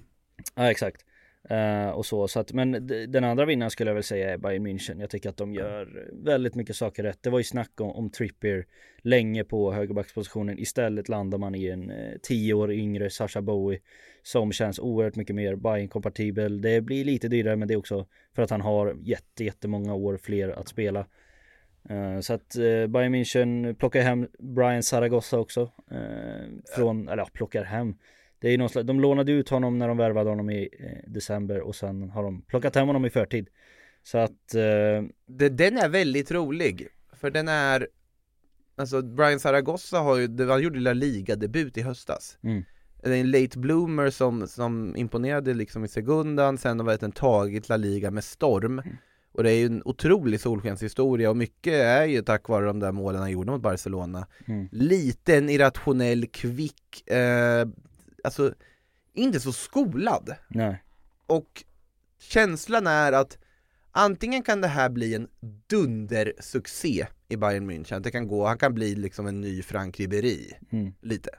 Ja 0.55 0.71
exakt. 0.71 1.05
Eh, 1.49 1.89
och 1.89 2.05
så, 2.05 2.27
så 2.27 2.39
att, 2.39 2.53
men 2.53 2.87
den 2.87 3.23
andra 3.23 3.45
vinnaren 3.45 3.71
skulle 3.71 3.89
jag 3.89 3.95
väl 3.95 4.03
säga 4.03 4.33
är 4.33 4.37
Bayern 4.37 4.67
München. 4.67 5.01
Jag 5.01 5.09
tycker 5.09 5.29
att 5.29 5.37
de 5.37 5.53
gör 5.53 6.09
väldigt 6.23 6.55
mycket 6.55 6.75
saker 6.75 7.03
rätt. 7.03 7.23
Det 7.23 7.29
var 7.29 7.39
ju 7.39 7.43
snack 7.43 7.81
om, 7.81 7.91
om 7.91 8.09
Trippier 8.09 8.65
länge 9.01 9.43
på 9.43 9.73
högerbackspositionen. 9.73 10.59
Istället 10.59 11.09
landar 11.09 11.37
man 11.37 11.55
i 11.55 11.67
en 11.67 11.91
eh, 11.91 12.17
tio 12.21 12.53
år 12.53 12.71
yngre 12.71 13.09
Sasha 13.09 13.41
Bowie 13.41 13.79
som 14.23 14.51
känns 14.51 14.79
oerhört 14.79 15.15
mycket 15.15 15.35
mer 15.35 15.55
Bayern-kompatibel. 15.55 16.61
Det 16.61 16.81
blir 16.81 17.05
lite 17.05 17.27
dyrare 17.27 17.55
men 17.55 17.67
det 17.67 17.73
är 17.73 17.77
också 17.77 18.05
för 18.35 18.41
att 18.41 18.49
han 18.49 18.61
har 18.61 18.97
jätte, 19.01 19.43
jättemånga 19.43 19.93
år 19.93 20.17
fler 20.17 20.49
att 20.49 20.67
spela. 20.67 21.05
Eh, 21.89 22.19
så 22.19 22.33
att 22.33 22.55
eh, 22.55 22.87
Bayern 22.87 23.15
München 23.15 23.73
plockar 23.73 24.01
hem 24.01 24.27
Brian 24.39 24.83
Zaragoza 24.83 25.39
också. 25.39 25.71
eh, 25.91 26.47
från, 26.75 27.07
eller 27.07 27.23
ja, 27.23 27.29
plockar 27.33 27.63
hem. 27.63 27.95
Det 28.39 28.53
är 28.53 28.57
någon 28.57 28.69
slags, 28.69 28.87
de 28.87 28.99
lånade 28.99 29.31
ut 29.31 29.49
honom 29.49 29.77
när 29.77 29.87
de 29.87 29.97
värvade 29.97 30.29
honom 30.29 30.49
i 30.49 30.69
december 31.07 31.59
och 31.61 31.75
sen 31.75 32.09
har 32.09 32.23
de 32.23 32.41
plockat 32.41 32.75
hem 32.75 32.87
honom 32.87 33.05
i 33.05 33.09
förtid. 33.09 33.49
Så 34.03 34.17
att, 34.17 34.55
eh, 34.55 35.03
Den 35.47 35.77
är 35.77 35.89
väldigt 35.89 36.31
rolig, 36.31 36.87
för 37.13 37.31
den 37.31 37.47
är 37.47 37.87
Alltså 38.75 39.01
Brian 39.01 39.39
Zaragoza 39.39 39.99
har 39.99 40.17
ju, 40.17 40.47
han 40.47 40.61
gjorde 40.61 40.79
La 40.79 40.93
Liga-debut 40.93 41.77
i 41.77 41.81
höstas 41.81 42.37
Mm. 42.43 42.63
Det 43.03 43.09
är 43.09 43.21
en 43.21 43.31
late 43.31 43.59
bloomer 43.59 44.09
som, 44.09 44.47
som 44.47 44.95
imponerade 44.95 45.53
liksom 45.53 45.85
i 45.85 45.87
segundan, 45.87 46.57
sen 46.57 46.79
har 46.79 46.85
varit 46.85 47.03
en 47.03 47.11
tagit 47.11 47.69
La 47.69 47.77
Liga 47.77 48.11
med 48.11 48.23
storm 48.23 48.81
Och 49.31 49.43
det 49.43 49.51
är 49.51 49.55
ju 49.55 49.65
en 49.65 49.81
otrolig 49.85 50.39
solskenshistoria 50.41 51.29
och 51.29 51.37
mycket 51.37 51.73
är 51.73 52.05
ju 52.05 52.21
tack 52.21 52.49
vare 52.49 52.65
de 52.65 52.79
där 52.79 52.91
målen 52.91 53.21
han 53.21 53.31
gjorde 53.31 53.51
mot 53.51 53.61
Barcelona. 53.61 54.27
Mm. 54.45 54.67
Liten, 54.71 55.49
irrationell, 55.49 56.27
kvick, 56.27 57.09
eh, 57.11 57.67
alltså 58.23 58.53
inte 59.13 59.39
så 59.39 59.51
skolad. 59.51 60.35
Nej. 60.47 60.83
Och 61.27 61.63
känslan 62.19 62.87
är 62.87 63.11
att 63.11 63.37
antingen 63.91 64.43
kan 64.43 64.61
det 64.61 64.67
här 64.67 64.89
bli 64.89 65.15
en 65.15 65.27
dundersuccé 65.67 67.07
i 67.29 67.35
Bayern 67.37 67.71
München, 67.71 67.99
det 67.99 68.11
kan 68.11 68.27
gå, 68.27 68.45
han 68.47 68.57
kan 68.57 68.73
bli 68.73 68.95
liksom 68.95 69.27
en 69.27 69.41
ny 69.41 69.61
Frank 69.61 69.99
Ribéry, 69.99 70.51
Mm. 70.69 70.93
lite. 71.01 71.29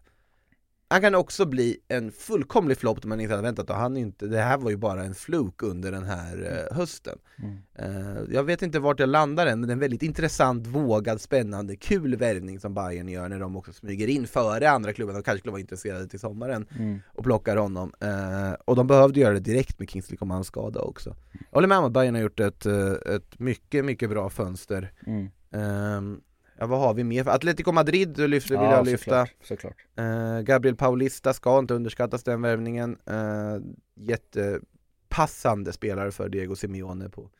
Han 0.92 1.00
kan 1.00 1.14
också 1.14 1.46
bli 1.46 1.76
en 1.88 2.12
fullkomlig 2.12 2.78
flopp 2.78 3.04
man 3.04 3.20
inte 3.20 3.32
hade 3.32 3.42
väntat 3.42 3.66
då. 3.66 3.74
Han 3.74 3.96
inte, 3.96 4.26
det 4.26 4.38
här 4.38 4.58
var 4.58 4.70
ju 4.70 4.76
bara 4.76 5.04
en 5.04 5.14
fluk 5.14 5.62
under 5.62 5.92
den 5.92 6.04
här 6.04 6.66
eh, 6.70 6.76
hösten. 6.76 7.18
Mm. 7.38 7.58
Eh, 7.74 8.22
jag 8.34 8.44
vet 8.44 8.62
inte 8.62 8.78
vart 8.78 9.00
jag 9.00 9.08
landar 9.08 9.46
än, 9.46 9.60
men 9.60 9.66
det 9.68 9.72
är 9.72 9.74
en 9.74 9.78
väldigt 9.80 10.02
intressant, 10.02 10.66
vågad, 10.66 11.20
spännande, 11.20 11.76
kul 11.76 12.16
värvning 12.16 12.60
som 12.60 12.74
Bayern 12.74 13.08
gör 13.08 13.28
när 13.28 13.40
de 13.40 13.56
också 13.56 13.72
smyger 13.72 14.06
in 14.06 14.26
före 14.26 14.70
andra 14.70 14.92
klubbar 14.92 15.14
de 15.14 15.22
kanske 15.22 15.38
skulle 15.38 15.52
vara 15.52 15.60
intresserade 15.60 16.08
till 16.08 16.20
sommaren 16.20 16.66
Mm. 16.78 17.00
och 17.06 17.24
plockar 17.24 17.56
honom. 17.56 17.92
Eh, 18.00 18.52
och 18.64 18.76
de 18.76 18.86
behövde 18.86 19.20
göra 19.20 19.34
det 19.34 19.40
direkt 19.40 19.78
med 19.78 19.90
Kingsley 19.90 20.16
Comans 20.16 20.46
skada 20.46 20.80
också. 20.80 21.16
Jag 21.32 21.56
håller 21.56 21.68
med 21.68 21.78
om 21.78 21.84
att 21.84 21.92
Bayern 21.92 22.14
har 22.14 22.22
gjort 22.22 22.40
ett, 22.40 22.66
eh, 22.66 22.92
ett 23.14 23.38
mycket, 23.38 23.84
mycket 23.84 24.10
bra 24.10 24.30
fönster. 24.30 24.92
Mm. 25.06 26.20
Ja, 26.60 26.66
vad 26.66 26.80
har 26.80 26.94
vi 26.94 27.04
mer? 27.04 27.28
Atletico 27.28 27.72
Madrid 27.72 28.18
lyfter, 28.18 28.54
vill 28.54 28.64
Ja, 28.64 28.76
jag 28.76 28.86
lyfta. 28.86 29.26
såklart, 29.26 29.34
såklart. 29.42 29.76
Eh, 29.96 30.40
Gabriel 30.40 30.76
Paulista 30.76 31.32
ska 31.32 31.58
inte 31.58 31.74
underskattas 31.74 32.22
den 32.22 32.42
värvningen. 32.42 32.98
Uh, 33.10 33.62
jättepassande 33.94 35.72
spelare 35.72 36.10
för 36.10 36.28
Diego 36.28 36.56
Simeone 36.56 37.08
på 37.08 37.30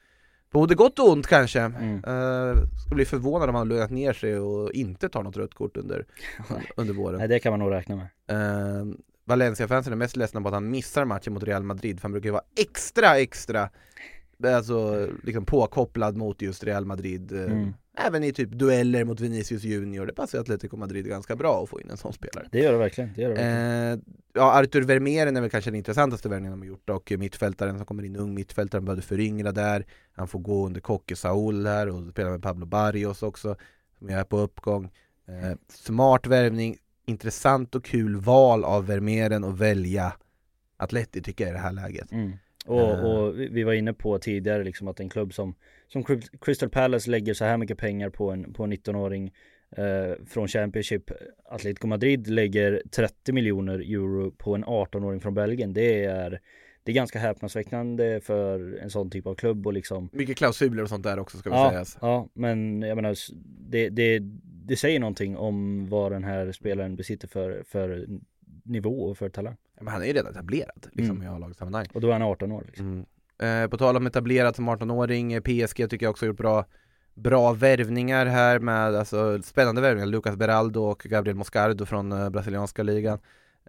både 0.51 0.75
gott 0.75 0.99
och 0.99 1.09
ont 1.09 1.27
kanske. 1.27 1.61
Mm. 1.61 1.95
Uh, 1.95 2.67
ska 2.87 2.95
bli 2.95 3.05
förvånad 3.05 3.49
om 3.49 3.55
han 3.55 3.69
lugnat 3.69 3.91
ner 3.91 4.13
sig 4.13 4.39
och 4.39 4.73
inte 4.73 5.09
tar 5.09 5.23
något 5.23 5.37
rött 5.37 5.55
kort 5.55 5.77
under, 5.77 6.07
under 6.77 6.95
våren. 6.95 7.19
Nej 7.19 7.29
det 7.29 7.39
kan 7.39 7.53
man 7.53 7.61
nog 7.61 7.71
räkna 7.71 7.97
med. 7.97 8.07
Uh, 8.33 8.95
Valencia-fansen 9.25 9.93
är 9.93 9.97
mest 9.97 10.17
ledsna 10.17 10.41
på 10.41 10.49
att 10.49 10.55
han 10.55 10.71
missar 10.71 11.05
matchen 11.05 11.33
mot 11.33 11.43
Real 11.43 11.63
Madrid 11.63 12.01
för 12.01 12.03
han 12.03 12.13
brukar 12.13 12.29
ju 12.29 12.33
vara 12.33 12.45
extra, 12.57 13.19
extra 13.19 13.71
Alltså 14.45 15.09
liksom 15.23 15.45
påkopplad 15.45 16.17
mot 16.17 16.43
just 16.43 16.65
Real 16.65 16.85
Madrid 16.85 17.33
eh, 17.33 17.45
Mm. 17.45 17.75
Även 18.07 18.25
i 18.25 18.33
typ 18.33 18.51
dueller 18.51 19.05
mot 19.05 19.21
Vinicius 19.21 19.63
Junior, 19.65 20.07
det 20.07 20.13
passar 20.13 20.39
Atletico 20.39 20.77
Madrid 20.77 21.07
ganska 21.09 21.37
bra 21.37 21.63
att 21.63 21.69
få 21.69 21.81
in 21.81 21.91
en 21.91 21.97
sån 21.97 22.13
spelare. 22.13 22.49
Det 22.53 22.59
gör 22.59 22.73
det 22.73 22.79
verkligen, 22.79 23.11
det 23.17 23.23
gör 23.23 23.29
det 23.29 23.35
verkligen. 23.35 23.93
Eh, 23.93 23.99
ja, 24.35 24.61
Artur 24.61 24.83
Vermeeren 24.83 25.37
är 25.37 25.41
väl 25.41 25.51
kanske 25.51 25.71
den 25.71 25.79
intressantaste 25.79 26.29
värvningen 26.29 26.53
de 26.53 26.61
har 26.61 26.67
gjort 26.67 26.91
och 26.91 27.13
mittfältaren 27.19 27.77
som 27.77 27.87
kommer 27.87 28.03
in, 28.03 28.17
ung 28.17 28.35
mittfältaren, 28.35 28.85
behövde 28.85 29.03
föryngra 29.03 29.53
där. 29.53 29.87
Han 30.13 30.29
får 30.29 30.39
gå 30.39 30.67
under 30.67 30.81
Kocke 30.81 31.17
Saul 31.17 31.67
här 31.67 31.89
och 31.89 32.11
spela 32.11 32.31
med 32.31 32.43
Pablo 32.43 32.67
Barrios 32.67 33.23
också 33.23 33.57
Som 33.99 34.09
är 34.11 34.25
på 34.25 34.39
uppgång. 34.39 34.85
Eh, 35.29 35.57
Smart 35.69 36.27
värvning, 36.27 36.77
intressant 37.07 37.75
och 37.75 37.85
kul 37.85 38.17
val 38.17 38.65
av 38.65 38.87
Vermeeren 38.87 39.45
att 39.45 39.59
välja 39.59 40.13
Atleti 40.77 41.23
tycker 41.23 41.45
jag 41.45 41.51
i 41.51 41.55
det 41.55 41.61
här 41.63 41.73
läget. 41.73 42.13
Mm. 42.13 42.33
Och, 42.67 43.05
och 43.27 43.41
vi- 43.41 43.49
vi 43.49 43.63
var 43.63 43.73
inne 43.73 43.93
på 43.93 44.19
tidigare 44.19 44.65
liksom 44.65 44.89
att 44.89 45.01
en 45.01 45.09
klubb 45.09 45.35
som, 45.35 45.55
som 45.93 46.05
Cry- 46.05 46.39
Crystal 46.41 46.69
Palace 46.69 47.11
lägger 47.11 47.35
så 47.35 47.45
här 47.45 47.57
mycket 47.57 47.79
pengar 47.79 48.11
på 48.11 48.31
en, 48.31 48.53
på 48.53 48.65
en 48.65 48.73
19-åring 48.73 49.33
eh, 49.77 50.25
från 50.27 50.49
Championship 50.49 51.11
Atletico 51.45 51.87
Madrid 51.87 52.27
lägger 52.29 52.83
30 52.91 53.33
miljoner 53.33 53.79
euro 53.79 54.31
på 54.31 54.55
en 54.55 54.65
18-åring 54.65 55.21
från 55.21 55.35
Belgien 55.35 55.73
Det 55.73 56.05
är 56.05 56.41
Det 56.83 56.93
är 56.93 56.95
ganska 56.95 57.19
häpnadsväckande 57.19 58.21
för 58.21 58.79
en 58.83 58.91
sån 58.91 59.11
typ 59.11 59.27
av 59.27 59.35
klubb 59.35 59.67
och 59.67 59.73
liksom 59.73 60.09
Mycket 60.13 60.37
klausuler 60.37 60.83
och 60.83 60.89
sånt 60.89 61.05
där 61.05 61.19
också 61.19 61.39
ska 61.39 61.51
vi 61.51 61.57
ja, 61.57 61.71
säga 61.71 61.85
ja, 62.01 62.29
men 62.35 62.83
jag 62.83 62.97
menar 62.97 63.17
det, 63.71 63.89
det, 63.89 64.19
det 64.43 64.77
säger 64.77 65.01
någonting 65.01 65.37
om 65.37 65.87
vad 65.89 66.13
den 66.13 66.25
här 66.25 66.53
spelaren 66.53 66.97
besitter 66.97 67.29
för, 67.29 67.63
för 67.67 68.07
nivå 68.65 69.03
och 69.03 69.19
för 69.19 69.29
talang 69.29 69.57
Men 69.81 69.89
han 69.89 70.03
är 70.03 70.07
ju 70.07 70.13
redan 70.13 70.33
etablerad 70.33 70.87
liksom, 70.93 71.17
Mm. 71.17 71.29
i 71.29 71.37
A-lagssammanhang 71.37 71.87
Och 71.93 72.01
då 72.01 72.09
är 72.09 72.13
han 72.13 72.23
18 72.23 72.53
år 72.53 72.65
liksom. 72.67 72.87
Mm. 72.93 73.07
Eh, 73.43 73.67
på 73.67 73.77
tal 73.77 73.97
om 73.97 74.07
etablerat 74.07 74.57
som 74.57 74.71
18-åring, 74.71 75.33
eh, 75.33 75.41
PSG 75.41 75.91
tycker 75.91 76.07
jag 76.07 76.11
också 76.11 76.25
har 76.25 76.29
gjort 76.29 76.37
bra 76.37 76.65
Bra 77.15 77.53
värvningar 77.53 78.27
här 78.27 78.59
med, 78.59 78.95
alltså 78.95 79.43
spännande 79.43 79.81
värvningar, 79.81 80.07
Lucas 80.07 80.37
Beraldo 80.37 80.81
och 80.81 80.99
Gabriel 80.99 81.37
Moscardo 81.37 81.87
från 81.87 82.13
eh, 82.13 82.31
brasilianska 82.31 82.83
ligan 82.83 83.19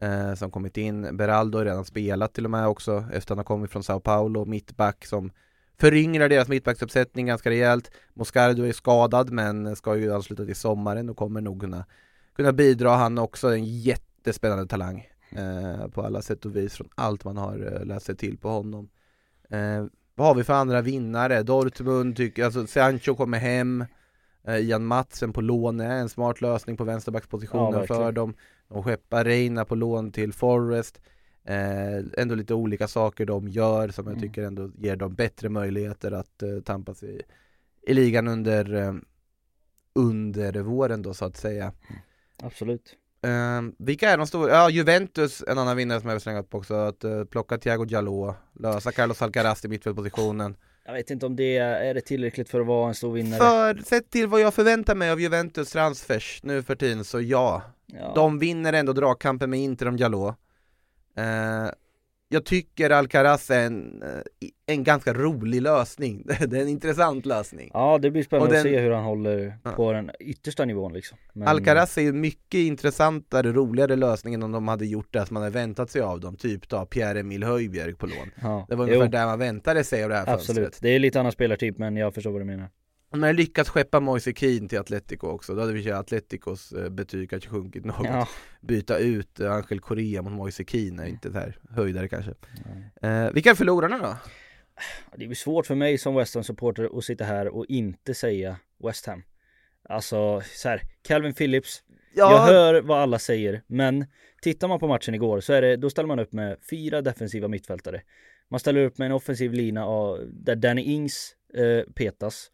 eh, 0.02 0.34
Som 0.34 0.52
kommit 0.52 0.78
in, 0.78 1.18
Beraldo 1.18 1.58
har 1.58 1.66
redan 1.66 1.86
spelat 1.86 2.34
till 2.34 2.46
och 2.46 2.52
med 2.52 2.68
också 2.68 3.06
efter 3.14 3.18
att 3.18 3.30
han 3.30 3.38
har 3.38 3.44
kommit 3.44 3.72
från 3.72 3.84
Sao 3.84 4.00
Paulo, 4.00 4.46
mittback 4.46 5.06
som 5.06 5.32
Föryngrar 5.80 6.30
deras 6.30 6.48
mittbacksuppsättning 6.48 7.26
ganska 7.26 7.50
rejält. 7.50 7.92
Moscardo 8.14 8.64
är 8.64 8.72
skadad 8.72 9.32
men 9.32 9.76
ska 9.76 9.96
ju 9.96 10.14
ansluta 10.14 10.46
till 10.46 10.56
sommaren 10.56 11.10
och 11.10 11.18
kommer 11.18 11.42
nog 11.42 11.62
kunna 11.62 11.86
Kunna 12.36 12.54
bidra, 12.54 12.90
han 12.90 13.18
är 13.18 13.22
också 13.22 13.48
en 13.48 13.66
jättespännande 13.66 14.68
talang 14.68 15.08
eh, 15.30 15.88
På 15.88 16.02
alla 16.02 16.22
sätt 16.22 16.46
och 16.46 16.56
vis 16.56 16.74
från 16.74 16.90
allt 16.96 17.24
man 17.24 17.38
har 17.38 17.74
eh, 17.74 17.86
läst 17.86 18.06
sig 18.06 18.16
till 18.16 18.38
på 18.38 18.50
honom. 18.50 18.90
Eh, 19.52 19.86
vad 20.16 20.28
har 20.28 20.36
vi 20.36 20.44
för 20.44 20.54
andra 20.54 20.82
vinnare? 20.82 21.44
Dortmund 21.44 22.16
tycker, 22.18 22.46
alltså 22.46 22.68
Sancho 22.68 23.16
kommer 23.16 23.40
hem 23.40 23.86
eh, 24.44 24.56
Ian 24.58 24.86
Matsen 24.86 25.34
på 25.34 25.42
lån 25.42 25.80
är 25.80 25.98
en 25.98 26.10
smart 26.10 26.42
lösning 26.42 26.78
på 26.78 26.84
Ja, 26.84 26.86
vänsterbackspositionen 26.86 27.74
verkligen. 27.74 28.02
för 28.02 28.12
dem 28.12 28.34
De 28.68 28.84
skeppar 28.84 29.26
Reina 29.26 29.66
på 29.66 29.76
lån 29.76 30.12
till 30.12 30.34
Forest 30.34 31.02
eh, 31.44 31.98
Ändå 32.18 32.36
lite 32.36 32.54
olika 32.54 32.88
saker 32.88 33.26
de 33.26 33.48
gör 33.48 33.88
som 33.90 34.06
jag 34.08 34.18
Mm. 34.18 34.22
tycker 34.22 34.44
ändå 34.44 34.72
ger 34.78 34.96
dem 34.96 35.14
bättre 35.16 35.50
möjligheter 35.50 36.12
att 36.12 36.44
eh, 36.44 36.60
tampas 36.66 37.04
i, 37.04 37.22
i 37.88 37.94
ligan 37.94 38.28
under 38.28 38.74
eh, 38.76 38.94
under 39.96 40.54
våren 40.62 41.02
då 41.02 41.14
så 41.14 41.26
att 41.26 41.38
säga 41.38 41.74
Absolut 42.44 42.96
Eh, 43.24 43.62
vilka 43.78 44.10
är 44.10 44.18
de 44.18 44.28
stora? 44.28 44.52
Ja, 44.52 44.70
Juventus, 44.70 45.44
en 45.48 45.58
annan 45.58 45.78
vinnare 45.78 46.00
som 46.00 46.10
jag 46.10 46.16
vill 46.16 46.22
slänga 46.22 46.40
upp 46.40 46.56
också, 46.56 46.74
att 46.74 47.04
eh, 47.04 47.24
plocka 47.24 47.58
Thiago 47.58 47.86
Jalot, 47.86 48.36
lösa 48.60 48.92
Carlos 48.92 49.22
Alcaraz 49.22 49.66
i 49.66 49.68
mittfältpositionen. 49.68 50.56
Jag 50.86 50.94
vet 50.94 51.10
inte 51.10 51.26
om 51.26 51.36
det 51.36 51.58
är, 51.58 51.94
det 51.94 52.02
tillräckligt 52.02 52.50
för 52.50 52.60
att 52.60 52.68
vara 52.68 52.88
en 52.88 52.96
stor 52.96 53.14
vinnare 53.14 53.40
För, 53.40 53.84
sett 53.84 54.10
till 54.10 54.28
vad 54.28 54.42
jag 54.42 54.54
förväntar 54.54 54.96
mig 54.96 55.12
av 55.12 55.22
Juventus 55.22 55.72
transfers 55.72 56.40
nu 56.44 56.64
för 56.64 56.76
tiden, 56.76 57.04
så 57.04 57.22
ja. 57.22 57.62
ja. 57.86 58.12
De 58.16 58.40
vinner 58.40 58.74
ändå 58.74 58.94
dragkampen 58.94 59.50
med 59.50 59.60
Inter 59.60 59.88
om 59.88 59.98
Jalot. 59.98 60.36
Eh, 61.18 61.66
jag 62.34 62.46
tycker 62.46 62.90
Alcaraz 62.90 63.50
är 63.52 63.66
en, 63.66 64.02
eh, 64.04 64.10
en 64.66 64.84
ganska 64.84 65.14
rolig 65.14 65.62
lösning, 65.62 66.24
det 66.48 66.58
är 66.58 66.62
en 66.62 66.68
intressant 66.68 67.26
lösning. 67.26 67.72
ja 67.74 67.98
det 67.98 68.12
blir 68.12 68.24
spännande 68.24 68.54
Och 68.54 68.58
att 68.58 68.64
den- 68.64 68.74
se 68.74 68.80
hur 68.80 68.92
han 68.92 69.04
håller 69.04 69.58
Ja. 69.64 69.72
på 69.72 69.92
den 69.94 70.12
yttersta 70.20 70.66
nivån 70.66 70.94
liksom 70.94 71.18
Men- 71.34 71.48
Alcaraz 71.48 71.98
är 71.98 72.02
ju 72.02 72.14
mycket 72.14 72.58
intressantare, 72.58 73.52
roligare 73.52 73.96
lösning 73.96 74.44
om 74.44 74.52
de 74.52 74.68
hade 74.68 74.86
gjort 74.86 75.14
det 75.14 75.26
som 75.26 75.34
man 75.34 75.44
hade 75.44 75.54
väntat 75.54 75.90
sig 75.90 76.02
av 76.02 76.20
dem, 76.20 76.36
typ 76.36 76.70
då 76.70 76.86
Pierre-Emil 76.86 77.44
Höjbjerg 77.44 77.94
på 77.96 78.06
lån. 78.06 78.32
ja. 78.42 78.66
Det 78.70 78.76
var 78.76 78.88
Jo, 78.88 78.94
ungefär 78.94 79.12
där 79.12 79.26
man 79.26 79.40
väntade 79.40 79.84
sig 79.84 80.04
av 80.04 80.10
det 80.10 80.16
här 80.16 80.34
Absolut, 80.34 80.64
fönstret. 80.64 80.82
det 80.82 80.90
är 80.90 81.00
lite 81.00 81.20
annan 81.20 81.32
spelartyp 81.32 81.78
men 81.78 81.96
jag 81.96 82.14
förstår 82.14 82.32
vad 82.32 82.42
du 82.42 82.46
menar 82.46 82.70
Man 83.12 83.24
hade 83.24 83.34
lyckats 83.34 83.70
skeppa 83.70 84.00
Moise 84.00 84.34
Kean 84.34 84.68
till 84.68 84.80
Atletico 84.80 85.28
också, 85.28 85.56
då 85.56 85.62
hade 85.62 85.74
vi 85.74 85.92
Atleticos 85.92 86.72
eh, 86.72 86.90
betyg 86.90 87.30
kanske 87.30 87.50
sjunkit 87.50 87.86
något. 87.86 88.08
Ja, 88.08 88.28
Byta 88.62 88.98
ut 88.98 89.40
eh, 89.40 89.52
Angel 89.52 89.80
Correa 89.80 90.22
mot 90.22 90.34
Moise 90.34 90.64
Kean 90.64 91.00
är 91.00 91.06
inte 91.06 91.32
så 91.32 91.38
här 91.38 91.58
höjdare 91.70 92.08
kanske. 92.08 92.34
Ja. 93.02 93.10
Eh, 93.10 93.32
vilka 93.32 93.50
är 93.52 93.56
förlorarna 93.56 93.98
då? 93.98 94.18
det 95.16 95.28
blir 95.28 95.36
svårt 95.36 95.66
för 95.66 95.76
mig 95.76 95.98
som 95.98 96.16
West 96.16 96.36
Ham-supporter 96.36 96.98
att 96.98 97.04
sitta 97.04 97.24
här 97.24 97.48
och 97.48 97.66
inte 97.70 98.14
säga 98.14 98.58
West 98.84 99.06
Ham 99.06 99.24
Alltså 99.90 100.42
så 100.42 100.70
här, 100.70 100.82
Calvin 101.02 101.34
Phillips 101.34 101.84
Jag 102.16 102.40
hör 102.40 102.82
vad 102.82 103.00
alla 103.00 103.20
säger, 103.20 103.62
men 103.68 104.06
tittar 104.42 104.68
man 104.68 104.80
på 104.80 104.88
matchen 104.88 105.16
igår 105.16 105.40
så 105.40 105.54
är 105.54 105.62
det, 105.62 105.76
då 105.76 105.90
ställer 105.90 106.08
man 106.08 106.20
upp 106.20 106.34
med 106.34 106.58
fyra 106.70 107.02
defensiva 107.02 107.48
mittfältare. 107.48 108.02
Man 108.50 108.60
ställer 108.60 108.86
upp 108.86 108.98
med 108.98 109.06
en 109.06 109.12
offensiv 109.12 109.54
lina 109.54 109.86
av, 109.86 110.20
där 110.34 110.56
Danny 110.56 110.82
Ings 110.82 111.36
eh, 111.54 111.94
petas. 111.94 112.52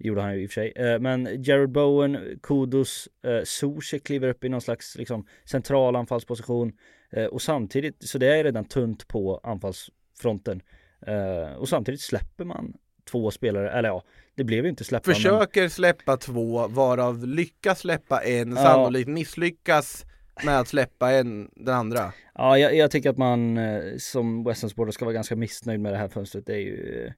Gjorde 0.00 0.20
han 0.22 0.34
ju 0.36 0.42
i 0.42 0.46
och 0.46 0.50
för 0.50 0.54
sig. 0.54 0.72
Eh, 0.76 0.98
men 1.00 1.42
Jared 1.42 1.70
Bowen, 1.70 2.38
Kudos, 2.42 3.08
eh, 3.24 3.42
Zuzek 3.44 4.04
kliver 4.04 4.28
upp 4.28 4.44
i 4.44 4.48
någon 4.48 4.60
slags 4.60 4.96
liksom, 4.98 5.26
central 5.44 5.96
anfallsposition. 5.96 6.72
Eh, 7.12 7.24
och 7.24 7.42
samtidigt, 7.42 8.08
så 8.08 8.18
det 8.18 8.26
är 8.38 8.44
redan 8.44 8.64
tunt 8.64 9.08
på 9.08 9.40
anfallsfronten. 9.42 10.62
Eh, 11.06 11.54
och 11.56 11.68
samtidigt 11.68 12.00
släpper 12.00 12.44
man 12.44 12.72
två 13.10 13.30
spelare, 13.30 13.70
eller 13.70 13.88
ja, 13.88 14.02
det 14.34 14.44
blev 14.44 14.64
ju 14.64 14.70
inte 14.70 14.84
släppa. 14.84 15.02
men- 15.10 15.14
Försöker 15.14 15.68
släppa 15.68 16.16
två, 16.16 16.68
varav 16.68 17.26
lyckas 17.26 17.78
släppa 17.80 18.20
en, 18.24 18.50
Ja. 18.50 18.56
sannolikt 18.56 19.08
misslyckas 19.08 20.04
med 20.44 20.60
att 20.60 20.68
släppa 20.68 21.10
en, 21.12 21.50
den 21.56 21.74
andra. 21.74 22.12
Ja, 22.34 22.58
jag, 22.58 22.76
jag 22.76 22.90
tycker 22.90 23.10
att 23.10 23.18
man 23.18 23.58
eh, 23.58 23.96
som 23.98 24.44
West 24.44 24.62
Ham-supporter 24.62 24.92
ska 24.92 25.04
vara 25.04 25.12
ganska 25.14 25.36
missnöjd 25.36 25.80
med 25.80 25.92
det 25.92 25.98
här 25.98 26.08
fönstret. 26.08 26.46
Det 26.46 26.54
är 26.54 26.58
ju, 26.60 27.04
eh, 27.06 27.12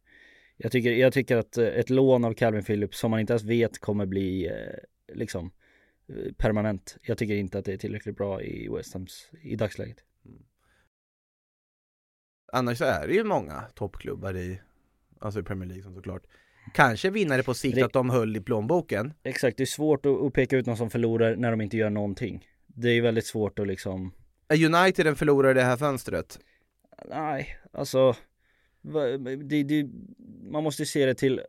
jag, 0.57 0.73
tycker, 0.73 0.91
jag 0.93 1.13
tycker 1.13 1.37
att 1.37 1.59
eh, 1.59 1.67
ett 1.67 1.91
lån 1.91 2.25
av 2.25 2.35
Calvin 2.35 2.65
Phillips 2.65 2.99
som 2.99 3.11
man 3.11 3.21
inte 3.21 3.33
ens 3.33 3.43
vet 3.45 3.79
kommer 3.79 4.07
bli 4.07 4.47
eh, 4.47 5.15
liksom 5.15 5.51
eh, 6.09 6.33
permanent. 6.37 6.97
Jag 7.03 7.19
tycker 7.19 7.35
inte 7.35 7.59
att 7.59 7.65
det 7.65 7.73
är 7.73 7.77
tillräckligt 7.77 8.17
bra 8.17 8.43
i 8.43 8.69
West 8.69 8.95
Hams 8.95 9.31
i 9.43 9.57
dagsläget. 9.57 9.97
Annars 12.53 12.79
så 12.79 12.85
är 12.85 13.07
det 13.09 13.15
ju 13.15 13.25
många 13.25 13.61
toppklubbar 13.75 14.37
i 14.37 14.61
alltså 15.19 15.41
i 15.41 15.43
Premier 15.43 15.69
League 15.69 15.83
som 15.83 15.95
såklart. 15.95 16.23
Kanske 16.75 17.11
vinnare 17.11 17.43
på 17.43 17.55
sikt 17.55 17.77
Det- 17.77 17.83
att 17.83 17.93
de 17.93 18.11
höll 18.11 18.37
i 18.37 18.41
plånboken. 18.41 19.13
Exakt, 19.23 19.57
det 19.57 19.63
är 19.63 19.67
svårt 19.67 20.07
att, 20.07 20.23
att 20.23 20.33
peka 20.33 20.57
ut 20.57 20.67
någon 20.67 20.77
som 20.77 20.91
förlorar 20.91 21.37
när 21.37 21.51
de 21.51 21.61
inte 21.61 21.77
gör 21.77 21.91
någonting. 21.91 22.47
Det 22.67 22.89
är 22.91 23.03
väldigt 23.03 23.27
svårt 23.27 23.59
att 23.59 23.67
liksom 23.67 24.13
Är 24.49 24.65
United 24.75 25.07
en 25.07 25.17
förlorare 25.17 25.51
i 25.51 25.55
det 25.55 25.63
här 25.63 25.77
fönstret? 25.77 26.39
Nej, 27.09 27.59
alltså 27.73 28.17
det, 28.83 29.63
det, 29.63 29.89
Man 30.51 30.65
måste 30.65 30.87
se 30.87 31.07
det 31.07 31.15
till 31.15 31.41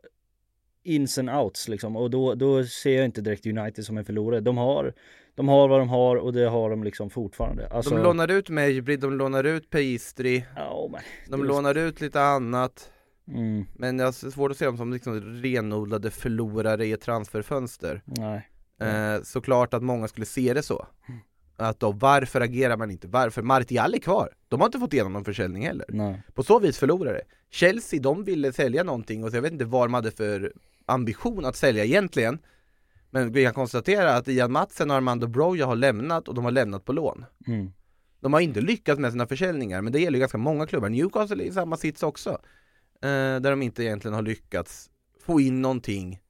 ins 0.82 1.18
and 1.18 1.30
outs 1.30 1.68
liksom 1.68 1.96
och 1.96 2.10
då, 2.10 2.34
då 2.34 2.64
ser 2.64 2.96
jag 2.96 3.04
inte 3.04 3.20
direkt 3.20 3.46
United 3.46 3.84
som 3.84 3.98
en 3.98 4.04
förlorare. 4.04 4.40
De 4.40 4.56
har, 4.56 4.94
de 5.34 5.48
har 5.48 5.68
vad 5.68 5.80
de 5.80 5.88
har 5.88 6.16
och 6.16 6.32
det 6.32 6.48
har 6.48 6.70
de 6.70 6.84
liksom 6.84 7.10
fortfarande. 7.10 7.68
Alltså, 7.68 7.94
De 7.94 8.02
lånar 8.02 8.30
ut 8.30 8.48
Mejbrid, 8.48 9.00
de 9.00 9.12
lånar 9.16 9.44
ut 9.44 9.70
Pastry, 9.70 10.44
ja, 10.56 10.88
men, 10.92 11.00
de 11.30 11.44
lånar 11.44 11.74
ut 11.74 12.00
lite 12.00 12.20
annat. 12.22 12.92
mm, 13.28 13.66
Men 13.74 13.98
jag 13.98 14.06
har 14.06 14.12
svårt 14.12 14.50
att 14.50 14.56
se 14.56 14.64
dem 14.64 14.76
som 14.76 14.92
liksom 14.92 15.20
renodlade 15.20 16.10
förlorare 16.10 16.86
i 16.86 16.92
ett 16.92 17.00
transferfönster. 17.00 18.02
nej. 18.04 18.48
Eh, 18.80 19.22
såklart 19.22 19.74
att 19.74 19.82
många 19.82 20.08
skulle 20.08 20.26
se 20.26 20.54
det 20.54 20.62
så. 20.62 20.86
Att 21.56 21.80
då, 21.80 21.92
varför 21.92 22.40
agerar 22.40 22.76
man 22.76 22.90
inte? 22.90 23.08
Varför? 23.08 23.42
Martial 23.42 23.94
är 23.94 23.98
kvar. 23.98 24.28
De 24.48 24.60
har 24.60 24.66
inte 24.66 24.78
fått 24.78 24.92
igenom 24.92 25.12
någon 25.12 25.24
försäljning 25.24 25.66
heller. 25.66 25.86
nej. 25.88 26.22
På 26.34 26.42
så 26.42 26.58
vis 26.58 26.78
förlorare. 26.78 27.20
Chelsea, 27.50 28.00
de 28.00 28.24
ville 28.24 28.52
sälja 28.52 28.82
någonting 28.82 29.24
och 29.24 29.34
jag 29.34 29.42
vet 29.42 29.52
inte 29.52 29.64
vad 29.64 29.84
de 29.88 29.94
hade 29.94 30.10
för 30.10 30.52
ambition 30.86 31.44
att 31.44 31.56
sälja 31.56 31.84
egentligen. 31.84 32.38
Men 33.10 33.32
vi 33.32 33.44
kan 33.44 33.54
konstatera 33.54 34.16
att 34.16 34.28
Ian 34.28 34.52
Matsen 34.52 34.90
och 34.90 34.96
Armando 34.96 35.26
Broja 35.26 35.66
har 35.66 35.76
lämnat 35.76 36.28
och 36.28 36.34
de 36.34 36.44
har 36.44 36.52
lämnat 36.52 36.84
på 36.84 36.92
lån. 36.92 37.24
Mm. 37.46 37.72
De 38.20 38.32
har 38.32 38.40
inte 38.40 38.60
lyckats 38.60 39.00
med 39.00 39.12
sina 39.12 39.26
försäljningar, 39.26 39.82
men 39.82 39.92
det 39.92 40.00
gäller 40.00 40.18
ganska 40.18 40.38
många 40.38 40.66
klubbar. 40.66 40.88
Newcastle 40.88 41.44
är 41.44 41.48
i 41.48 41.52
samma 41.52 41.76
sits 41.76 42.02
också. 42.02 42.30
Eh, 43.02 43.40
där 43.40 43.50
de 43.50 43.62
inte 43.62 43.84
egentligen 43.84 44.14
har 44.14 44.22
lyckats 44.22 44.90
få 45.26 45.40
in 45.40 45.62
någonting. 45.62 46.20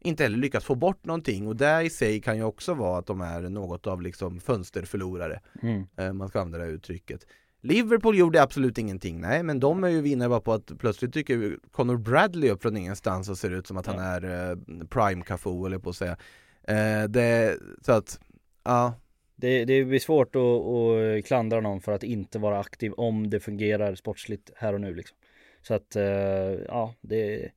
Inte 0.00 0.22
heller 0.22 0.38
lyckats 0.38 0.66
få 0.66 0.74
bort 0.74 1.04
någonting 1.04 1.46
och 1.46 1.56
det 1.56 1.82
i 1.82 1.90
sig 1.90 2.20
kan 2.20 2.36
ju 2.36 2.42
också 2.42 2.74
vara 2.74 2.98
att 2.98 3.06
de 3.06 3.20
är 3.20 3.40
något 3.40 3.86
av 3.86 4.02
liksom 4.02 4.40
fönsterförlorare. 4.40 5.40
Mm. 5.62 5.86
Eh, 5.96 6.12
man 6.12 6.28
ska 6.28 6.40
använda 6.40 6.66
det 6.66 6.72
uttrycket. 6.72 7.26
Liverpool 7.60 8.18
gjorde 8.18 8.42
absolut 8.42 8.78
ingenting, 8.78 9.20
nej 9.20 9.42
men 9.42 9.60
de 9.60 9.84
är 9.84 9.88
ju 9.88 10.00
vinnare 10.00 10.28
bara 10.28 10.40
på 10.40 10.52
att 10.52 10.78
plötsligt 10.78 11.12
dyker 11.12 11.58
Conor 11.72 11.96
Bradley 11.96 12.50
upp 12.50 12.62
från 12.62 12.76
ingenstans 12.76 13.28
och 13.28 13.38
ser 13.38 13.50
ut 13.50 13.66
som 13.66 13.76
att 13.76 13.86
han 13.86 13.98
är 13.98 14.24
eh, 14.24 14.56
prime 14.88 15.22
Cafu 15.24 15.66
eller 15.66 15.78
på 15.78 15.90
att 15.90 15.96
säga. 15.96 16.16
Eh, 16.68 17.08
det, 17.08 17.58
så 17.82 17.92
att, 17.92 18.20
ja, 18.64 18.94
Det, 19.36 19.64
det 19.64 19.84
blir 19.84 19.98
svårt 19.98 20.36
att, 20.36 20.42
att 20.42 21.26
klandra 21.26 21.60
någon 21.60 21.80
för 21.80 21.92
att 21.92 22.02
inte 22.02 22.38
vara 22.38 22.60
aktiv 22.60 22.92
om 22.92 23.30
det 23.30 23.40
fungerar 23.40 23.94
sportsligt 23.94 24.50
här 24.56 24.72
och 24.72 24.80
nu 24.80 24.94
liksom. 24.94 25.16
Så 25.62 25.74
att, 25.74 25.96
eh, 25.96 26.04
ja, 26.68 26.94
det, 27.00 27.50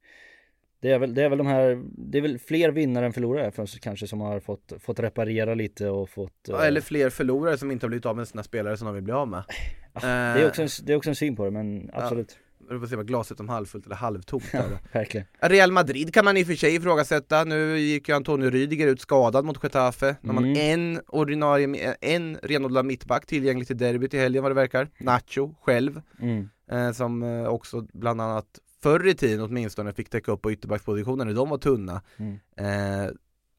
det, 0.82 0.92
är 0.92 1.00
väl, 1.00 1.14
det 1.14 1.24
är 1.24 1.30
väl 1.30 1.38
de 1.38 1.48
här, 1.48 1.84
det 1.98 2.18
är 2.18 2.22
väl 2.22 2.40
fler 2.40 2.72
vinnare 2.72 3.06
än 3.06 3.14
förlorare 3.14 3.52
för 3.52 3.66
kanske 3.80 4.08
som 4.08 4.22
har 4.22 4.40
fått, 4.40 4.74
fått 4.80 5.00
reparera 5.00 5.54
lite 5.56 5.88
och 5.90 6.10
fått 6.10 6.50
eh, 6.50 6.60
eller 6.66 6.82
fler 6.82 7.10
förlorare 7.10 7.58
som 7.58 7.72
inte 7.72 7.86
har 7.86 7.90
blivit 7.90 8.06
av 8.06 8.18
med 8.18 8.28
sina 8.28 8.44
spelare 8.44 8.78
som 8.78 8.86
de 8.86 8.96
vill 8.96 9.04
bli 9.04 9.14
av 9.14 9.28
med. 9.28 9.44
Det 10.02 10.08
är, 10.08 10.48
också 10.48 10.62
en, 10.62 10.68
det 10.84 10.94
är 10.94 10.98
också 10.98 11.10
en 11.10 11.16
syn 11.16 11.36
på 11.36 11.46
det 11.46 11.52
men 11.52 11.90
absolut, 11.94 12.38
Vi 12.72 12.80
får 12.80 12.88
se 12.88 12.96
vad 12.96 13.08
glaset 13.08 13.40
om 13.40 13.50
halvfullt 13.50 13.86
eller 13.86 13.96
halvtomt 13.96 14.44
då. 14.54 14.60
verkligen. 15.00 15.28
Real 15.40 15.72
Madrid 15.72 16.14
kan 16.14 16.26
man 16.26 16.38
i 16.38 16.44
och 16.44 16.48
för 16.48 16.54
sig 16.54 16.76
ifrågasätta, 16.76 17.44
nu 17.44 17.78
gick 17.80 18.10
ju 18.10 18.16
Antonio 18.16 18.50
Rüdiger 18.50 18.88
ut 18.88 19.02
skadad 19.02 19.46
mot 19.46 19.64
Getafe 19.64 20.16
Nu 20.22 20.30
har 20.30 20.34
man 20.34 20.44
Mm. 20.46 20.58
en 20.96 21.02
ordinarie, 21.08 21.96
en 22.02 22.38
renodlad 22.44 22.86
mittback 22.86 23.26
tillgänglig 23.26 23.68
till 23.68 23.78
derbyt 23.78 24.14
i 24.14 24.18
helgen 24.18 24.44
vad 24.44 24.52
det 24.52 24.56
verkar 24.56 24.88
Nacho 25.00 25.56
själv, 25.62 26.02
Mm. 26.22 26.50
eh, 26.72 26.92
som 26.92 27.24
eh, 27.24 27.46
också 27.48 27.88
bland 27.94 28.22
annat 28.22 28.60
förr 28.84 29.08
i 29.08 29.14
tiden 29.16 29.42
åtminstone 29.42 29.94
fick 29.94 30.10
täcka 30.10 30.32
upp 30.32 30.42
på 30.42 30.52
ytterbackspositionen 30.52 31.28
när 31.28 31.34
de 31.34 31.50
var 31.50 31.58
tunna 31.58 32.02
Mm. 32.18 32.40
eh, 32.58 33.12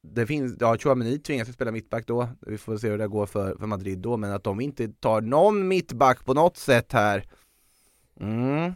Det 0.05 0.27
finns, 0.27 0.57
ja 0.61 0.79
Chouameni 0.79 1.19
tvingas 1.19 1.53
spela 1.53 1.71
mittback 1.71 2.07
då, 2.07 2.29
vi 2.41 2.59
får 2.59 2.77
se 2.77 2.89
hur 2.91 2.99
det 2.99 3.09
går 3.09 3.27
för, 3.27 3.57
för 3.59 3.67
Madrid 3.67 3.99
då, 3.99 4.17
men 4.17 4.33
att 4.33 4.45
de 4.45 4.61
inte 4.61 4.89
tar 4.89 5.21
någon 5.21 5.69
mittback 5.69 6.25
på 6.25 6.35
något 6.35 6.57
sätt 6.57 6.93
här 6.93 7.27
mm. 8.21 8.73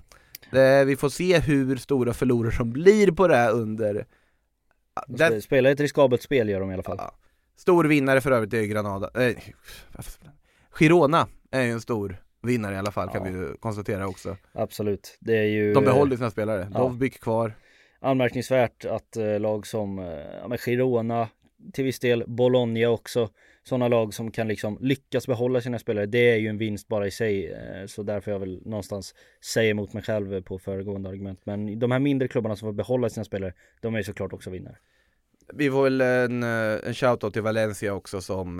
det, 0.50 0.84
Vi 0.84 0.96
får 0.96 1.08
se 1.08 1.38
hur 1.38 1.76
stora 1.76 2.12
förlorare 2.14 2.52
som 2.52 2.72
blir 2.72 3.10
på 3.12 3.28
det 3.28 3.36
här 3.36 3.52
under 3.52 3.94
De 5.06 5.16
det, 5.16 5.30
spe- 5.30 5.40
Spelar 5.40 5.70
ett 5.70 5.80
riskabelt 5.80 6.22
spel 6.22 6.48
gör 6.48 6.60
de 6.60 6.70
i 6.70 6.74
alla 6.74 6.82
fall. 6.82 6.96
Ja. 7.00 7.14
Stor 7.56 7.84
vinnare 7.84 8.20
för 8.20 8.30
övrigt 8.30 8.54
är 8.54 8.62
Granada, 8.62 9.10
eh, 9.14 9.36
Girona 10.78 11.26
är 11.50 11.62
ju 11.62 11.70
en 11.70 11.80
stor 11.80 12.16
vinnare 12.42 12.74
i 12.74 12.78
alla 12.78 12.92
fall 12.92 13.08
kan 13.08 13.26
Ja. 13.26 13.32
vi 13.32 13.38
ju 13.38 13.56
konstatera 13.56 14.08
också 14.08 14.36
Absolut. 14.52 15.18
Det 15.20 15.38
är 15.38 15.44
ju 15.46 15.74
De 15.74 15.84
behåller 15.84 16.16
sina 16.16 16.30
spelare, 16.30 16.68
ja. 16.72 16.78
Dovbyk 16.78 17.20
kvar 17.20 17.52
anmärkningsvärt 18.00 18.84
att 18.84 19.16
eh, 19.16 19.40
lag 19.40 19.66
som 19.66 19.98
eh, 19.98 20.04
ja, 20.50 20.56
Girona, 20.56 21.28
till 21.72 21.84
viss 21.84 22.00
del 22.00 22.24
Bologna 22.26 22.88
också, 22.88 23.30
sådana 23.64 23.88
lag 23.88 24.14
som 24.14 24.30
kan 24.30 24.48
liksom 24.48 24.78
lyckas 24.80 25.26
behålla 25.26 25.60
sina 25.60 25.78
spelare, 25.78 26.06
det 26.06 26.30
är 26.30 26.36
ju 26.36 26.48
en 26.48 26.58
vinst 26.58 26.88
bara 26.88 27.06
i 27.06 27.10
sig. 27.10 27.52
Eh, 27.52 27.86
så 27.86 28.02
därför 28.02 28.30
jag 28.30 28.38
väl 28.38 28.62
någonstans 28.64 29.14
säga 29.44 29.70
emot 29.70 29.92
mig 29.92 30.02
själv 30.02 30.42
på 30.42 30.58
föregående 30.58 31.08
argument. 31.08 31.40
Men 31.44 31.78
de 31.78 31.90
här 31.90 31.98
mindre 31.98 32.28
klubbarna 32.28 32.56
som 32.56 32.68
får 32.68 32.72
behålla 32.72 33.08
sina 33.08 33.24
spelare, 33.24 33.52
de 33.80 33.94
är 33.94 33.98
ju 33.98 34.04
såklart 34.04 34.32
också 34.32 34.50
vinnare. 34.50 34.76
Vi 35.54 35.70
får 35.70 35.82
väl 35.82 36.00
en, 36.00 36.42
en 36.42 36.94
shoutout 36.94 37.32
till 37.32 37.42
Valencia 37.42 37.94
också 37.94 38.20
som 38.20 38.58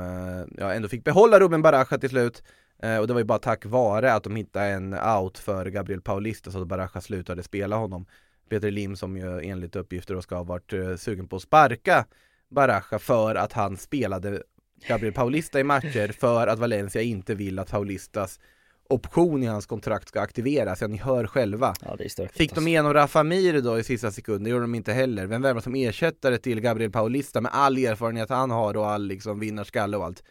ja, 0.59 0.73
ändå 0.73 0.89
fick 0.89 1.05
behålla 1.05 1.41
Ruben 1.41 1.63
Baraja 1.63 1.85
till 1.85 2.11
slut 2.11 2.43
Eh, 2.83 2.99
Och 2.99 3.07
det 3.07 3.13
var 3.13 3.21
ju 3.21 3.25
bara 3.25 3.39
tack 3.39 3.67
vare 3.67 4.13
att 4.13 4.25
de 4.25 4.37
hittade 4.37 4.67
en 4.67 4.95
out 4.95 5.39
för 5.39 5.67
Gabriel 5.67 6.01
Paulista 6.01 6.51
så 6.51 6.63
att 6.63 6.69
Baraja 6.69 7.01
slutade 7.01 7.43
spela 7.43 7.77
honom 7.77 8.07
Peter 8.51 8.71
Lim 8.71 8.97
som 8.97 9.17
ju 9.17 9.41
enligt 9.41 9.77
uppgifter 9.77 10.15
då 10.15 10.23
ska 10.23 10.37
ha 10.37 10.43
varit 10.43 10.73
eh, 10.73 10.97
sugen 10.97 11.29
på 11.29 11.37
att 11.37 11.43
sparka 11.43 12.07
Baraja 12.49 12.99
för 12.99 13.35
att 13.35 13.53
han 13.53 13.77
spelade 13.77 14.43
Gabriel 14.89 15.15
Paulista 15.15 15.61
i 15.61 15.65
matcher 15.65 16.13
för 16.13 16.47
att 16.47 16.59
Valencia 16.59 17.03
inte 17.03 17.35
vill 17.35 17.59
att 17.59 17.71
Paulistas 17.71 18.41
option 18.89 19.43
i 19.43 19.47
hans 19.47 19.67
kontrakt 19.67 20.09
ska 20.09 20.21
aktiveras, 20.21 20.81
ja 20.81 20.87
ni 20.87 20.97
hör 20.97 21.27
själva 21.27 21.75
Ja 21.85 21.97
stökigt. 22.09 22.37
Fick 22.37 22.51
de 22.51 22.59
alltså. 22.59 22.69
igenom 22.69 22.95
Rafa 22.95 23.23
Mir 23.23 23.61
då 23.61 23.79
i 23.79 23.85
sista 23.85 24.11
sekunden? 24.11 24.45
Det 24.45 24.51
gjorde 24.51 24.63
de 24.63 24.75
inte 24.75 24.93
heller. 24.93 25.27
Vem 25.27 25.43
värvar 25.43 25.61
som 25.61 25.75
ersättare 25.75 26.39
till 26.39 26.61
Gabriel 26.61 26.91
Paulista 26.91 27.41
med 27.41 27.51
all 27.55 27.79
erfarenhet 27.79 28.31
han 28.31 28.51
har 28.51 28.77
och 28.77 28.91
all 28.91 29.07
liksom 29.07 29.41
vinnarskalle 29.41 29.97
och 29.97 30.05
allt? 30.05 30.23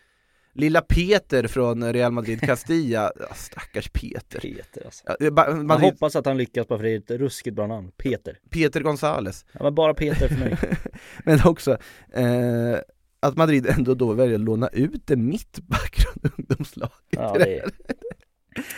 Lilla 0.55 0.81
Peter 0.81 1.47
från 1.47 1.93
Real 1.93 2.11
Madrid 2.11 2.41
Castilla, 2.45 3.11
stackars 3.35 3.89
Peter. 3.89 4.39
Peter 4.39 4.85
alltså. 4.85 5.03
Ja, 5.19 5.31
Man 5.31 5.65
Madrid, 5.65 5.91
hoppas 5.91 6.15
att 6.15 6.25
han 6.25 6.37
lyckas 6.37 6.67
bara 6.67 6.79
för 6.79 6.83
det 6.83 6.91
är 6.91 6.97
ett 6.97 7.11
ruskigt 7.11 7.55
bra 7.55 7.67
namn. 7.67 7.91
Peter. 7.97 8.37
Peter 8.49 8.81
Gonzales. 8.81 9.45
Ja 9.51 9.63
men 9.63 9.75
bara 9.75 9.93
Peter 9.93 10.27
för 10.27 10.37
mig. 10.37 10.57
Men 11.23 11.39
också 11.45 11.77
eh, 12.13 12.79
att 13.19 13.37
Madrid 13.37 13.67
ändå 13.67 13.93
då 13.93 14.13
väljer 14.13 14.35
att 14.35 14.41
låna 14.41 14.67
ut 14.67 15.11
en 15.11 15.25
mittback 15.25 15.95
från 15.95 16.31
ungdomslaget. 16.37 16.93
Ja 17.09 17.35
det 17.39 17.59
är 17.59 17.69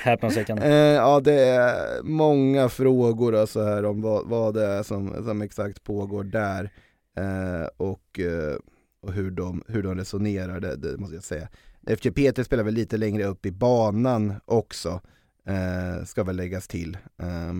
häpnadsväckande. 0.03 0.65
Eh, 0.65 0.71
ja 0.73 1.19
det 1.19 1.41
är 1.41 2.03
många 2.03 2.69
frågor 2.69 3.35
alltså 3.35 3.63
här 3.63 3.85
om 3.85 4.01
vad, 4.01 4.27
vad 4.27 4.53
det 4.53 4.65
är 4.65 4.83
som, 4.83 5.23
som 5.25 5.41
exakt 5.41 5.83
pågår 5.83 6.23
där 6.23 6.71
eh, 7.17 7.67
och, 7.77 8.19
eh, 8.19 8.55
och 8.99 9.13
hur, 9.13 9.31
de, 9.31 9.63
hur 9.67 9.83
de 9.83 9.95
resonerar, 9.95 10.59
det, 10.59 10.75
det 10.75 10.97
måste 10.97 11.15
jag 11.15 11.23
säga. 11.23 11.49
Eftersom 11.87 12.13
Peter 12.13 12.43
spelar 12.43 12.63
väl 12.63 12.73
lite 12.73 12.97
längre 12.97 13.25
upp 13.25 13.45
i 13.45 13.51
banan 13.51 14.33
också, 14.45 15.01
eh, 15.45 16.05
ska 16.05 16.23
väl 16.23 16.35
läggas 16.35 16.67
till 16.67 16.97
eh, 17.17 17.53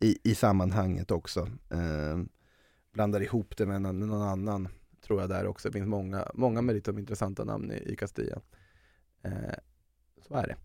i, 0.00 0.18
i 0.22 0.34
sammanhanget 0.34 1.10
också. 1.10 1.40
Eh, 1.70 2.18
blandar 2.92 3.22
ihop 3.22 3.56
det 3.56 3.66
med 3.66 3.82
någon, 3.82 4.00
någon 4.00 4.22
annan 4.22 4.68
tror 5.06 5.20
jag 5.20 5.30
där 5.30 5.46
också, 5.46 5.68
det 5.68 5.72
finns 5.72 5.88
många, 5.88 6.30
många 6.34 6.62
med 6.62 6.74
lite 6.74 6.90
intressanta 6.90 7.44
namn 7.44 7.72
i, 7.72 7.92
i 7.92 7.96
Castilla. 7.96 8.40
Eh, 9.22 9.54
så 10.28 10.34
är 10.34 10.46
det. 10.46 10.56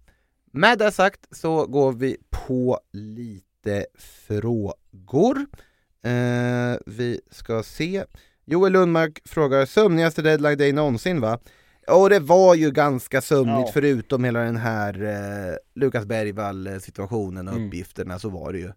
Med 0.45 0.77
det 0.77 0.91
sagt 0.91 1.27
så 1.31 1.65
går 1.65 1.93
vi 1.93 2.17
på 2.29 2.79
lite 2.91 3.85
frågor. 3.95 5.45
Eh, 6.01 6.75
vi 6.85 7.21
ska 7.31 7.63
se. 7.63 8.05
Joel 8.45 8.73
Lundmark 8.73 9.21
frågar 9.25 9.65
sömnigaste 9.65 10.21
deadline 10.21 10.57
day 10.57 10.71
någonsin 10.73 11.21
va? 11.21 11.39
Och 11.87 12.09
det 12.09 12.19
var 12.19 12.55
ju 12.55 12.71
ganska 12.71 13.21
sömnigt 13.21 13.67
Ja. 13.67 13.71
förutom 13.73 14.23
hela 14.23 14.39
den 14.39 14.57
här 14.57 15.03
eh, 15.03 15.55
Lukas 15.75 16.05
Bergvall 16.05 16.81
situationen 16.81 17.47
och 17.47 17.53
Mm. 17.53 17.67
uppgifterna 17.67 18.19
så 18.19 18.29
var 18.29 18.53
det 18.53 18.59
ju 18.59 18.71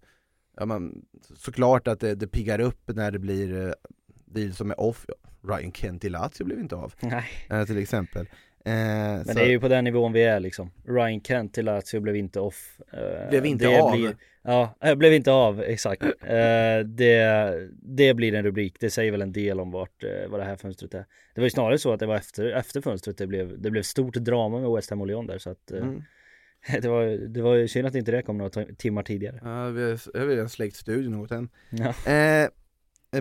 ja, 0.56 0.66
man, 0.66 1.04
såklart 1.36 1.88
att 1.88 2.00
det, 2.00 2.14
det 2.14 2.26
piggar 2.26 2.58
upp 2.60 2.80
när 2.94 3.10
det 3.10 3.18
blir 3.18 3.66
eh, 3.66 3.72
deal 4.26 4.52
som 4.52 4.70
är 4.70 4.80
off. 4.80 5.06
Ryan 5.48 5.72
Kent 5.72 6.04
i 6.04 6.08
Lazio 6.08 6.44
blev 6.44 6.58
inte 6.60 6.76
av 6.76 6.92
Nej. 7.00 7.24
eh, 7.50 7.64
till 7.64 7.78
exempel. 7.78 8.26
Eh, 8.64 8.72
Men 8.74 9.24
så- 9.24 9.32
det 9.34 9.40
är 9.42 9.48
ju 9.50 9.60
på 9.60 9.68
den 9.68 9.84
nivån 9.84 10.12
vi 10.12 10.22
är 10.22 10.40
liksom. 10.40 10.70
Ryan 10.88 11.20
Kent 11.20 11.54
till 11.54 11.64
Lazio 11.64 12.00
blev 12.00 12.16
inte 12.16 12.40
off. 12.40 12.80
Eh, 12.92 13.28
Blev 13.30 13.46
inte 13.46 13.64
det 13.66 13.80
av. 13.82 14.12
ja, 14.44 14.76
eh, 14.80 14.94
blev 14.94 15.12
inte 15.12 15.32
av, 15.32 15.60
exakt. 15.62 16.02
Eh, 16.02 16.78
det, 16.84 17.68
det 17.82 18.14
blir 18.14 18.34
en 18.34 18.44
rubrik. 18.44 18.76
Det 18.80 18.90
säger 18.90 19.12
väl 19.12 19.22
en 19.22 19.32
del 19.32 19.60
om 19.60 19.70
vart, 19.70 20.04
eh, 20.04 20.28
vad 20.28 20.40
det 20.40 20.44
här 20.44 20.56
fönstret 20.56 20.94
är. 20.94 21.04
Det 21.34 21.40
var 21.40 21.46
ju 21.46 21.50
snarare 21.50 21.78
så 21.78 21.92
att 21.92 22.00
det 22.00 22.06
var 22.06 22.16
efter, 22.16 22.44
efter 22.44 22.80
fönstret 22.80 23.18
det 23.18 23.26
blev, 23.26 23.60
det 23.62 23.70
blev 23.70 23.82
stort 23.82 24.14
drama 24.14 24.60
med 24.60 24.70
West 24.70 24.90
Ham 24.90 25.00
och 25.00 25.06
Lyon 25.06 25.26
där 25.26 25.38
så 25.38 25.50
att 25.50 25.70
eh, 25.72 25.78
Mm. 25.78 26.02
Det 26.82 26.88
var, 26.88 27.28
det 27.28 27.42
var 27.42 27.54
ju 27.54 27.68
synd 27.68 27.86
att 27.86 27.94
inte 27.94 28.10
det 28.10 28.22
kom 28.22 28.38
några 28.38 28.64
timmar 28.78 29.02
tidigare. 29.02 29.40
Ja, 29.42 29.68
vi 29.68 29.82
har, 29.82 30.00
jag 30.14 30.28
redan 30.28 30.48
släckt 30.48 30.76
studion 30.76 31.14
åt 31.14 31.28
den. 31.28 31.48
Ja. 31.70 32.12
Eh, 32.12 32.50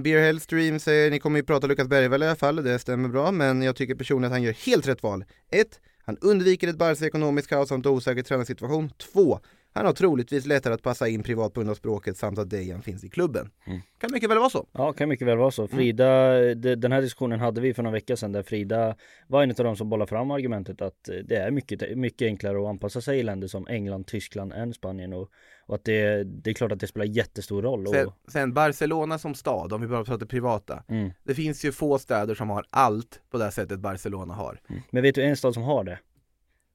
Beer 0.01 0.21
Hellstream 0.21 0.80
säger, 0.80 1.11
ni 1.11 1.19
kommer 1.19 1.39
ju 1.39 1.43
prata 1.43 1.67
Lukas 1.67 1.88
Bergvall 1.88 2.24
i 2.24 2.26
alla 2.26 2.36
fall, 2.36 2.55
det 2.55 2.80
stämmer 2.80 3.09
bra, 3.09 3.32
men 3.32 3.61
jag 3.61 3.76
tycker 3.76 3.95
personligen 3.95 4.32
att 4.32 4.36
han 4.36 4.43
gör 4.43 4.65
helt 4.65 4.88
rätt 4.88 5.03
val. 5.03 5.26
1. 5.51 5.80
Han 6.05 6.17
undviker 6.21 6.67
ett 6.67 6.78
Barca 6.78 7.05
ekonomiskt 7.05 7.49
kaos 7.49 7.69
samt 7.69 7.86
osäker 7.86 8.21
tränarsituation. 8.21 8.89
2. 9.13 9.39
Han 9.74 9.86
har 9.86 9.93
troligtvis 9.93 10.45
lättare 10.45 10.74
att 10.74 10.82
passa 10.82 11.07
in 11.07 11.24
privat 11.24 11.53
på 11.53 11.59
grund 11.59 11.69
av 11.69 11.76
språket 11.76 12.17
samt 12.17 12.39
att 12.39 12.49
Dejan 12.49 12.82
finns 12.82 13.03
i 13.03 13.09
klubben. 13.09 13.49
Mm. 13.67 13.82
Kan 13.97 14.09
mycket 14.13 14.30
väl 14.30 14.38
vara 14.38 14.49
så. 14.49 14.67
Ja, 14.71 14.93
kan 14.93 15.09
mycket 15.09 15.28
väl 15.28 15.38
vara 15.38 15.51
så. 15.51 15.67
Frida, 15.67 16.39
de, 16.55 16.76
den 16.76 16.91
här 16.91 17.01
diskussionen 17.01 17.39
hade 17.39 17.61
vi 17.61 17.74
för 17.74 17.84
några 17.84 17.93
veckor 17.93 18.15
sedan 18.15 18.32
där 18.32 18.43
Frida 18.43 18.95
var 19.28 19.43
en 19.43 19.49
av 19.49 19.55
de 19.55 19.76
som 19.76 19.89
bollade 19.89 20.09
fram 20.09 20.32
argumentet 20.32 20.82
att 20.82 21.09
det 21.26 21.36
är 21.36 21.51
mycket, 21.51 21.97
mycket 21.97 22.26
enklare 22.26 22.61
att 22.61 22.67
anpassa 22.67 23.01
sig 23.01 23.19
i 23.19 23.24
länder 23.24 23.47
som 23.47 23.67
England, 23.67 24.07
Tyskland 24.07 24.53
än 24.53 24.74
Spanien 24.74 25.13
och, 25.13 25.30
och 25.65 25.76
att 25.76 25.84
det, 25.86 26.24
det 26.24 26.49
är 26.49 26.53
klart 26.53 26.71
att 26.71 26.80
det 26.80 26.88
spelar 26.88 27.05
jättestor 27.05 27.61
roll. 27.61 27.88
Och, 27.88 27.93
Sen, 27.93 28.11
sen 28.28 28.53
Barcelona 28.53 29.19
som 29.19 29.36
stad, 29.36 29.74
om 29.74 29.82
vi 29.82 29.88
bara 29.88 30.05
pratar 30.05 30.26
privata. 30.26 30.84
mm. 30.88 31.11
Det 31.24 31.36
finns 31.36 31.65
ju 31.65 31.71
få 31.71 31.99
städer 31.99 32.36
som 32.36 32.49
har 32.49 32.65
allt 32.69 33.21
på 33.32 33.38
det 33.38 33.43
här 33.43 33.51
sättet 33.51 33.80
Barcelona 33.80 34.34
har. 34.34 34.61
Men 34.89 35.03
vet 35.03 35.15
du 35.15 35.24
en 35.24 35.38
stad 35.38 35.53
som 35.53 35.63
har 35.63 35.84
det? 35.84 35.99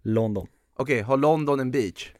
London. 0.02 0.46
Okej, 0.76 1.00
har 1.00 1.16
London 1.16 1.60
en 1.60 1.70
beach? 1.70 2.12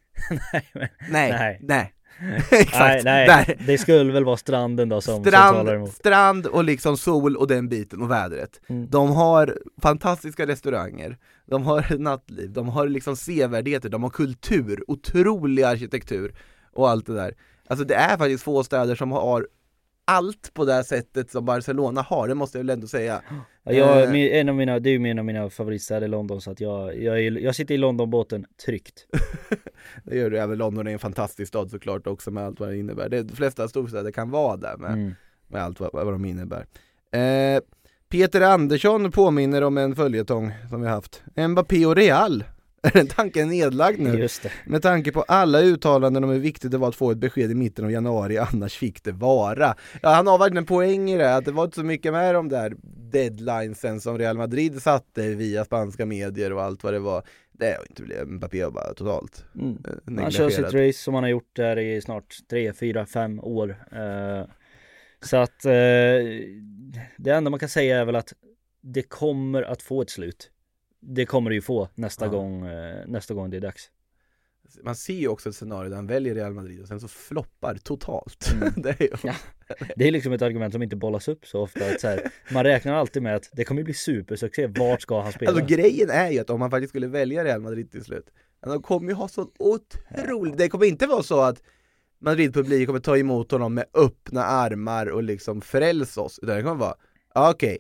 Nej, 0.52 0.68
men, 0.72 0.88
Nej, 1.10 1.30
Nej. 1.30 1.58
nej. 1.62 1.92
nej, 2.20 2.44
Exakt, 2.50 3.04
nej. 3.04 3.26
där. 3.26 3.56
det 3.66 3.78
skulle 3.78 4.12
väl 4.12 4.24
vara 4.24 4.36
stranden 4.36 4.88
då 4.88 5.00
som, 5.00 5.14
som 5.14 5.24
talar 5.24 5.52
Strand, 5.52 5.68
emot. 5.68 5.92
strand 5.92 6.46
och 6.46 6.64
liksom 6.64 6.96
sol 6.96 7.36
och 7.36 7.46
den 7.48 7.68
biten 7.68 8.02
och 8.02 8.10
vädret. 8.10 8.60
Mm. 8.68 8.88
De 8.90 9.10
har 9.10 9.58
fantastiska 9.82 10.46
restauranger, 10.46 11.18
de 11.46 11.62
har 11.62 11.98
nattliv, 11.98 12.52
de 12.52 12.68
har 12.68 12.88
liksom 12.88 13.16
sevärdheter, 13.16 13.88
de 13.88 14.02
har 14.02 14.10
kultur, 14.10 14.84
otrolig 14.86 15.62
arkitektur 15.62 16.34
och 16.72 16.90
allt 16.90 17.06
det 17.06 17.14
där. 17.14 17.34
Alltså 17.68 17.84
det 17.84 17.94
är 17.94 18.16
faktiskt 18.16 18.42
få 18.44 18.64
städer 18.64 18.94
som 18.94 19.12
har 19.12 19.46
allt 20.08 20.54
på 20.54 20.64
det 20.64 20.72
här 20.72 20.82
sättet 20.82 21.30
som 21.30 21.44
Barcelona 21.44 22.02
har, 22.02 22.28
det 22.28 22.34
måste 22.34 22.58
jag 22.58 22.64
väl 22.64 22.70
ändå 22.70 22.86
säga. 22.86 23.22
Ja, 23.64 23.72
jag, 23.72 24.02
Eh. 24.16 24.38
en 24.40 24.48
av 24.48 24.54
mina, 24.54 24.78
det 24.78 24.90
är 24.90 24.98
ju 24.98 25.06
en 25.10 25.18
av 25.18 25.24
mina 25.24 25.50
favoritstäder 25.50 26.08
London 26.08 26.40
så 26.40 26.50
att 26.50 26.60
jag, 26.60 27.02
jag, 27.02 27.20
är, 27.20 27.30
jag 27.38 27.54
sitter 27.54 27.74
i 27.74 27.78
Londonbåten 27.78 28.46
tryggt. 28.66 29.06
Det 30.04 30.16
gör 30.16 30.30
det, 30.30 30.40
även 30.40 30.58
London 30.58 30.86
är 30.86 30.92
en 30.92 30.98
fantastisk 30.98 31.48
stad 31.48 31.70
såklart 31.70 32.06
också 32.06 32.30
med 32.30 32.44
allt 32.44 32.60
vad 32.60 32.68
det 32.68 32.76
innebär. 32.76 33.08
Det, 33.08 33.22
de 33.22 33.36
flesta 33.36 33.68
storstäder 33.68 34.10
kan 34.10 34.30
vara 34.30 34.56
där 34.56 34.76
med, 34.76 34.92
Mm. 34.92 35.14
med 35.48 35.62
allt 35.62 35.80
vad, 35.80 35.90
vad 35.92 36.06
de 36.06 36.24
innebär. 36.24 36.66
Eh, 37.12 37.60
Peter 38.08 38.40
Andersson 38.40 39.10
påminner 39.10 39.62
om 39.62 39.78
en 39.78 39.96
följetong 39.96 40.52
som 40.70 40.80
vi 40.82 40.88
haft. 40.88 41.22
Mbappé 41.48 41.86
och 41.86 41.96
Real. 41.96 42.44
Är 42.82 42.90
den 42.90 43.06
tanken 43.06 43.48
nedlagd 43.48 44.00
nu? 44.00 44.18
Just 44.18 44.42
det. 44.42 44.52
Med 44.66 44.82
tanke 44.82 45.12
på 45.12 45.22
alla 45.22 45.60
uttalanden 45.60 46.24
om 46.24 46.30
hur 46.30 46.38
viktigt 46.38 46.70
det 46.70 46.78
var 46.78 46.88
att 46.88 46.96
få 46.96 47.10
ett 47.10 47.18
besked 47.18 47.50
i 47.50 47.54
mitten 47.54 47.84
av 47.84 47.90
januari, 47.90 48.38
annars 48.52 48.76
fick 48.76 49.04
det 49.04 49.12
vara. 49.12 49.74
Ja, 50.02 50.08
han 50.08 50.26
har 50.26 50.38
verkligen 50.38 50.58
en 50.58 50.66
poäng 50.66 51.10
i 51.10 51.18
det, 51.18 51.34
att 51.36 51.44
det 51.44 51.52
var 51.52 51.64
inte 51.64 51.74
så 51.74 51.84
mycket 51.84 52.12
med 52.12 52.34
de 52.34 52.48
där 52.48 52.74
deadlinesen 53.12 54.00
som 54.00 54.18
Real 54.18 54.36
Madrid 54.36 54.82
satte 54.82 55.34
via 55.34 55.64
spanska 55.64 56.06
medier 56.06 56.52
och 56.52 56.62
allt 56.62 56.82
vad 56.84 56.92
det 56.92 56.98
var. 56.98 57.22
Det 57.52 57.76
har 57.76 57.84
inte 57.88 58.02
blivit 58.02 58.28
Mbappé 58.28 58.70
bara 58.70 58.94
totalt 58.94 59.44
Mm. 59.54 59.78
eh, 60.16 60.22
Han 60.22 60.30
kör 60.30 60.50
sitt 60.50 60.64
race 60.74 60.92
som 60.98 61.14
han 61.14 61.22
har 61.22 61.30
gjort 61.30 61.56
där 61.56 61.78
i 61.78 62.00
snart 62.00 62.36
3, 62.50 62.72
4, 62.72 63.06
5 63.06 63.40
år. 63.40 63.70
Eh, 63.92 64.46
så 65.22 65.36
att 65.36 65.64
eh, 65.64 65.70
det 67.16 67.30
enda 67.30 67.50
man 67.50 67.60
kan 67.60 67.68
säga 67.68 67.98
är 68.00 68.04
väl 68.04 68.16
att 68.16 68.32
det 68.80 69.02
kommer 69.02 69.62
att 69.62 69.82
få 69.82 70.02
ett 70.02 70.10
slut. 70.10 70.50
Det 71.00 71.26
kommer 71.26 71.50
det 71.50 71.54
ju 71.54 71.62
få 71.62 71.88
nästa, 71.94 72.24
Ja. 72.24 72.30
gång, 72.30 72.66
eh, 72.66 73.06
nästa 73.06 73.34
gång 73.34 73.50
det 73.50 73.56
är 73.56 73.60
dags. 73.60 73.90
Man 74.82 74.94
ser 74.94 75.14
ju 75.14 75.28
också 75.28 75.48
ett 75.48 75.54
scenario 75.54 75.88
där 75.88 75.96
han 75.96 76.06
väljer 76.06 76.34
Real 76.34 76.54
Madrid 76.54 76.80
och 76.80 76.88
sen 76.88 77.00
så 77.00 77.08
floppar 77.08 77.74
totalt. 77.74 78.50
Mm. 78.54 78.72
det 78.76 79.00
är 79.00 79.02
ju... 79.02 79.10
Ja. 79.22 79.34
Det 79.96 80.08
är 80.08 80.10
liksom 80.10 80.32
ett 80.32 80.42
argument 80.42 80.72
som 80.72 80.82
inte 80.82 80.96
bollas 80.96 81.28
upp 81.28 81.46
så 81.46 81.60
ofta. 81.60 81.84
Att 81.86 82.00
så 82.00 82.08
här, 82.08 82.32
man 82.52 82.64
räknar 82.64 82.94
alltid 82.94 83.22
med 83.22 83.36
att 83.36 83.50
det 83.52 83.64
kommer 83.64 83.82
bli 83.82 83.94
supersuccé. 83.94 84.66
Vart 84.66 85.02
ska 85.02 85.22
han 85.22 85.32
spela? 85.32 85.50
Alltså 85.50 85.66
grejen 85.66 86.10
är 86.10 86.30
ju 86.30 86.38
att 86.38 86.50
om 86.50 86.60
man 86.60 86.70
faktiskt 86.70 86.90
skulle 86.90 87.06
välja 87.06 87.44
Real 87.44 87.60
Madrid 87.60 87.90
till 87.90 88.04
slut, 88.04 88.30
de 88.64 88.82
kommer 88.82 89.08
ju 89.08 89.14
ha 89.14 89.28
sån 89.28 89.50
otroligt, 89.58 90.58
det 90.58 90.68
kommer 90.68 90.86
inte 90.86 91.06
vara 91.06 91.22
så 91.22 91.40
att 91.40 91.62
Madrid-publik 92.20 92.86
kommer 92.86 93.00
ta 93.00 93.16
emot 93.16 93.50
honom 93.50 93.74
med 93.74 93.84
öppna 93.94 94.44
armar 94.44 95.06
och 95.06 95.22
liksom 95.22 95.60
frälsa 95.60 96.20
oss, 96.20 96.38
utan 96.42 96.56
det 96.56 96.62
kommer 96.62 96.74
vara, 96.74 96.94
okej, 97.34 97.78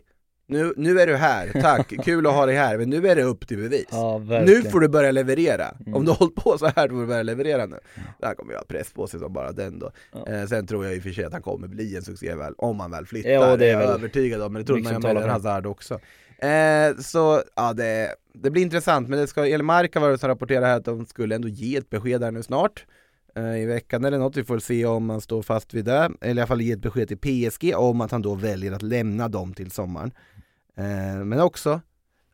nu, 0.48 0.72
nu 0.76 1.00
är 1.00 1.06
du 1.06 1.16
här, 1.16 1.50
tack, 1.60 1.88
kul 2.04 2.26
att 2.26 2.32
ha 2.32 2.46
dig 2.46 2.54
här, 2.56 2.78
men 2.78 2.90
nu 2.90 3.08
är 3.08 3.16
det 3.16 3.22
upp 3.22 3.48
till 3.48 3.56
bevis. 3.58 3.86
ja, 3.90 4.18
nu 4.46 4.62
får 4.62 4.80
du 4.80 4.88
börja 4.88 5.10
leverera, 5.10 5.74
Mm. 5.80 5.94
om 5.94 6.04
du 6.04 6.10
har 6.10 6.16
hållit 6.18 6.34
på 6.34 6.58
så 6.58 6.66
här, 6.76 6.88
då 6.88 6.94
får 6.94 7.00
du 7.00 7.06
börja 7.06 7.22
leverera 7.22 7.66
nu. 7.66 7.76
Det 8.20 8.26
här 8.26 8.34
kommer 8.34 8.52
ju 8.52 8.56
ha 8.58 8.64
press 8.64 8.92
på 8.92 9.06
sig 9.06 9.20
som 9.20 9.32
bara 9.32 9.52
den 9.52 9.78
då. 9.78 9.90
Ja. 10.12 10.26
Eh, 10.28 10.46
sen 10.46 10.66
tror 10.66 10.84
jag 10.84 10.96
i 10.96 10.98
och 10.98 11.02
för 11.02 11.10
sig 11.10 11.24
att 11.24 11.32
han 11.32 11.42
kommer 11.42 11.68
bli 11.68 11.96
en 11.96 12.02
succé 12.02 12.34
väl, 12.34 12.54
om 12.58 12.80
han 12.80 12.90
väl 12.90 13.06
flyttar, 13.06 13.30
Ja, 13.30 13.56
det 13.56 13.66
är 13.66 13.70
jag 13.72 13.78
väl 13.78 13.88
övertygad 13.88 14.42
om, 14.42 14.52
men 14.52 14.62
det 14.62 14.66
tror 14.66 14.76
mycket 14.76 15.02
man 15.02 15.14
med. 15.14 15.30
Hazard 15.30 15.66
också. 15.66 15.94
Eh, 16.38 16.96
så 17.00 17.42
ja, 17.56 17.72
det, 17.72 18.14
det 18.34 18.50
blir 18.50 18.62
intressant, 18.62 19.08
men 19.08 19.18
det 19.18 19.26
ska, 19.26 19.46
El 19.46 19.62
Marca 19.62 20.00
var 20.00 20.10
det 20.10 20.18
som 20.18 20.28
rapporterade 20.28 20.66
här 20.66 20.76
att 20.76 20.84
de 20.84 21.06
skulle 21.06 21.34
ändå 21.34 21.48
ge 21.48 21.76
ett 21.76 21.90
besked 21.90 22.22
här 22.22 22.30
nu 22.30 22.42
snart. 22.42 22.86
Eh, 23.36 23.62
I 23.62 23.66
veckan 23.66 24.04
eller 24.04 24.18
något, 24.18 24.36
vi 24.36 24.44
får 24.44 24.58
se 24.58 24.86
om 24.86 25.10
han 25.10 25.20
står 25.20 25.42
fast 25.42 25.74
vid 25.74 25.84
det, 25.84 26.10
eller 26.20 26.34
i 26.34 26.40
alla 26.40 26.46
fall 26.46 26.60
ge 26.60 26.72
ett 26.72 26.78
besked 26.82 27.08
till 27.08 27.18
PSG 27.50 27.74
om 27.76 28.00
att 28.00 28.10
han 28.10 28.22
då 28.22 28.34
väljer 28.34 28.72
att 28.72 28.82
lämna 28.82 29.28
dem 29.28 29.54
till 29.54 29.70
sommaren. 29.70 30.10
Eh, 30.78 31.24
men 31.24 31.40
också, 31.40 31.80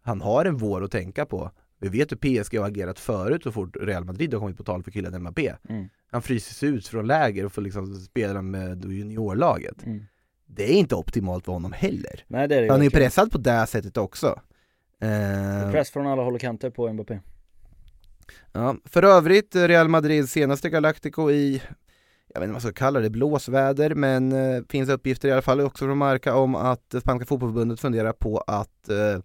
han 0.02 0.20
har 0.20 0.44
en 0.44 0.56
vår 0.56 0.84
att 0.84 0.90
tänka 0.90 1.26
på. 1.26 1.50
Vi 1.78 1.88
vet 1.88 2.12
hur 2.12 2.16
PSG 2.16 2.58
har 2.58 2.66
agerat 2.68 2.98
förut 2.98 3.42
så 3.42 3.52
fort 3.52 3.76
Real 3.80 4.04
Madrid 4.04 4.34
har 4.34 4.40
kommit 4.40 4.56
på 4.56 4.64
tal 4.64 4.82
för 4.82 4.90
killen 4.90 5.22
Mbappé. 5.22 5.54
Mm. 5.68 5.88
Han 6.10 6.22
fryses 6.22 6.62
ut 6.62 6.88
från 6.88 7.06
läger 7.06 7.44
och 7.46 7.52
får 7.52 7.62
liksom 7.62 7.94
spela 7.94 8.42
med 8.42 8.84
juniorlaget. 8.84 9.86
Mm. 9.86 10.04
Det 10.46 10.72
är 10.72 10.74
inte 10.76 10.94
optimalt 10.94 11.44
för 11.44 11.52
honom 11.52 11.72
heller. 11.72 12.24
Nej 12.26 12.48
det 12.48 12.54
är 12.56 12.62
det 12.62 12.68
Han 12.68 12.80
är 12.80 12.82
ju 12.84 12.88
verkligen. 12.88 13.06
pressad 13.06 13.30
på 13.32 13.38
det 13.38 13.66
sättet 13.66 13.96
också. 13.96 14.40
Eh, 15.00 15.70
Press 15.70 15.90
från 15.90 16.06
alla 16.06 16.22
håll 16.22 16.34
och 16.34 16.40
kanter 16.40 16.70
på 16.70 16.92
Mbappé. 16.92 17.20
ja. 18.52 18.76
För 18.84 19.02
övrigt, 19.02 19.56
Real 19.56 19.88
Madrids 19.88 20.32
senaste 20.32 20.70
Galactico 20.70 21.30
i, 21.30 21.62
jag 22.34 22.40
vet 22.40 22.44
inte 22.44 22.52
vad 22.52 22.62
man 22.62 22.72
ska 22.72 22.72
kalla 22.72 23.00
det, 23.00 23.10
blåsväder, 23.10 23.94
men 23.94 24.32
eh, 24.32 24.62
finns 24.68 24.88
uppgifter 24.88 25.28
i 25.28 25.32
alla 25.32 25.42
fall 25.42 25.60
också 25.60 25.84
från 25.84 25.98
Marca 25.98 26.34
om 26.34 26.54
att 26.54 26.94
spanska 27.00 27.26
fotbollförbundet 27.26 27.80
funderar 27.80 28.12
på 28.12 28.38
att 28.38 28.88
eh, 28.88 29.22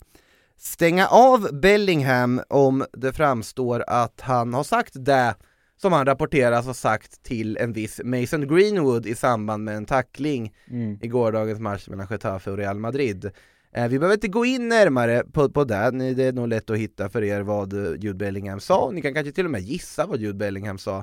stänga 0.58 1.08
av 1.08 1.60
Bellingham 1.62 2.42
om 2.50 2.86
det 2.94 3.14
framstår 3.14 3.84
att 3.88 4.22
han 4.22 4.54
har 4.54 4.64
sagt 4.64 4.94
det 4.96 5.36
som 5.78 5.94
han 5.94 6.06
rapporteras 6.06 6.66
ha 6.66 6.74
sagt 6.74 7.24
till 7.24 7.58
en 7.58 7.74
viss 7.74 8.02
Mason 8.04 8.48
Greenwood 8.48 9.06
i 9.06 9.16
samband 9.16 9.64
med 9.64 9.76
en 9.78 9.86
tackling 9.86 10.54
Mm. 10.70 11.00
i 11.02 11.08
gårdagens 11.08 11.60
match 11.60 11.88
mellan 11.88 12.08
Getafe 12.10 12.52
och 12.52 12.58
Real 12.58 12.80
Madrid. 12.80 13.32
Eh, 13.74 13.88
vi 13.88 14.00
behöver 14.00 14.16
inte 14.16 14.28
gå 14.28 14.46
in 14.46 14.68
närmare 14.70 15.24
på, 15.34 15.50
på 15.50 15.64
det, 15.64 16.14
det 16.14 16.24
är 16.24 16.34
nog 16.34 16.48
lätt 16.48 16.70
att 16.70 16.78
hitta 16.78 17.10
för 17.10 17.24
er 17.24 17.42
vad 17.42 17.74
eh, 17.74 17.92
Jude 18.00 18.14
Bellingham 18.14 18.60
sa, 18.60 18.92
ni 18.94 19.02
kan 19.02 19.14
kanske 19.14 19.32
till 19.32 19.46
och 19.46 19.52
med 19.52 19.62
gissa 19.62 20.06
vad 20.06 20.20
Jude 20.20 20.38
Bellingham 20.38 20.78
sa. 20.78 20.98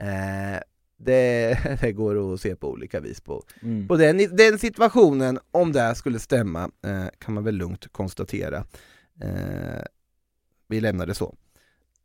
Eh, 0.00 0.60
det, 1.04 1.58
det 1.80 1.92
går 1.92 2.34
att 2.34 2.40
se 2.40 2.56
på 2.56 2.70
olika 2.70 3.00
vis 3.00 3.20
på, 3.20 3.42
Mm. 3.62 3.88
på 3.88 3.96
den, 3.96 4.36
den 4.36 4.58
situationen, 4.58 5.38
om 5.50 5.72
det 5.72 5.94
skulle 5.94 6.18
stämma, 6.18 6.70
eh, 6.84 7.06
kan 7.18 7.34
man 7.34 7.44
väl 7.44 7.54
lugnt 7.54 7.92
konstatera. 7.92 8.56
Eh, 9.22 9.82
vi 10.68 10.80
lämnar 10.80 11.06
det 11.06 11.14
så. 11.14 11.34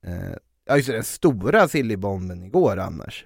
Eh, 0.06 0.36
ja 0.66 0.76
just 0.76 0.88
det, 0.88 0.94
den 0.94 1.04
stora 1.04 1.68
sillybomben 1.68 2.44
igår 2.44 2.78
annars, 2.78 3.26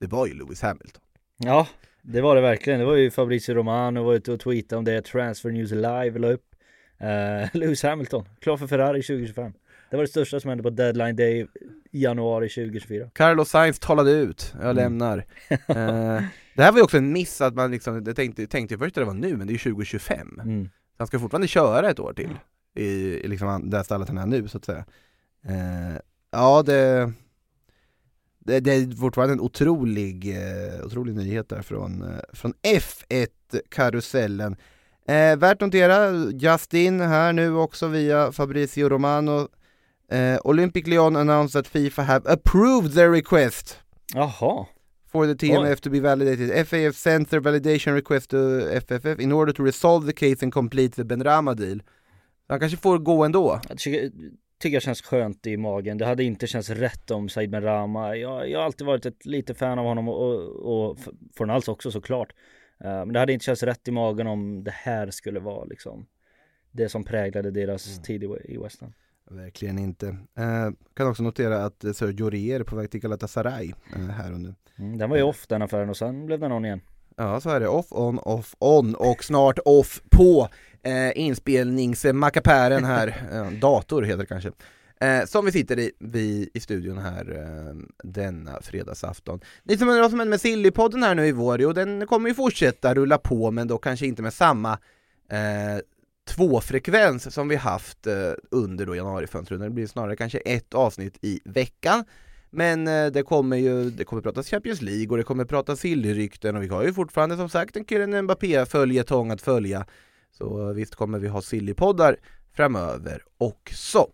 det 0.00 0.06
var 0.06 0.26
ju 0.26 0.34
Lewis 0.34 0.62
Hamilton. 0.62 1.02
Ja, 1.36 1.66
det 2.02 2.20
var 2.20 2.36
det 2.36 2.42
verkligen. 2.42 2.80
Det 2.80 2.86
var 2.86 2.96
ju 2.96 3.10
Fabrizio 3.10 3.54
Romano 3.54 4.02
var 4.02 4.14
ute 4.14 4.32
och 4.32 4.40
tweetade 4.40 4.78
om 4.78 4.84
det. 4.84 5.02
Transfer 5.04 5.50
News 5.50 5.70
Live 5.70 6.18
la 6.18 6.28
upp. 6.28 6.44
Uh, 7.02 7.48
Lewis 7.60 7.82
Hamilton, 7.82 8.24
klar 8.40 8.56
för 8.56 8.66
Ferrari 8.66 9.02
2025. 9.02 9.52
Det 9.92 9.96
var 9.96 10.04
det 10.04 10.08
största 10.10 10.40
som 10.40 10.48
hände 10.48 10.62
på 10.62 10.70
deadline 10.70 11.16
day 11.16 11.46
i 11.90 12.02
januari 12.02 12.48
2024. 12.48 13.10
Carlos 13.14 13.50
Sainz 13.50 13.78
talade 13.78 14.10
ut, 14.12 14.52
jag 14.54 14.62
Mm. 14.64 14.76
lämnar. 14.76 15.18
Eh, 15.50 16.22
det 16.56 16.62
här 16.62 16.72
var 16.72 16.78
ju 16.78 16.82
också 16.82 16.96
en 16.96 17.12
miss 17.12 17.40
att 17.40 17.54
man 17.54 17.70
liksom, 17.70 18.02
jag 18.06 18.16
tänkte, 18.16 18.46
tänkte 18.46 18.78
först 18.78 18.88
att 18.98 19.00
det 19.00 19.04
var 19.04 19.14
nu, 19.14 19.36
men 19.36 19.46
det 19.46 19.50
är 19.50 19.52
ju 19.52 19.58
2025. 19.58 20.40
Mm. 20.42 20.68
Han 20.98 21.06
ska 21.06 21.18
fortfarande 21.18 21.48
köra 21.48 21.90
ett 21.90 22.00
år 22.00 22.12
till 22.12 22.30
i, 22.74 22.84
i 22.84 23.28
liksom 23.28 23.70
det 23.70 23.84
stallet 23.84 24.08
han 24.08 24.18
är 24.18 24.26
nu 24.26 24.48
så 24.48 24.58
att 24.58 24.64
säga. 24.64 24.84
Eh, 25.46 25.96
ja, 26.30 26.62
det, 26.66 27.12
det, 28.38 28.60
det 28.60 28.72
är 28.74 28.96
fortfarande 28.96 29.32
en 29.34 29.40
otrolig, 29.40 30.36
eh, 30.36 30.86
otrolig 30.86 31.16
nyhet 31.16 31.48
där 31.48 31.62
från, 31.62 32.02
eh, 32.02 32.08
från 32.32 32.52
F1-karusellen. 32.62 34.56
Eh, 35.06 35.36
värt 35.36 35.52
att 35.52 35.60
notera, 35.60 36.10
Justin 36.30 37.00
här 37.00 37.32
nu 37.32 37.54
också 37.54 37.86
via 37.88 38.32
Fabrizio 38.32 38.88
Romano. 38.88 39.48
Eh, 40.12 40.38
Olympic 40.44 40.86
Lyon 40.86 41.16
announced 41.16 41.52
that 41.52 41.66
Fifa 41.72 42.02
have 42.04 42.22
approved 42.32 42.94
their 42.94 43.10
request 43.10 43.78
Jaha. 44.14 44.66
for 45.12 45.26
the 45.26 45.34
TMF 45.34 45.80
to 45.80 45.90
be 45.90 46.00
validated. 46.00 46.66
FAF 46.68 46.92
sent 46.94 47.30
their 47.30 47.40
validation 47.40 47.94
request 47.94 48.30
to 48.30 48.36
FFF 48.80 49.20
in 49.20 49.32
order 49.32 49.52
to 49.52 49.62
resolve 49.64 50.06
the 50.06 50.12
case 50.12 50.44
and 50.44 50.52
complete 50.52 50.96
the 50.96 51.04
Benrama 51.04 51.54
deal. 51.54 51.80
Han 52.48 52.60
kanske 52.60 52.78
får 52.78 52.98
gå 52.98 53.24
ändå. 53.24 53.60
Jag 53.68 53.78
tycker- 53.78 54.10
tycker 54.58 54.74
jag 54.76 54.82
känns 54.82 55.02
skönt 55.02 55.46
i 55.46 55.56
magen. 55.56 55.98
Det 55.98 56.06
hade 56.06 56.24
inte 56.24 56.46
känts 56.46 56.70
rätt 56.70 57.10
om 57.10 57.28
Said 57.28 57.50
Benrahma. 57.50 58.16
Jag, 58.16 58.50
jag 58.50 58.58
har 58.58 58.64
alltid 58.66 58.86
varit 58.86 59.06
ett 59.06 59.26
lite 59.26 59.54
fan 59.54 59.78
av 59.78 59.84
honom 59.84 60.08
och, 60.08 60.22
och, 60.34 60.90
och 60.90 60.98
Fornals 61.36 61.68
också 61.68 61.90
såklart. 61.90 62.32
Uh, 62.84 62.88
men 62.90 63.12
det 63.12 63.18
hade 63.18 63.32
inte 63.32 63.44
känts 63.44 63.62
rätt 63.62 63.88
i 63.88 63.90
magen 63.90 64.26
om 64.26 64.64
det 64.64 64.70
här 64.74 65.10
skulle 65.10 65.40
vara 65.40 65.64
liksom 65.64 66.06
det 66.72 66.88
som 66.88 67.04
präglade 67.04 67.50
deras 67.50 67.88
Mm. 67.88 68.02
tid 68.02 68.22
i, 68.24 68.26
i 68.44 68.56
West 68.58 68.80
Ham. 68.80 68.92
Verkligen 69.32 69.78
inte. 69.78 70.06
Eh, 70.38 70.70
kan 70.94 71.06
också 71.06 71.22
notera 71.22 71.64
att 71.64 71.84
eh, 71.84 71.92
Sergio 71.92 72.24
Aurier 72.24 72.60
är 72.60 72.64
på 72.64 72.76
väg 72.76 72.90
till 72.90 73.00
Galatasaray 73.00 73.72
eh, 73.96 74.00
här 74.00 74.32
under. 74.32 74.54
Mm, 74.78 74.98
den 74.98 75.10
var 75.10 75.16
ju 75.16 75.22
off 75.22 75.46
den 75.46 75.62
affären 75.62 75.90
och 75.90 75.96
sen 75.96 76.26
blev 76.26 76.40
den 76.40 76.52
on 76.52 76.64
igen. 76.64 76.80
Ja, 77.16 77.40
så 77.40 77.50
är 77.50 77.60
det. 77.60 77.68
Off, 77.68 77.86
on, 77.90 78.18
off, 78.18 78.54
on 78.58 78.94
och 78.94 79.24
snart 79.24 79.58
off 79.64 80.02
på 80.10 80.48
eh, 80.82 81.18
inspelningsmackapären 81.18 82.84
här. 82.84 83.08
Eh, 83.32 83.50
dator 83.50 84.02
heter 84.02 84.18
det 84.18 84.26
kanske. 84.26 84.52
Eh, 85.00 85.24
som 85.24 85.44
vi 85.44 85.52
sitter 85.52 85.78
i, 85.78 85.92
vi 85.98 86.50
i 86.54 86.60
studion 86.60 86.98
här 86.98 87.38
eh, 87.38 87.74
denna 88.02 88.62
fredagsafton. 88.62 89.40
Ni 89.62 89.76
som 89.76 89.88
undrar 89.88 90.02
vad 90.02 90.10
som 90.10 90.20
händer 90.20 90.30
med 90.30 90.40
Sillypodden 90.40 91.02
här 91.02 91.14
nu 91.14 91.26
i 91.26 91.32
vår, 91.32 91.60
jo 91.60 91.72
den 91.72 92.06
kommer 92.06 92.28
ju 92.28 92.34
fortsätta 92.34 92.94
rulla 92.94 93.18
på 93.18 93.50
men 93.50 93.68
då 93.68 93.78
kanske 93.78 94.06
inte 94.06 94.22
med 94.22 94.34
samma 94.34 94.72
eh, 95.30 95.80
tvåfrekvens 96.24 97.34
som 97.34 97.48
vi 97.48 97.56
haft 97.56 98.06
eh, 98.06 98.32
under 98.50 98.86
då 98.86 98.96
januarifönstret. 98.96 99.60
Det 99.60 99.70
blir 99.70 99.86
snarare 99.86 100.16
kanske 100.16 100.38
ett 100.38 100.74
avsnitt 100.74 101.18
i 101.20 101.40
veckan. 101.44 102.04
Men 102.50 102.88
eh, 102.88 103.06
det 103.06 103.22
kommer 103.22 103.56
ju, 103.56 103.90
det 103.90 104.04
kommer 104.04 104.22
pratas 104.22 104.48
Champions 104.48 104.82
League 104.82 105.08
och 105.08 105.16
det 105.16 105.22
kommer 105.22 105.44
pratas 105.44 105.80
Silly-rykten 105.80 106.56
och 106.56 106.62
vi 106.62 106.68
har 106.68 106.82
ju 106.82 106.92
fortfarande 106.92 107.36
som 107.36 107.48
sagt 107.48 107.76
en 107.76 107.84
Kylian 107.84 108.24
Mbappé-följetong 108.24 109.30
att 109.30 109.42
följa. 109.42 109.86
Så 110.38 110.68
eh, 110.68 110.74
visst 110.74 110.94
kommer 110.94 111.18
vi 111.18 111.28
ha 111.28 111.40
Silly-poddar 111.40 112.16
framöver 112.52 113.22
också. 113.38 114.06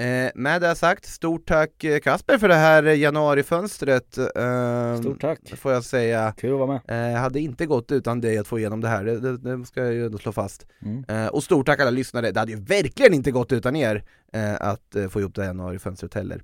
Eh, 0.00 0.30
med 0.34 0.60
det 0.60 0.74
sagt, 0.74 1.04
stort 1.06 1.48
tack 1.48 1.84
eh, 1.84 2.00
Kasper 2.00 2.38
för 2.38 2.48
det 2.48 2.54
här 2.54 2.82
januarifönstret. 2.82 4.18
Eh, 4.18 5.00
Stort 5.00 5.20
tack! 5.20 5.38
Får 5.56 5.72
jag 5.72 5.84
säga. 5.84 6.34
Kul 6.36 6.52
att 6.52 6.58
vara 6.68 6.80
med. 6.86 7.14
Eh, 7.14 7.20
hade 7.20 7.40
inte 7.40 7.66
gått 7.66 7.92
utan 7.92 8.20
dig 8.20 8.38
att 8.38 8.46
få 8.46 8.58
igenom 8.58 8.80
det 8.80 8.88
här, 8.88 9.04
det, 9.04 9.20
det, 9.20 9.36
det 9.36 9.66
ska 9.66 9.84
jag 9.84 9.92
ju 9.92 10.06
ändå 10.06 10.18
slå 10.18 10.32
fast. 10.32 10.66
Mm. 10.82 11.04
Eh, 11.08 11.26
och 11.26 11.44
stort 11.44 11.66
tack 11.66 11.80
alla 11.80 11.90
lyssnare, 11.90 12.30
det 12.30 12.40
hade 12.40 12.52
ju 12.52 12.60
verkligen 12.60 13.14
inte 13.14 13.30
gått 13.30 13.52
utan 13.52 13.76
er 13.76 14.04
eh, 14.32 14.54
att 14.60 14.96
eh, 14.96 15.08
få 15.08 15.20
ihop 15.20 15.34
det 15.34 15.42
här 15.42 15.48
januarifönstret 15.48 16.14
heller. 16.14 16.42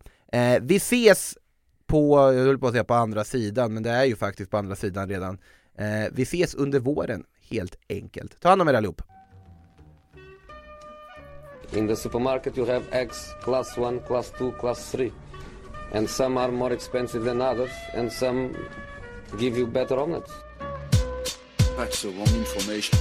Vi 0.61 0.77
ses 0.77 1.39
på, 1.87 2.33
jag 2.35 2.45
höll 2.45 2.59
på 2.59 2.67
att 2.67 2.73
säga 2.73 2.85
på 2.85 2.95
andra 2.95 3.25
sidan, 3.25 3.75
men 3.75 3.83
det 3.83 3.91
är 3.91 4.05
ju 4.05 4.17
faktiskt 4.17 4.51
på 4.51 4.57
andra 4.57 4.77
sidan 4.77 5.09
redan. 5.09 5.39
Vi 6.13 6.23
ses 6.23 6.55
under 6.55 6.81
våren, 6.81 7.25
helt 7.51 7.77
enkelt. 7.89 8.41
Ta 8.41 8.49
hand 8.49 8.63
om 8.63 8.69
er 8.69 8.75
allihop! 8.75 9.03
In 11.75 11.89
the 11.89 11.97
supermarket, 11.97 12.57
you 12.57 12.65
have 12.67 12.85
eggs 12.93 13.35
class 13.43 13.77
1, 13.77 14.01
class 14.01 14.31
2, 14.39 14.53
class 14.53 14.93
3. 14.93 15.13
And 15.93 16.09
some 16.09 16.39
are 16.39 16.53
more 16.53 16.73
expensive 16.73 17.25
than 17.25 17.41
others, 17.41 17.71
and 17.95 18.13
some 18.13 18.55
give 19.39 19.59
you 19.59 19.67
better 19.67 19.99
omelets. 19.99 20.31
That's 21.77 22.03
the 22.03 22.09
wrong 22.11 22.35
information. 22.39 22.99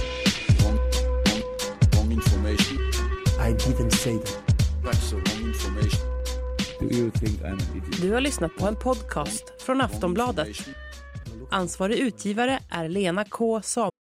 Wrong, 0.64 0.78
wrong, 1.26 1.42
wrong 1.94 2.12
information. 2.12 2.78
I 3.38 3.52
didn't 3.52 3.92
say 3.92 4.16
that. 4.18 4.38
That's 4.82 5.10
the 5.10 5.16
wrong 5.16 5.46
information. 5.46 6.00
Do 6.80 6.96
you 6.96 7.10
think 7.10 7.42
I'm 7.42 7.52
an 7.52 7.76
idiot? 7.76 8.00
Du 8.02 8.12
har 8.12 8.20
lyssnat 8.20 8.56
på 8.56 8.66
en 8.66 8.76
podcast 8.76 9.62
från 9.62 9.80
Aftonbladet. 9.80 10.48
Ansvarig 11.50 11.98
utgivare 11.98 12.58
är 12.68 12.88
Lena 12.88 13.24
K 13.24 13.62
Samuelsson. 13.62 14.03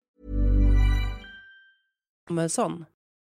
Samuelsson 2.31 2.85